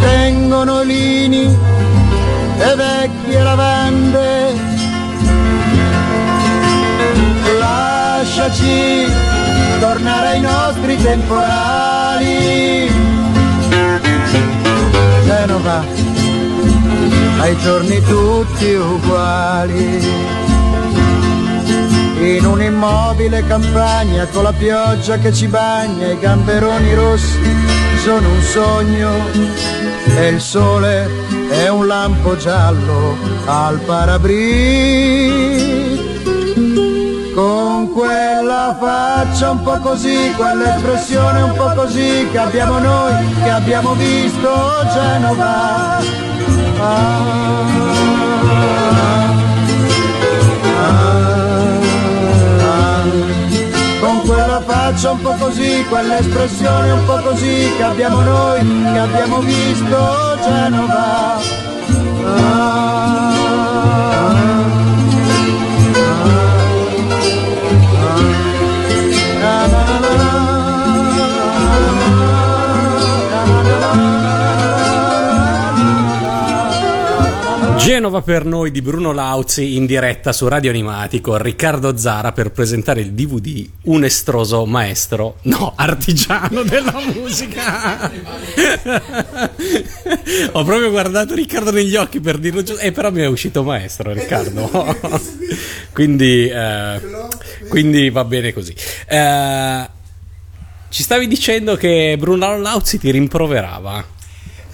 [0.00, 1.44] tengono lini
[2.58, 4.54] e vecchie lavande.
[7.58, 9.06] Lasciaci
[9.80, 12.90] tornare ai nostri temporali.
[15.24, 16.05] Genova
[17.38, 20.44] ai giorni tutti uguali
[22.18, 27.38] in un'immobile campagna con la pioggia che ci bagna, i gamberoni rossi
[28.02, 29.10] sono un sogno
[30.16, 31.08] e il sole
[31.50, 35.54] è un lampo giallo al parabrì.
[37.34, 43.94] Con quella faccia un po' così, quell'espressione un po' così che abbiamo noi, che abbiamo
[43.94, 44.48] visto
[44.92, 46.25] Genova.
[46.78, 47.56] Ah,
[54.96, 58.60] faccia un po' così, quell'espressione un po' così che abbiamo noi,
[58.92, 61.38] che abbiamo visto Genova.
[62.24, 63.34] Ah,
[77.86, 82.50] Genova per noi di Bruno Lauzi in diretta su Radio Animati con Riccardo Zara per
[82.50, 88.10] presentare il DVD Un estroso maestro, no, artigiano della musica.
[90.50, 93.62] Ho proprio guardato Riccardo negli occhi per dirlo giusto, e eh, però mi è uscito
[93.62, 94.68] maestro Riccardo.
[95.94, 97.00] quindi, eh,
[97.68, 98.74] quindi va bene così.
[99.06, 99.88] Eh,
[100.88, 104.14] ci stavi dicendo che Bruno Lauzi ti rimproverava.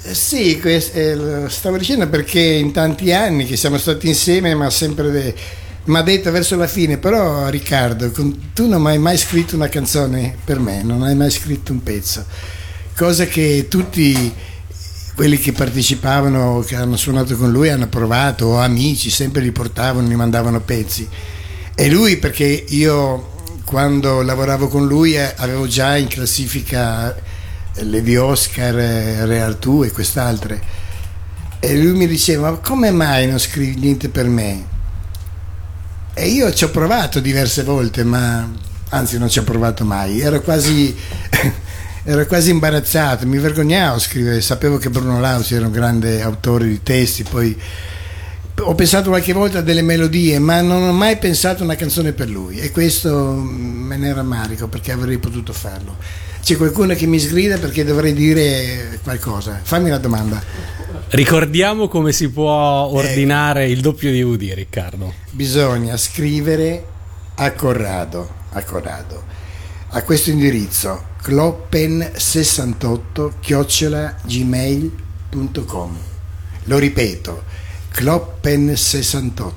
[0.05, 5.35] Eh, sì, eh, stavo dicendo perché in tanti anni che siamo stati insieme, ma sempre
[5.85, 8.11] mi detto verso la fine, però Riccardo,
[8.53, 12.25] tu non hai mai scritto una canzone per me, non hai mai scritto un pezzo,
[12.97, 14.35] cosa che tutti
[15.15, 20.09] quelli che partecipavano, che hanno suonato con lui, hanno provato, o amici, sempre li portavano,
[20.09, 21.07] gli mandavano pezzi.
[21.77, 23.31] E lui, perché io
[23.65, 27.15] quando lavoravo con lui eh, avevo già in classifica
[27.81, 30.61] Lady Oscar, eh, Re Artù e quest'altre.
[31.59, 34.67] E lui mi diceva, ma come mai non scrivi niente per me?
[36.15, 38.49] E io ci ho provato diverse volte, ma
[38.91, 40.21] anzi non ci ho provato mai.
[40.21, 40.95] Ero quasi,
[42.05, 44.41] ero quasi imbarazzato, mi vergognavo a scrivere.
[44.41, 47.59] Sapevo che Bruno Lausi era un grande autore di testi, poi
[48.59, 52.13] ho pensato qualche volta a delle melodie, ma non ho mai pensato a una canzone
[52.13, 55.97] per lui e questo me ne rammarico perché avrei potuto farlo.
[56.43, 59.61] C'è qualcuno che mi sgrida perché dovrei dire qualcosa.
[59.63, 60.43] Fammi una domanda.
[61.11, 65.15] Ricordiamo come si può ordinare il doppio DVD, Riccardo.
[65.31, 66.85] Bisogna scrivere
[67.37, 69.23] a Corrado, a Corrado,
[69.91, 75.97] a questo indirizzo cloppen68 chiocciola gmail.com.
[76.65, 77.45] Lo ripeto,
[77.95, 79.53] cloppen68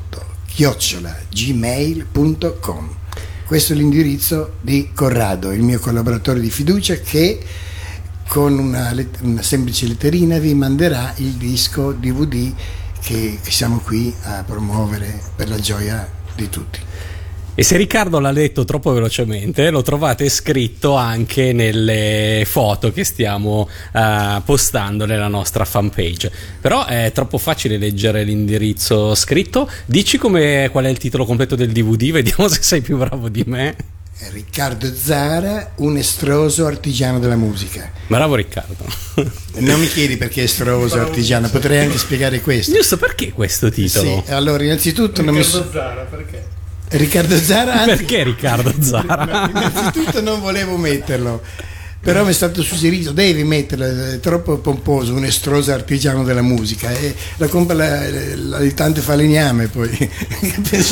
[0.45, 2.95] chiocciola gmail.com.
[3.45, 7.39] Questo è l'indirizzo di Corrado, il mio collaboratore di fiducia che
[8.27, 12.51] con una, let- una semplice letterina vi manderà il disco DVD
[12.99, 16.79] che, che siamo qui a promuovere per la gioia di tutti.
[17.57, 23.69] E se Riccardo l'ha letto troppo velocemente, lo trovate scritto anche nelle foto che stiamo
[23.93, 26.29] uh, postando nella nostra fanpage.
[26.59, 29.71] Però è troppo facile leggere l'indirizzo scritto.
[29.85, 33.43] Dici come, qual è il titolo completo del DVD, vediamo se sei più bravo di
[33.47, 33.75] me.
[34.31, 37.89] Riccardo Zara, un estroso artigiano della musica.
[38.07, 38.85] Bravo Riccardo.
[39.59, 42.73] Non mi chiedi perché estroso artigiano, potrei anche spiegare questo.
[42.73, 44.23] Giusto, perché questo titolo?
[44.25, 46.54] Sì, allora innanzitutto non mi Riccardo so- Zara, perché?
[46.97, 49.49] Riccardo Zara anzi, Perché Riccardo Zara?
[49.49, 51.41] innanzitutto non volevo metterlo
[52.05, 56.91] però mi è stato suggerito devi metterlo è troppo pomposo un estroso artigiano della musica
[56.91, 60.83] e la compra la, l'abitante falegname poi che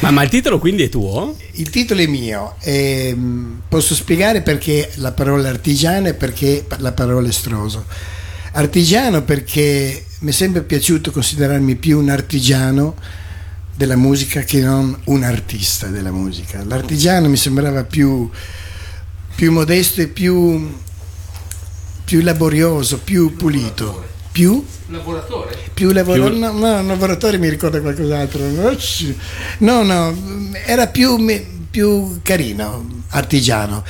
[0.00, 1.36] ma, ma il titolo quindi è tuo?
[1.54, 6.92] il titolo è mio e, mh, posso spiegare perché la parola artigiano e perché la
[6.92, 7.84] parola estroso
[8.52, 12.94] artigiano perché mi è sempre piaciuto considerarmi più un artigiano
[13.76, 16.64] della musica che non un artista della musica.
[16.64, 18.28] L'artigiano mi sembrava più,
[19.34, 20.74] più modesto e più,
[22.04, 24.14] più laborioso, più pulito.
[24.32, 24.64] Più?
[24.88, 25.56] Lavoratore?
[25.72, 28.40] Più lavoro, Più- no, no, lavoratore mi ricorda qualcos'altro.
[29.58, 30.16] No, no,
[30.64, 31.24] era più,
[31.70, 33.84] più carino, artigiano.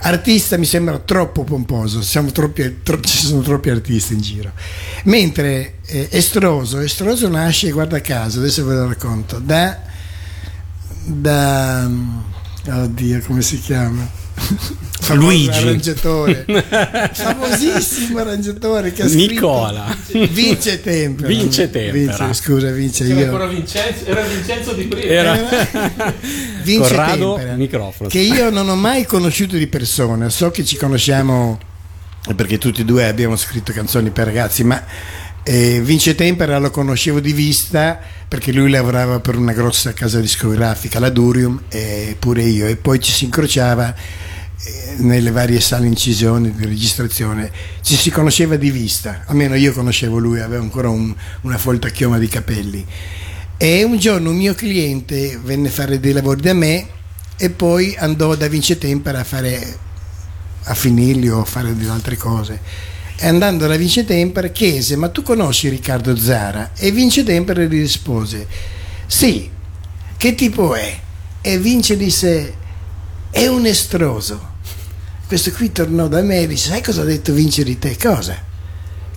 [0.00, 4.52] Artista mi sembra troppo pomposo, troppi, tro- ci sono troppi artisti in giro.
[5.04, 9.80] Mentre eh, estroso, estroso nasce, guarda caso, adesso ve lo racconto, da,
[11.04, 11.90] da
[12.68, 14.08] oddio, come si chiama?
[14.34, 15.58] Famoso Luigi.
[15.58, 16.44] arrangiatore,
[17.12, 19.96] famosissimo arrangiatore che ha scritto Nicola.
[20.30, 21.26] Vince Tempera.
[21.28, 21.92] Vince Tempera.
[22.26, 23.24] Vince, scusa, Vince io.
[23.24, 25.06] ancora Vincenzo, era Vincenzo di prima.
[25.12, 25.34] Era
[26.62, 28.08] Vince Corrado, Tempera, microfono.
[28.08, 31.58] che io non ho mai conosciuto di persona, so che ci conosciamo
[32.36, 34.80] perché tutti e due abbiamo scritto canzoni per ragazzi, ma
[35.44, 37.98] eh, Vince Tempera lo conoscevo di vista
[38.28, 43.00] perché lui lavorava per una grossa casa discografica, la Durium, e pure io, e poi
[43.00, 47.50] ci si incrociava eh, nelle varie sale incisioni di registrazione,
[47.82, 52.18] ci si conosceva di vista, almeno io conoscevo lui, aveva ancora un- una folta chioma
[52.18, 52.86] di capelli.
[53.56, 56.86] E un giorno un mio cliente venne a fare dei lavori da me
[57.36, 59.78] e poi andò da Vince Tempera a fare
[60.64, 62.60] a finirli o a fare delle altre cose.
[63.24, 66.72] E andando da Vince Tempera chiese: Ma tu conosci Riccardo Zara?
[66.74, 68.48] E Vince Tempera gli rispose:
[69.06, 69.48] Sì,
[70.16, 70.98] che tipo è?
[71.40, 72.54] E Vince disse:
[73.30, 74.50] È un estroso.
[75.28, 77.96] Questo qui tornò da me e disse: Sai cosa ha detto Vince di te?
[77.96, 78.36] Cosa?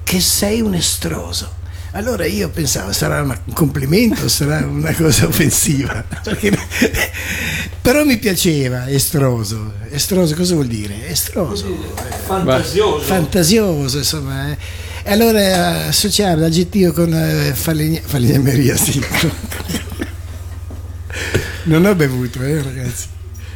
[0.03, 1.63] Che sei un estroso.
[1.95, 6.03] Allora io pensavo sarà un complimento, sarà una cosa offensiva.
[6.23, 6.51] Perché-
[7.81, 9.71] Però mi piaceva estroso.
[9.89, 11.07] Estroso cosa vuol dire?
[11.07, 11.65] Estroso.
[12.25, 12.99] Fantasioso.
[13.05, 14.49] Fantasioso, insomma.
[14.51, 14.57] eh.
[15.03, 19.01] E allora eh, associare l'aggettivo con eh, falegna- falegnameria, sì.
[21.63, 23.05] Non ho bevuto, eh, ragazzi.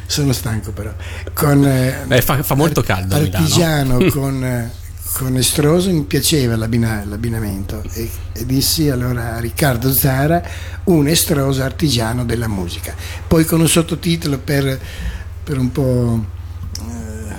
[0.06, 0.92] Sono stanco però.
[1.34, 3.44] Con, eh, Eh, fa, fa molto caldo a Milano.
[3.44, 4.70] artigiano con, eh,
[5.12, 10.42] con estroso mi piaceva l'abbina- l'abbinamento e, e dissi allora a Riccardo Zara
[10.84, 12.94] un estroso artigiano della musica
[13.26, 14.78] poi con un sottotitolo per,
[15.42, 16.24] per un po'
[16.78, 17.34] eh,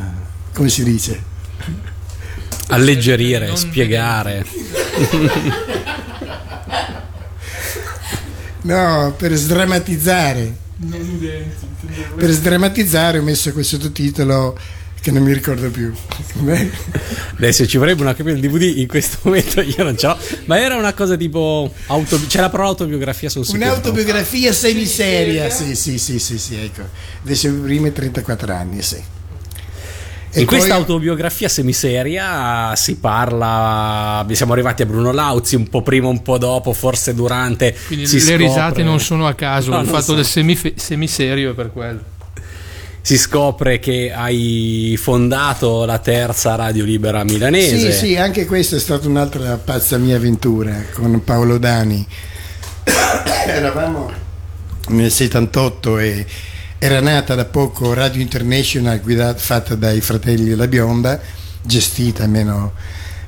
[0.53, 1.29] come si dice
[2.67, 4.45] Alleggerire, Non spiegare.
[8.63, 12.15] no per sdrammatizzare Non udenti, intendevo.
[12.15, 14.57] per sdrammatizzare ho messo quel sottotitolo
[15.01, 15.91] che non mi ricordo più
[16.35, 16.69] Beh,
[17.37, 20.17] Adesso ci vorrebbe una copia del DVD, in questo momento io non ce l'ho.
[20.45, 21.73] Ma era una cosa tipo.
[21.87, 23.63] auto- c'è la parola autobiografia sul sicuro.
[23.65, 26.83] Un'autobiografia semiseria, sì, sì, sì, sì, sì, ecco.
[27.23, 28.95] Dei suoi primi 34 anni, sì.
[30.33, 35.81] E In poi- questa autobiografia semiseria si parla, siamo arrivati a Bruno Lauzi un po'
[35.81, 37.75] prima, un po' dopo, forse durante.
[37.87, 40.17] Quindi si le scopre- risate non sono a caso, No, il fatto sono.
[40.17, 41.99] del semife- semiserio è per quello.
[43.03, 47.91] Si scopre che hai fondato la terza radio libera milanese.
[47.91, 52.05] Sì, sì, anche questa è stata un'altra pazza mia avventura con Paolo Dani.
[53.47, 54.11] Eravamo
[54.89, 56.25] nel 78 e
[56.77, 61.19] era nata da poco Radio International guidata, fatta dai fratelli La Bionda,
[61.61, 62.73] gestita almeno.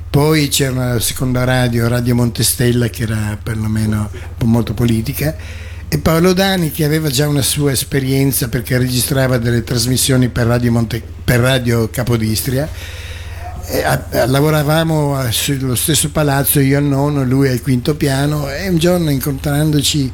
[0.08, 4.08] Poi c'era una seconda radio, Radio Montestella, che era perlomeno
[4.44, 5.34] molto politica.
[5.88, 10.72] E Paolo Dani, che aveva già una sua esperienza perché registrava delle trasmissioni per Radio,
[10.72, 12.68] Monte- per radio Capodistria,
[13.84, 18.76] a- a- lavoravamo sullo stesso palazzo, io al nono, lui al quinto piano e un
[18.78, 20.10] giorno incontrandoci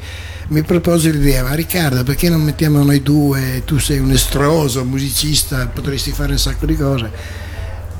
[0.49, 5.65] mi propose l'idea, ma Riccardo perché non mettiamo noi due, tu sei un estroso, musicista,
[5.67, 7.09] potresti fare un sacco di cose.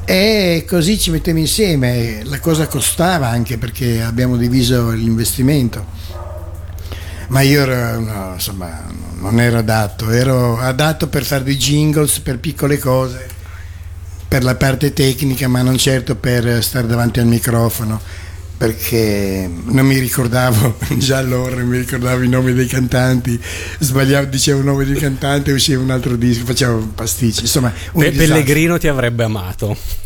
[0.05, 5.85] E così ci mettiamo insieme, la cosa costava anche perché abbiamo diviso l'investimento,
[7.31, 8.83] ma io ero, no, insomma,
[9.19, 13.39] non ero adatto, ero adatto per fare dei jingles, per piccole cose
[14.31, 17.99] per la parte tecnica, ma non certo per stare davanti al microfono,
[18.61, 23.41] perché non mi ricordavo già allora, non mi ricordavo i nomi dei cantanti,
[23.79, 28.11] sbagliavo, dicevo il nome del cantante, usciva un altro disco, facevo pasticci, insomma, un Pe-.
[28.11, 29.75] Pellegrino ti avrebbe amato.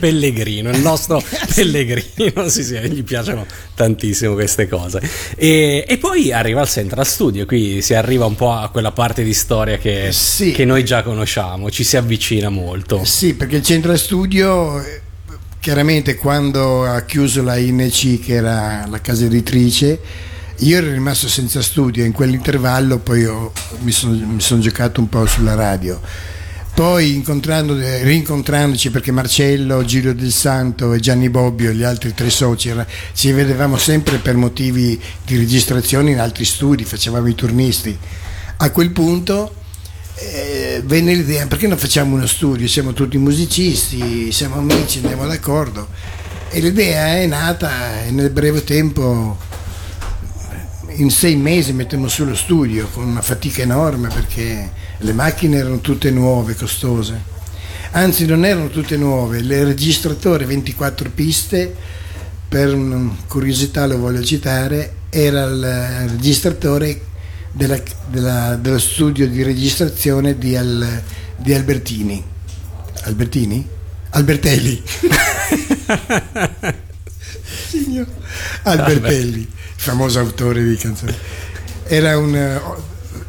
[0.00, 1.22] Pellegrino, il nostro
[1.54, 3.46] Pellegrino, sì, sì, gli piacciono
[3.76, 5.00] tantissimo queste cose.
[5.36, 9.22] E, e poi arriva al Central Studio, qui si arriva un po' a quella parte
[9.22, 10.12] di storia che,
[10.52, 13.04] che noi già conosciamo, ci si avvicina molto.
[13.04, 14.82] Sì, perché il centro studio,
[15.62, 20.00] chiaramente quando ha chiuso la INC, che era la casa editrice,
[20.56, 23.52] io ero rimasto senza studio, in quell'intervallo poi ho-
[23.82, 26.00] mi sono son giocato un po' sulla radio.
[26.74, 32.74] Poi incontrando, rincontrandoci perché Marcello, Giulio Del Santo e Gianni Bobbio, gli altri tre soci,
[33.12, 37.96] ci vedevamo sempre per motivi di registrazione in altri studi, facevamo i turnisti.
[38.56, 39.61] A quel punto
[40.30, 42.68] eh, venne l'idea perché non facciamo uno studio?
[42.68, 45.88] Siamo tutti musicisti siamo amici andiamo d'accordo.
[46.50, 49.36] E l'idea è nata e nel breve tempo
[50.96, 56.10] in sei mesi mettiamo sullo studio con una fatica enorme perché le macchine erano tutte
[56.10, 57.30] nuove costose.
[57.92, 59.38] Anzi non erano tutte nuove.
[59.38, 61.74] Il registratore 24 piste
[62.48, 62.76] per
[63.26, 67.00] curiosità lo voglio citare era il registratore
[67.52, 71.02] della- della- dello studio di registrazione di, Al-
[71.36, 72.22] di Albertini.
[73.02, 73.68] Albertini?
[74.10, 74.82] Albertelli.
[77.68, 78.06] Signor
[78.62, 79.46] Albertelli,
[79.76, 81.14] famoso autore di canzoni.
[81.84, 82.60] Era un,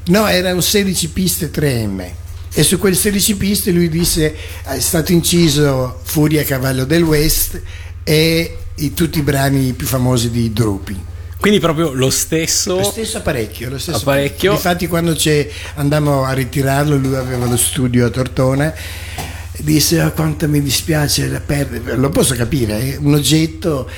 [0.05, 2.11] no, era un 16 piste 3M.
[2.55, 7.59] E su quel 16 piste lui disse è stato inciso Furia a cavallo del West
[8.03, 11.11] e i- tutti i brani più famosi di Drupi.
[11.43, 14.53] Quindi proprio lo stesso, Lo stesso apparecchio, lo stesso apparecchio.
[14.53, 15.45] Infatti quando c'è-
[15.75, 18.73] andammo a ritirarlo, lui aveva lo studio a Tortona,
[19.59, 23.89] disse "Ah, quanto mi dispiace la perdere, lo posso capire, un oggetto,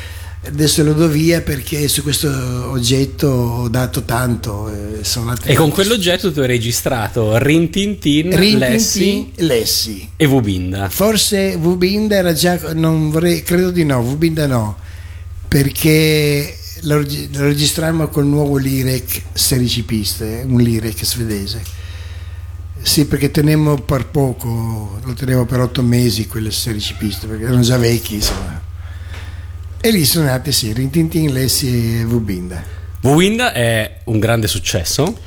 [0.47, 2.29] adesso lo do via perché su questo
[2.71, 4.71] oggetto ho dato tanto.
[4.73, 5.03] eh,
[5.43, 10.09] E con quell'oggetto tu hai registrato Rintintin, Rintintin, Lessi Lessi.
[10.17, 10.89] e Vubinda.
[10.89, 14.77] Forse Vubinda era già, non vorrei, credo di no, Vubinda no,
[15.47, 21.61] perché lo, lo registrammo col nuovo Lirec 16 piste, un Lirec svedese.
[22.81, 27.61] Sì, perché tenemmo per poco, lo tenevo per 8 mesi quelle 16 piste, perché erano
[27.61, 28.61] già vecchi, insomma.
[29.81, 32.63] E lì sono nate, sì, Rintintin, Lessi e Vubinda.
[33.01, 35.17] Vubinda è un grande successo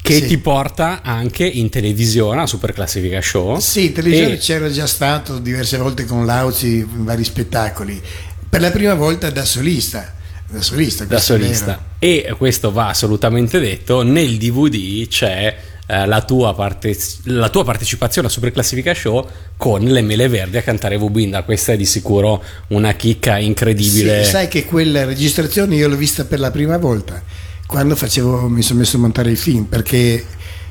[0.00, 0.26] che Sì.
[0.26, 3.58] ti porta anche in televisione a Super Classifica Show.
[3.58, 8.00] Sì, in televisione E- c'era già stato diverse volte con Lauzi in vari spettacoli,
[8.48, 10.14] per la prima volta da solista.
[10.48, 11.84] Da solista, da solista.
[11.98, 15.56] E questo va assolutamente detto nel DVD c'è
[15.86, 20.56] eh, la, tua parte- la tua partecipazione a Super Classifica Show con le mele verdi
[20.56, 24.24] a cantare Vubinda questa è di sicuro una chicca incredibile.
[24.24, 27.22] Sì, sai che quella registrazione io l'ho vista per la prima volta
[27.66, 30.24] quando facevo, mi sono messo a montare il film perché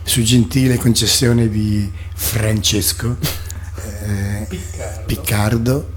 [0.04, 3.18] su gentile concessione di Francesco
[4.04, 4.48] eh,
[5.06, 5.92] Piccardo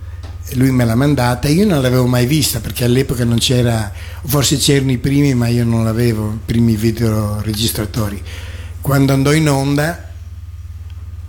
[0.54, 3.92] lui me l'ha mandata io non l'avevo mai vista perché all'epoca non c'era
[4.24, 8.20] forse c'erano i primi ma io non l'avevo i primi videoregistratori.
[8.80, 10.06] Quando andò in onda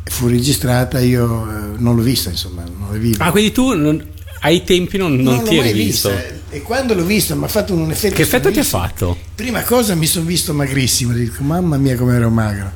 [0.04, 4.04] fu registrata io eh, non l'ho vista insomma non la vidi ah quindi tu non-
[4.42, 6.10] ai tempi non, non non ti l'ho eri mai visto?
[6.10, 6.38] vista.
[6.52, 9.18] E quando l'ho vista mi ha fatto un effetto che effetto ti ha fatto?
[9.36, 12.72] prima cosa mi sono visto magrissimo dico mamma mia come ero magro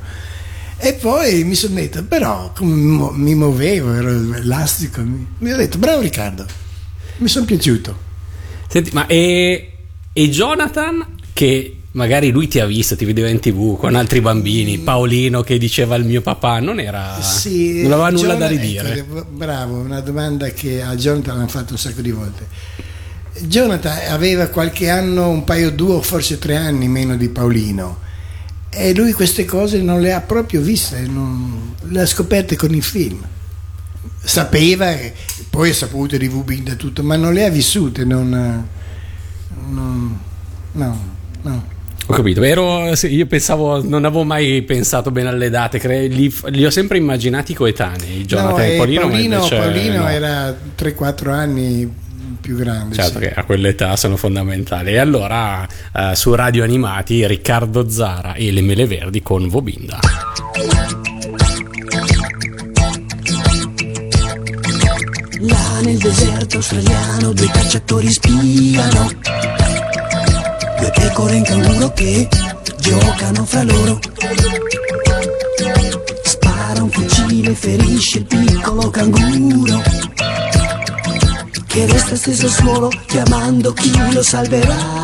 [0.84, 5.78] E poi mi sono detto, però come mi muovevo, ero elastico, mi, mi ho detto,
[5.78, 6.44] bravo Riccardo,
[7.16, 7.98] mi sono piaciuto.
[8.68, 9.72] Senti, ma e,
[10.12, 14.76] e Jonathan che magari lui ti ha visto, ti vedeva in tv con altri bambini,
[14.76, 17.18] Paolino che diceva il mio papà, non era...
[17.22, 18.98] Sì, non aveva nulla da Jonathan- ridire.
[18.98, 22.46] ecco, bravo, una domanda che a Jonathan hanno fatto un sacco di volte.
[23.40, 28.02] Jonathan aveva qualche anno, un paio, due o forse tre anni meno di Paolino
[28.74, 32.80] e lui queste cose non le ha proprio viste, non- le ha scoperte con i
[32.80, 33.22] film.
[34.22, 34.94] Sapeva,
[35.50, 38.66] poi ha saputo di Vubin e tutto, ma non le ha vissute, non,
[39.68, 40.18] non-
[40.72, 40.98] no,
[41.42, 41.72] no.
[42.06, 46.64] Ho capito, ero, io pensavo, non avevo mai pensato bene alle date, cre- li, li
[46.66, 50.08] ho sempre immaginati coetanei, Jonathan No, Paolino, Paolino, Paolino no.
[50.08, 51.90] era 3-4 anni
[52.44, 52.94] più grande.
[52.94, 53.24] Certo sì.
[53.24, 54.92] che a quell'età sono fondamentali.
[54.92, 59.98] E allora eh, su Radio Animati Riccardo Zara e le Mele Verdi con Vobinda.
[65.40, 69.10] Là nel deserto australiano due cacciatori spiano
[70.78, 72.28] Due pecore in canguro che
[72.78, 73.98] giocano fra loro
[76.22, 79.82] Spara un fucile, ferisce il piccolo canguro
[81.74, 85.03] Che resta steso al suolo chiamando chi lo salverà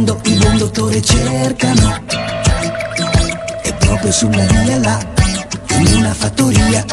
[0.00, 2.02] scappando il buon dottore cercano.
[3.62, 4.98] E proprio sulla via là,
[5.78, 6.84] in una fattoria.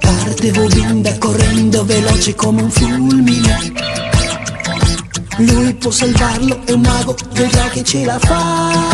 [0.00, 3.72] Parte Bobinda correndo veloce come un fulmine.
[5.38, 8.93] Lui può salvarlo, è un mago, vedrà che ce la fa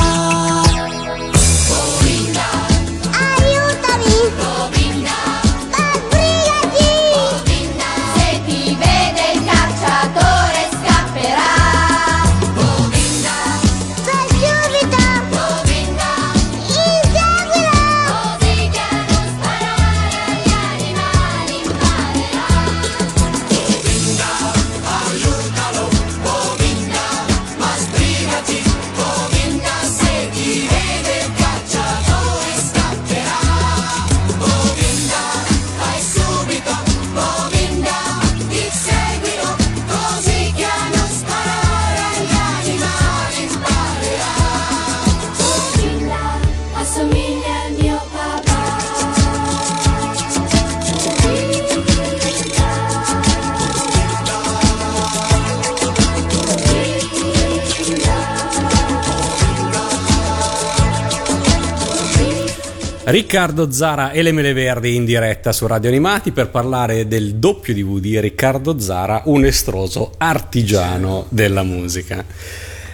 [63.21, 67.75] Riccardo Zara e le Mele Verdi in diretta su Radio Animati per parlare del doppio
[67.75, 72.25] DVD Riccardo Zara, un estroso artigiano della musica.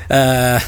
[0.09, 0.61] Eh,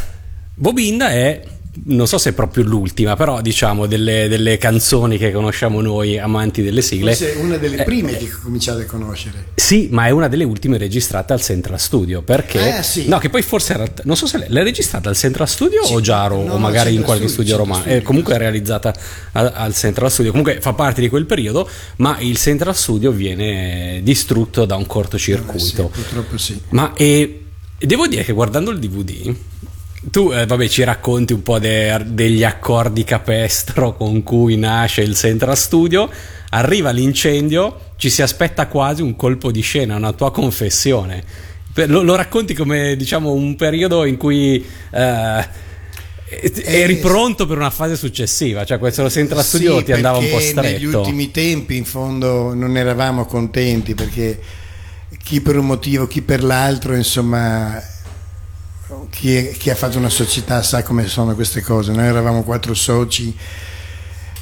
[0.55, 1.43] Bobinda è,
[1.87, 6.63] non so se è proprio l'ultima, però diciamo delle, delle canzoni che conosciamo noi amanti
[6.63, 7.15] delle sigle.
[7.15, 9.47] Forse è una delle Eh, prime che ho cominciato a conoscere.
[9.55, 13.09] Sì, ma è una delle ultime registrate al Central Studio perché Eh, sì.
[13.09, 16.25] no, che poi forse era, non so se l'è registrata al Central Studio o già
[16.25, 17.81] a no, o magari in qualche Studio, studio romano.
[17.83, 18.95] Studio, Eh, comunque è realizzata
[19.33, 20.31] al, al Central Studio.
[20.31, 25.87] Comunque fa parte di quel periodo, ma il Central Studio viene distrutto da un cortocircuito.
[25.87, 26.61] Eh, Purtroppo sì.
[26.71, 27.43] Ma e,
[27.79, 29.35] e devo dire che guardando il DVD,
[30.11, 35.15] tu eh, vabbè, ci racconti un po' de- degli accordi capestro con cui nasce il
[35.17, 36.09] Central Studio,
[36.51, 41.23] arriva l'incendio, ci si aspetta quasi un colpo di scena, una tua confessione.
[41.87, 45.47] Lo, lo racconti come diciamo un periodo in cui eh,
[46.65, 50.37] eri pronto per una fase successiva, cioè questo Central Studio Sì, ti andava un po'
[50.39, 50.99] perché Negli stretto.
[50.99, 54.41] ultimi tempi, in fondo, non eravamo contenti perché
[55.23, 57.81] chi per un motivo, chi per l'altro, insomma,
[59.11, 61.93] chi, è- chi ha fatto una società sa come sono queste cose.
[61.93, 63.37] Noi eravamo quattro soci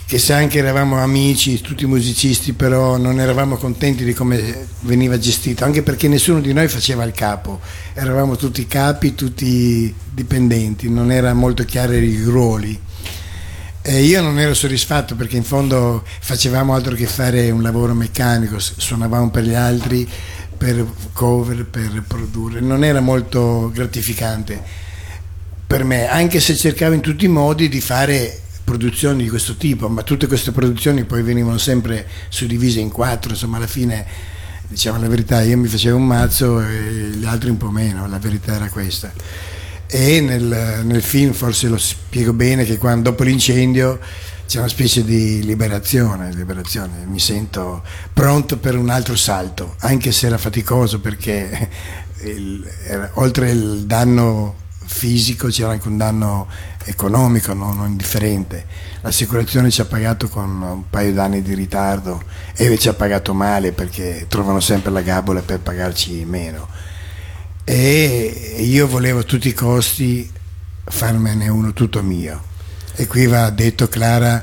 [0.06, 5.64] che se anche eravamo amici, tutti musicisti, però non eravamo contenti di come veniva gestito,
[5.64, 7.60] anche perché nessuno di noi faceva il capo,
[7.92, 12.80] eravamo tutti capi, tutti dipendenti, non era molto chiaro i ruoli.
[13.82, 18.58] E io non ero soddisfatto perché in fondo facevamo altro che fare un lavoro meccanico,
[18.58, 20.08] suonavamo per gli altri,
[20.56, 24.84] per cover, per produrre, non era molto gratificante
[25.66, 29.88] per me, anche se cercavo in tutti i modi di fare produzioni di questo tipo,
[29.88, 34.04] ma tutte queste produzioni poi venivano sempre suddivise in quattro, insomma alla fine
[34.68, 38.18] diciamo la verità, io mi facevo un mazzo e gli altri un po' meno, la
[38.18, 39.12] verità era questa.
[39.88, 43.98] E nel, nel film forse lo spiego bene che quando, dopo l'incendio
[44.46, 47.82] c'è una specie di liberazione, liberazione, mi sento
[48.12, 51.68] pronto per un altro salto, anche se era faticoso perché
[52.22, 56.46] il, era, oltre il danno fisico c'era anche un danno
[56.84, 58.66] economico non, non indifferente.
[59.00, 62.22] L'assicurazione ci ha pagato con un paio d'anni di ritardo
[62.54, 66.68] e ci ha pagato male perché trovano sempre la gabola per pagarci meno.
[67.64, 70.30] E io volevo a tutti i costi
[70.84, 72.45] farmene uno tutto mio.
[72.98, 74.42] E qui va detto Clara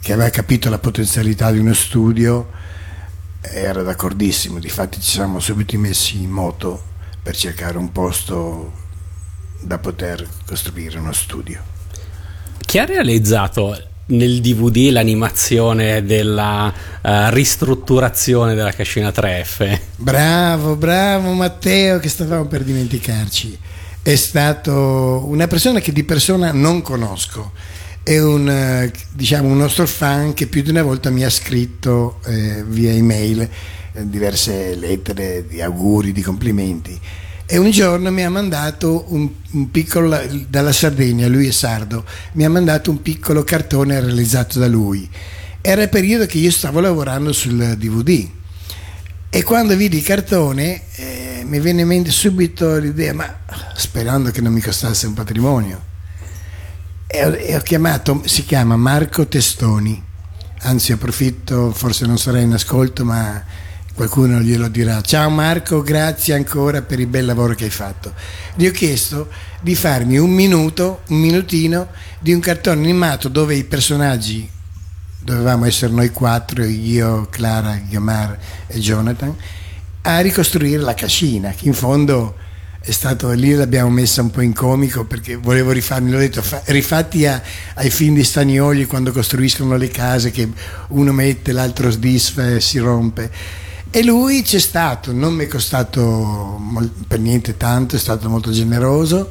[0.00, 2.50] che aveva capito la potenzialità di uno studio,
[3.40, 6.82] era d'accordissimo, difatti ci siamo subito messi in moto
[7.22, 8.72] per cercare un posto
[9.60, 11.60] da poter costruire uno studio.
[12.58, 13.76] Chi ha realizzato
[14.08, 19.80] nel DVD l'animazione della uh, ristrutturazione della cascina 3F?
[19.96, 23.58] Bravo, bravo Matteo che stavamo per dimenticarci.
[24.06, 27.50] È stato una persona che di persona non conosco.
[28.04, 32.20] È un, eh, diciamo, un nostro fan che più di una volta mi ha scritto
[32.24, 37.00] eh, via email eh, diverse lettere di auguri, di complimenti
[37.46, 40.16] e un giorno mi ha mandato un, un, piccolo,
[40.48, 42.04] dalla Sardegna, lui è sardo,
[42.34, 45.10] mi ha mandato un piccolo cartone realizzato da lui.
[45.60, 48.24] Era il periodo che io stavo lavorando sul DVD
[49.30, 51.15] e quando vidi il cartone eh,
[51.46, 53.38] mi venne in mente subito l'idea, ma
[53.74, 55.94] sperando che non mi costasse un patrimonio.
[57.06, 60.02] E ho, e ho chiamato, si chiama Marco Testoni,
[60.62, 63.42] anzi approfitto, forse non sarei in ascolto, ma
[63.94, 65.00] qualcuno glielo dirà.
[65.00, 68.12] Ciao Marco, grazie ancora per il bel lavoro che hai fatto.
[68.54, 69.28] Gli ho chiesto
[69.60, 74.50] di farmi un minuto, un minutino di un cartone animato dove i personaggi
[75.18, 79.34] dovevamo essere noi quattro, io, Clara, Gamar e Jonathan,
[80.06, 82.36] a ricostruire la cascina, che in fondo
[82.78, 86.62] è stato lì l'abbiamo messa un po' in comico perché volevo rifarmi, l'ho detto, fa,
[86.66, 87.42] rifatti a,
[87.74, 90.48] ai film di Stagnoli quando costruiscono le case che
[90.90, 93.28] uno mette, l'altro sdisfa e si rompe.
[93.90, 96.60] E lui c'è stato, non mi è costato
[97.08, 99.30] per niente tanto, è stato molto generoso,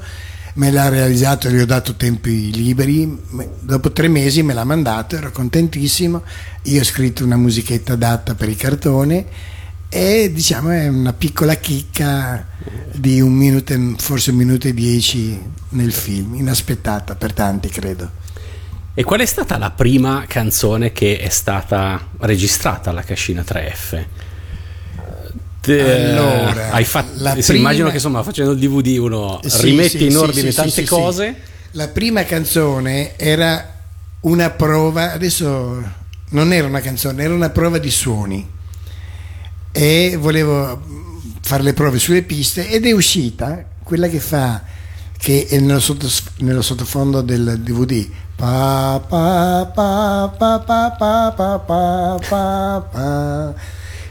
[0.56, 3.18] me l'ha realizzato, gli ho dato tempi liberi,
[3.61, 6.22] dopo tre mesi me l'ha mandato, ero contentissimo,
[6.64, 9.53] io ho scritto una musichetta adatta per il cartone
[9.90, 12.48] e diciamo è una piccola chicca
[12.91, 15.40] di un minuto, forse un minuto e dieci
[15.70, 18.24] nel film, inaspettata per tanti credo.
[18.94, 24.06] E qual è stata la prima canzone che è stata registrata alla cascina 3F?
[25.68, 27.57] allora, hai fatto, sì, prima...
[27.57, 31.36] immagino che insomma facendo il DVD uno sì, rimette sì, in ordine tante cose.
[31.72, 33.74] La prima canzone era
[34.22, 35.84] una prova, adesso
[36.30, 38.53] non era una canzone, era una prova di suoni
[39.77, 40.81] e volevo
[41.41, 44.64] fare le prove sulle piste ed è uscita quella che fa
[45.18, 48.07] che è nello, sottos- nello sottofondo del DVD
[48.38, 50.34] pa, pa, pa,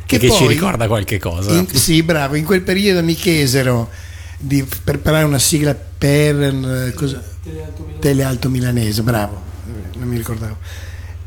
[0.05, 3.89] che, che poi, ci ricorda qualche cosa in, sì bravo in quel periodo mi chiesero
[4.37, 7.23] di preparare una sigla per eh, cosa?
[7.43, 8.01] Telealto, Milanese.
[8.01, 9.43] Telealto Milanese bravo
[9.97, 10.59] non mi ricordavo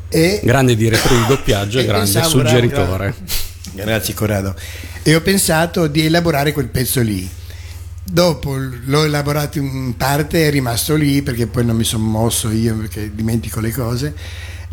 [0.08, 3.46] e, grande direttore di doppiaggio e eh, grande pensavo, suggeritore bravo, bravo.
[3.84, 4.54] Grazie Corrado.
[5.02, 7.28] E ho pensato di elaborare quel pezzo lì.
[8.02, 12.76] Dopo l'ho elaborato in parte, è rimasto lì perché poi non mi sono mosso io
[12.76, 14.14] perché dimentico le cose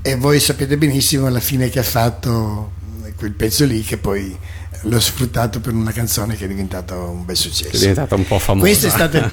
[0.01, 2.73] e voi sapete benissimo alla fine che ha fatto
[3.17, 4.37] quel pezzo lì che poi
[4.81, 7.75] l'ho sfruttato per una canzone che è diventata un bel successo.
[7.75, 8.65] È diventata un po' famosa.
[8.65, 9.17] Questo è stato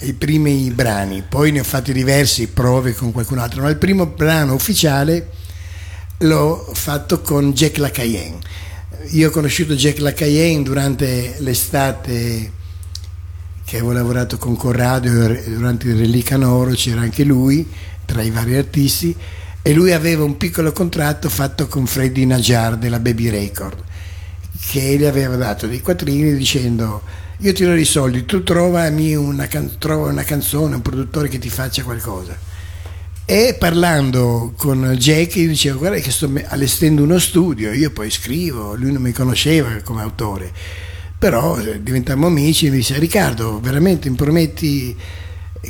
[0.00, 4.06] i primi brani, poi ne ho fatti diversi, prove con qualcun altro, ma il primo
[4.06, 5.30] brano ufficiale
[6.18, 8.38] l'ho fatto con Jack Lacayenne.
[9.06, 12.52] Io ho conosciuto Jack Lacayenne durante l'estate
[13.64, 17.66] che avevo lavorato con Corrado, durante il Relicanoro c'era anche lui
[18.04, 19.14] tra i vari artisti
[19.62, 23.84] e lui aveva un piccolo contratto fatto con Freddy Najar della Baby Record
[24.66, 27.02] che gli aveva dato dei quattrini dicendo
[27.38, 31.38] io ti do i soldi, tu trovami una, can- trova una canzone, un produttore che
[31.38, 32.36] ti faccia qualcosa.
[33.30, 38.90] E parlando con Jackie dicevo guarda che sto allestendo uno studio, io poi scrivo, lui
[38.90, 40.50] non mi conosceva come autore,
[41.18, 44.96] però eh, diventammo amici e mi dice Riccardo veramente mi prometti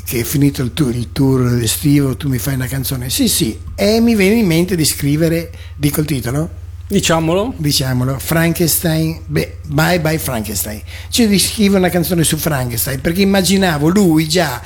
[0.05, 3.11] che finito il tour, il tour estivo tu mi fai una canzone?
[3.11, 6.49] Sì sì, e mi viene in mente di scrivere, dico il titolo?
[6.87, 7.55] Diciamolo.
[7.57, 10.81] Diciamolo, Frankenstein, beh, Bye Bye Frankenstein.
[11.09, 14.63] Cioè di scrivere una canzone su Frankenstein perché immaginavo lui già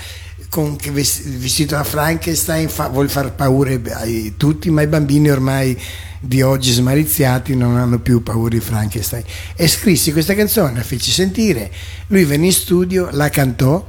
[0.52, 4.04] con vestito da Frankenstein fa, vuol far paura a
[4.36, 5.80] tutti, ma i bambini ormai
[6.20, 9.24] di oggi smariziati non hanno più paura di Frankenstein.
[9.56, 11.72] E scrissi questa canzone, la feci sentire,
[12.08, 13.88] lui venne in studio, la cantò,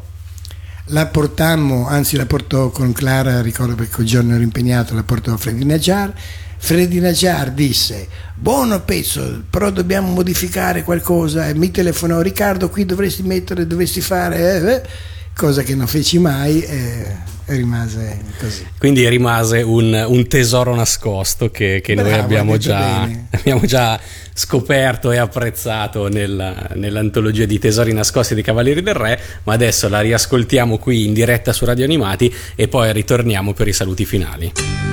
[0.86, 5.34] la portammo, anzi la portò con Clara, ricordo perché quel giorno ero impegnato, la portò
[5.34, 6.14] a Freddy Najjar.
[6.60, 11.50] Freddy Najjar disse: Buono pezzo, però dobbiamo modificare qualcosa.
[11.50, 14.38] E mi telefonò Riccardo, qui dovresti mettere, dovresti fare.
[14.38, 17.06] eh, eh." Cosa che non feci mai e,
[17.46, 18.66] rimase così.
[18.78, 23.66] Quindi rimase un, un tesoro nascosto che, che noi Bravo, abbiamo hai detto già, abbiamo
[23.66, 24.00] già
[24.34, 30.02] scoperto e apprezzato nella- nell'antologia di tesori nascosti dei Cavalieri del Re, ma adesso la
[30.02, 34.93] riascoltiamo qui in diretta su Radio Animati e poi ritorniamo per i saluti finali.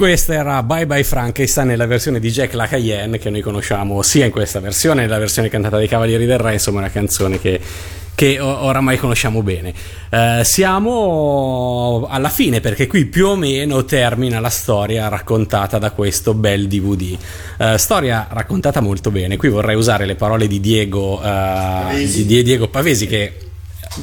[0.00, 4.30] Questa era Bye Bye Frankenstein nella versione di Jack LaCayenne che noi conosciamo sia in
[4.30, 7.60] questa versione, nella versione cantata dai Cavalieri del Re, insomma una canzone che,
[8.14, 9.74] che oramai conosciamo bene.
[10.08, 16.32] Eh, siamo alla fine perché qui più o meno termina la storia raccontata da questo
[16.32, 17.18] bel DVD.
[17.58, 22.68] Eh, storia raccontata molto bene, qui vorrei usare le parole di Diego, eh, di Diego
[22.68, 23.49] Pavesi che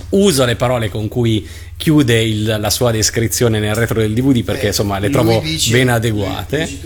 [0.09, 1.47] uso le parole con cui
[1.77, 5.89] chiude il- la sua descrizione nel retro del DVD perché insomma le trovo dice- ben
[5.89, 6.79] adeguate.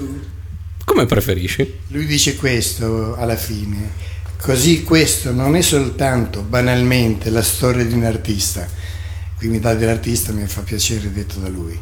[0.85, 1.73] Come preferisci?
[1.87, 3.91] Lui dice questo alla fine,
[4.41, 8.67] così questo non è soltanto banalmente la storia di un artista,
[9.37, 11.79] qui mi dà dell'artista mi fa piacere detto da lui,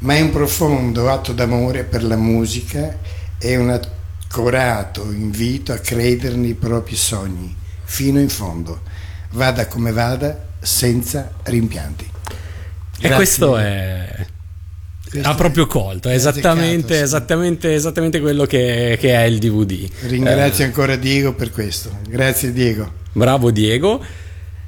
[0.00, 2.98] ma è un profondo atto d'amore per la musica
[3.38, 7.54] e un accorato invito a credere nei propri sogni,
[7.84, 8.80] fino in fondo,
[9.30, 12.04] vada come vada, senza rimpianti.
[12.04, 12.10] E
[13.00, 13.16] Grazie.
[13.16, 14.26] questo è.
[15.08, 17.02] Questo ha proprio colto, è esattamente, sì.
[17.02, 19.88] esattamente, esattamente quello che, che è il DVD.
[20.02, 22.90] Ringrazio Eh, ancora Diego per questo, grazie Diego.
[23.12, 24.04] bravo Diego.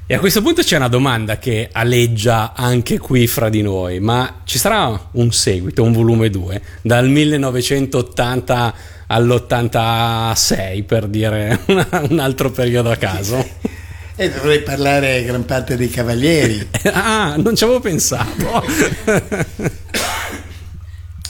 [0.07, 4.41] E a questo punto c'è una domanda che aleggia anche qui fra di noi, ma
[4.43, 8.73] ci sarà un seguito, un volume 2, dal 1980
[9.07, 11.59] all'86 per dire
[12.09, 13.47] un altro periodo a caso?
[14.21, 16.67] E dovrei parlare gran parte dei cavalieri.
[16.93, 18.63] ah, non ci avevo pensato.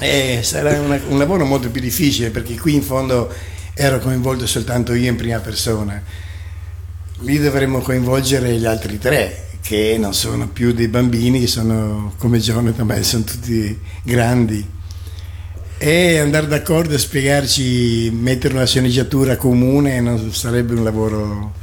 [0.04, 3.32] Eh, sarà una- un lavoro molto più difficile perché qui in fondo
[3.76, 6.02] ero coinvolto soltanto io in prima persona.
[7.20, 12.88] Lì dovremmo coinvolgere gli altri tre, che non sono più dei bambini, sono come Jonathan,
[12.88, 14.68] ma sono tutti grandi.
[15.78, 21.54] E andare d'accordo e spiegarci, mettere una sceneggiatura comune non sarebbe un lavoro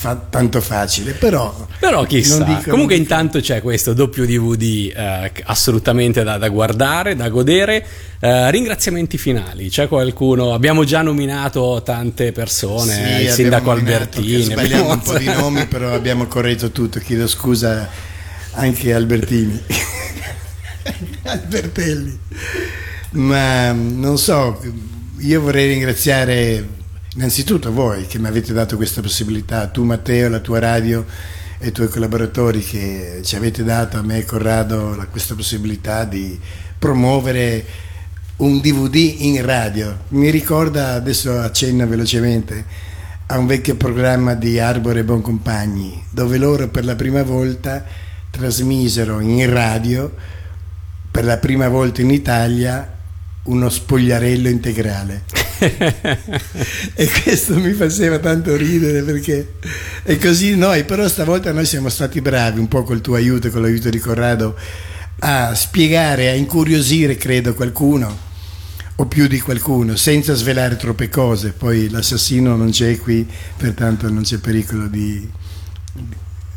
[0.00, 1.66] fa- tanto facile, però...
[1.78, 2.62] Però chissà.
[2.66, 7.84] Comunque intanto c'è questo doppio DVD eh, assolutamente da, da guardare, da godere.
[8.18, 10.54] Eh, ringraziamenti finali, c'è qualcuno?
[10.54, 14.40] Abbiamo già nominato tante persone, Sì, il sindaco Albertini.
[14.40, 16.98] Sbagliamo abbiamo- un po' di nomi, però abbiamo corretto tutto.
[16.98, 17.86] Chiedo scusa
[18.52, 19.60] anche Albertini.
[21.24, 22.18] Albertelli.
[23.12, 24.58] Ma non so,
[25.18, 26.66] io vorrei ringraziare
[27.14, 31.04] innanzitutto voi che mi avete dato questa possibilità, tu Matteo, la tua radio
[31.58, 36.04] e i tuoi collaboratori che ci avete dato a me e Corrado la- questa possibilità
[36.04, 36.38] di
[36.78, 37.64] promuovere
[38.36, 40.04] un DVD in radio.
[40.08, 42.64] Mi ricorda, adesso accenno velocemente,
[43.26, 47.84] a un vecchio programma di Arbore e Boncompagni, dove loro per la prima volta
[48.30, 50.12] trasmisero in radio,
[51.10, 52.98] per la prima volta in Italia,
[53.44, 55.24] uno spogliarello integrale.
[56.94, 59.54] e questo mi faceva tanto ridere perché
[60.02, 63.50] è così noi, però stavolta noi siamo stati bravi, un po' col tuo aiuto e
[63.50, 64.56] con l'aiuto di Corrado,
[65.20, 68.28] a spiegare, a incuriosire, credo, qualcuno
[68.96, 71.52] o più di qualcuno, senza svelare troppe cose.
[71.52, 73.26] Poi l'assassino non c'è qui,
[73.56, 75.28] pertanto non c'è pericolo di,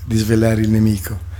[0.05, 1.31] di svelare il nemico.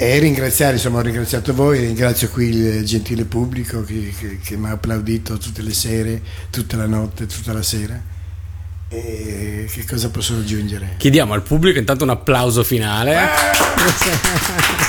[0.00, 4.68] E ringraziare, insomma, ho ringraziato voi, ringrazio qui il gentile pubblico che, che- che mi
[4.68, 8.00] ha applaudito tutte le sere, tutta la notte, tutta la sera.
[8.90, 10.94] E che cosa posso aggiungere?
[10.98, 13.16] Chiediamo al pubblico intanto un applauso finale.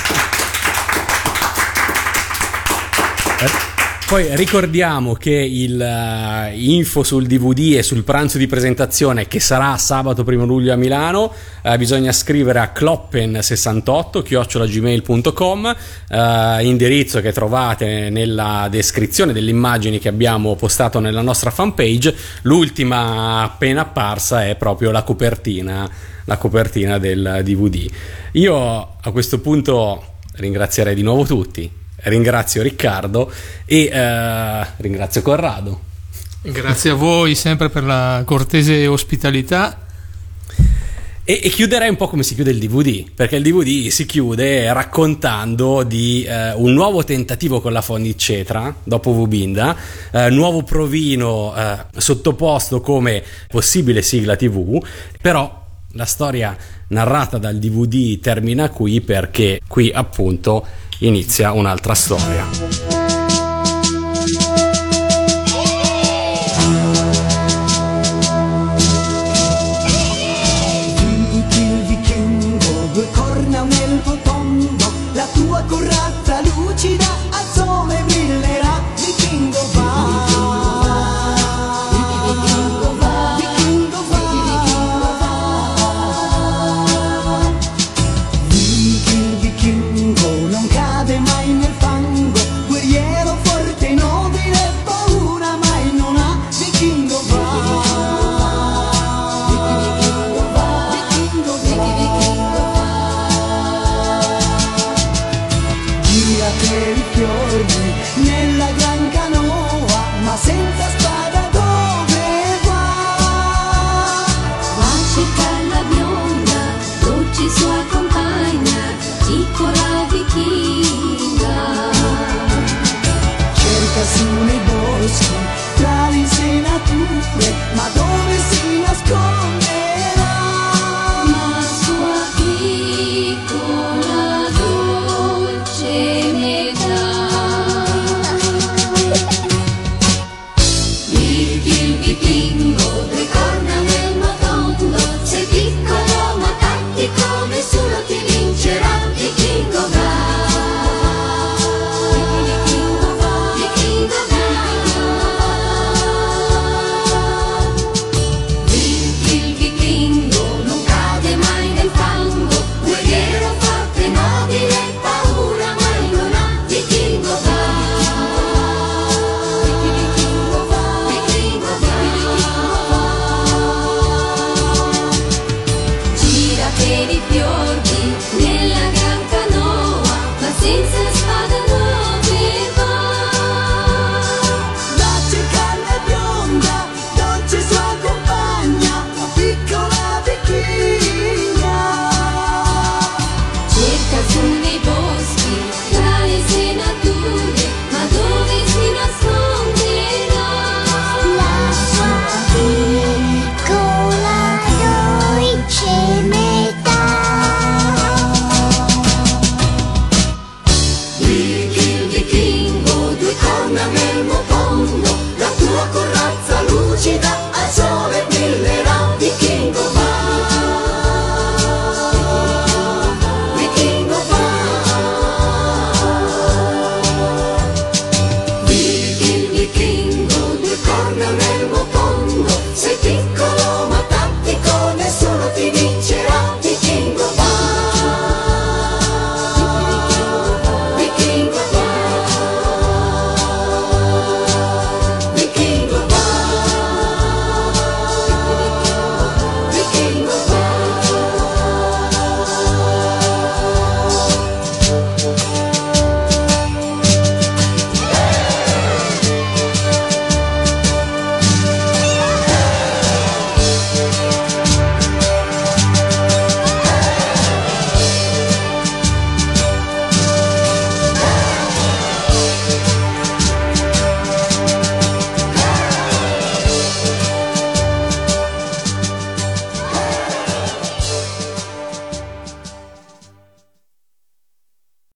[4.10, 9.76] Poi ricordiamo che il eh, info sul DVD e sul pranzo di presentazione che sarà
[9.76, 11.32] sabato 1 luglio a Milano,
[11.62, 15.76] eh, bisogna scrivere a kloppen68 chiocciolagmail.com,
[16.08, 22.12] eh, indirizzo che trovate nella descrizione delle immagini che abbiamo postato nella nostra fanpage.
[22.42, 25.88] L'ultima appena apparsa è proprio la copertina,
[26.24, 27.88] la copertina del DVD.
[28.32, 31.78] Io a questo punto ringrazierei di nuovo tutti.
[32.02, 33.30] Ringrazio Riccardo
[33.64, 35.88] e eh, ringrazio Corrado.
[36.42, 39.88] Grazie a voi sempre per la cortese ospitalità.
[41.22, 44.72] E, e chiuderei un po' come si chiude il DVD, perché il DVD si chiude
[44.72, 47.84] raccontando di eh, un nuovo tentativo con la
[48.16, 49.76] Cetra dopo Vubinda,
[50.10, 54.82] eh, nuovo provino eh, sottoposto come possibile sigla TV,
[55.20, 56.56] però la storia
[56.88, 60.66] narrata dal DVD termina qui perché qui appunto
[61.00, 62.89] inizia un'altra storia.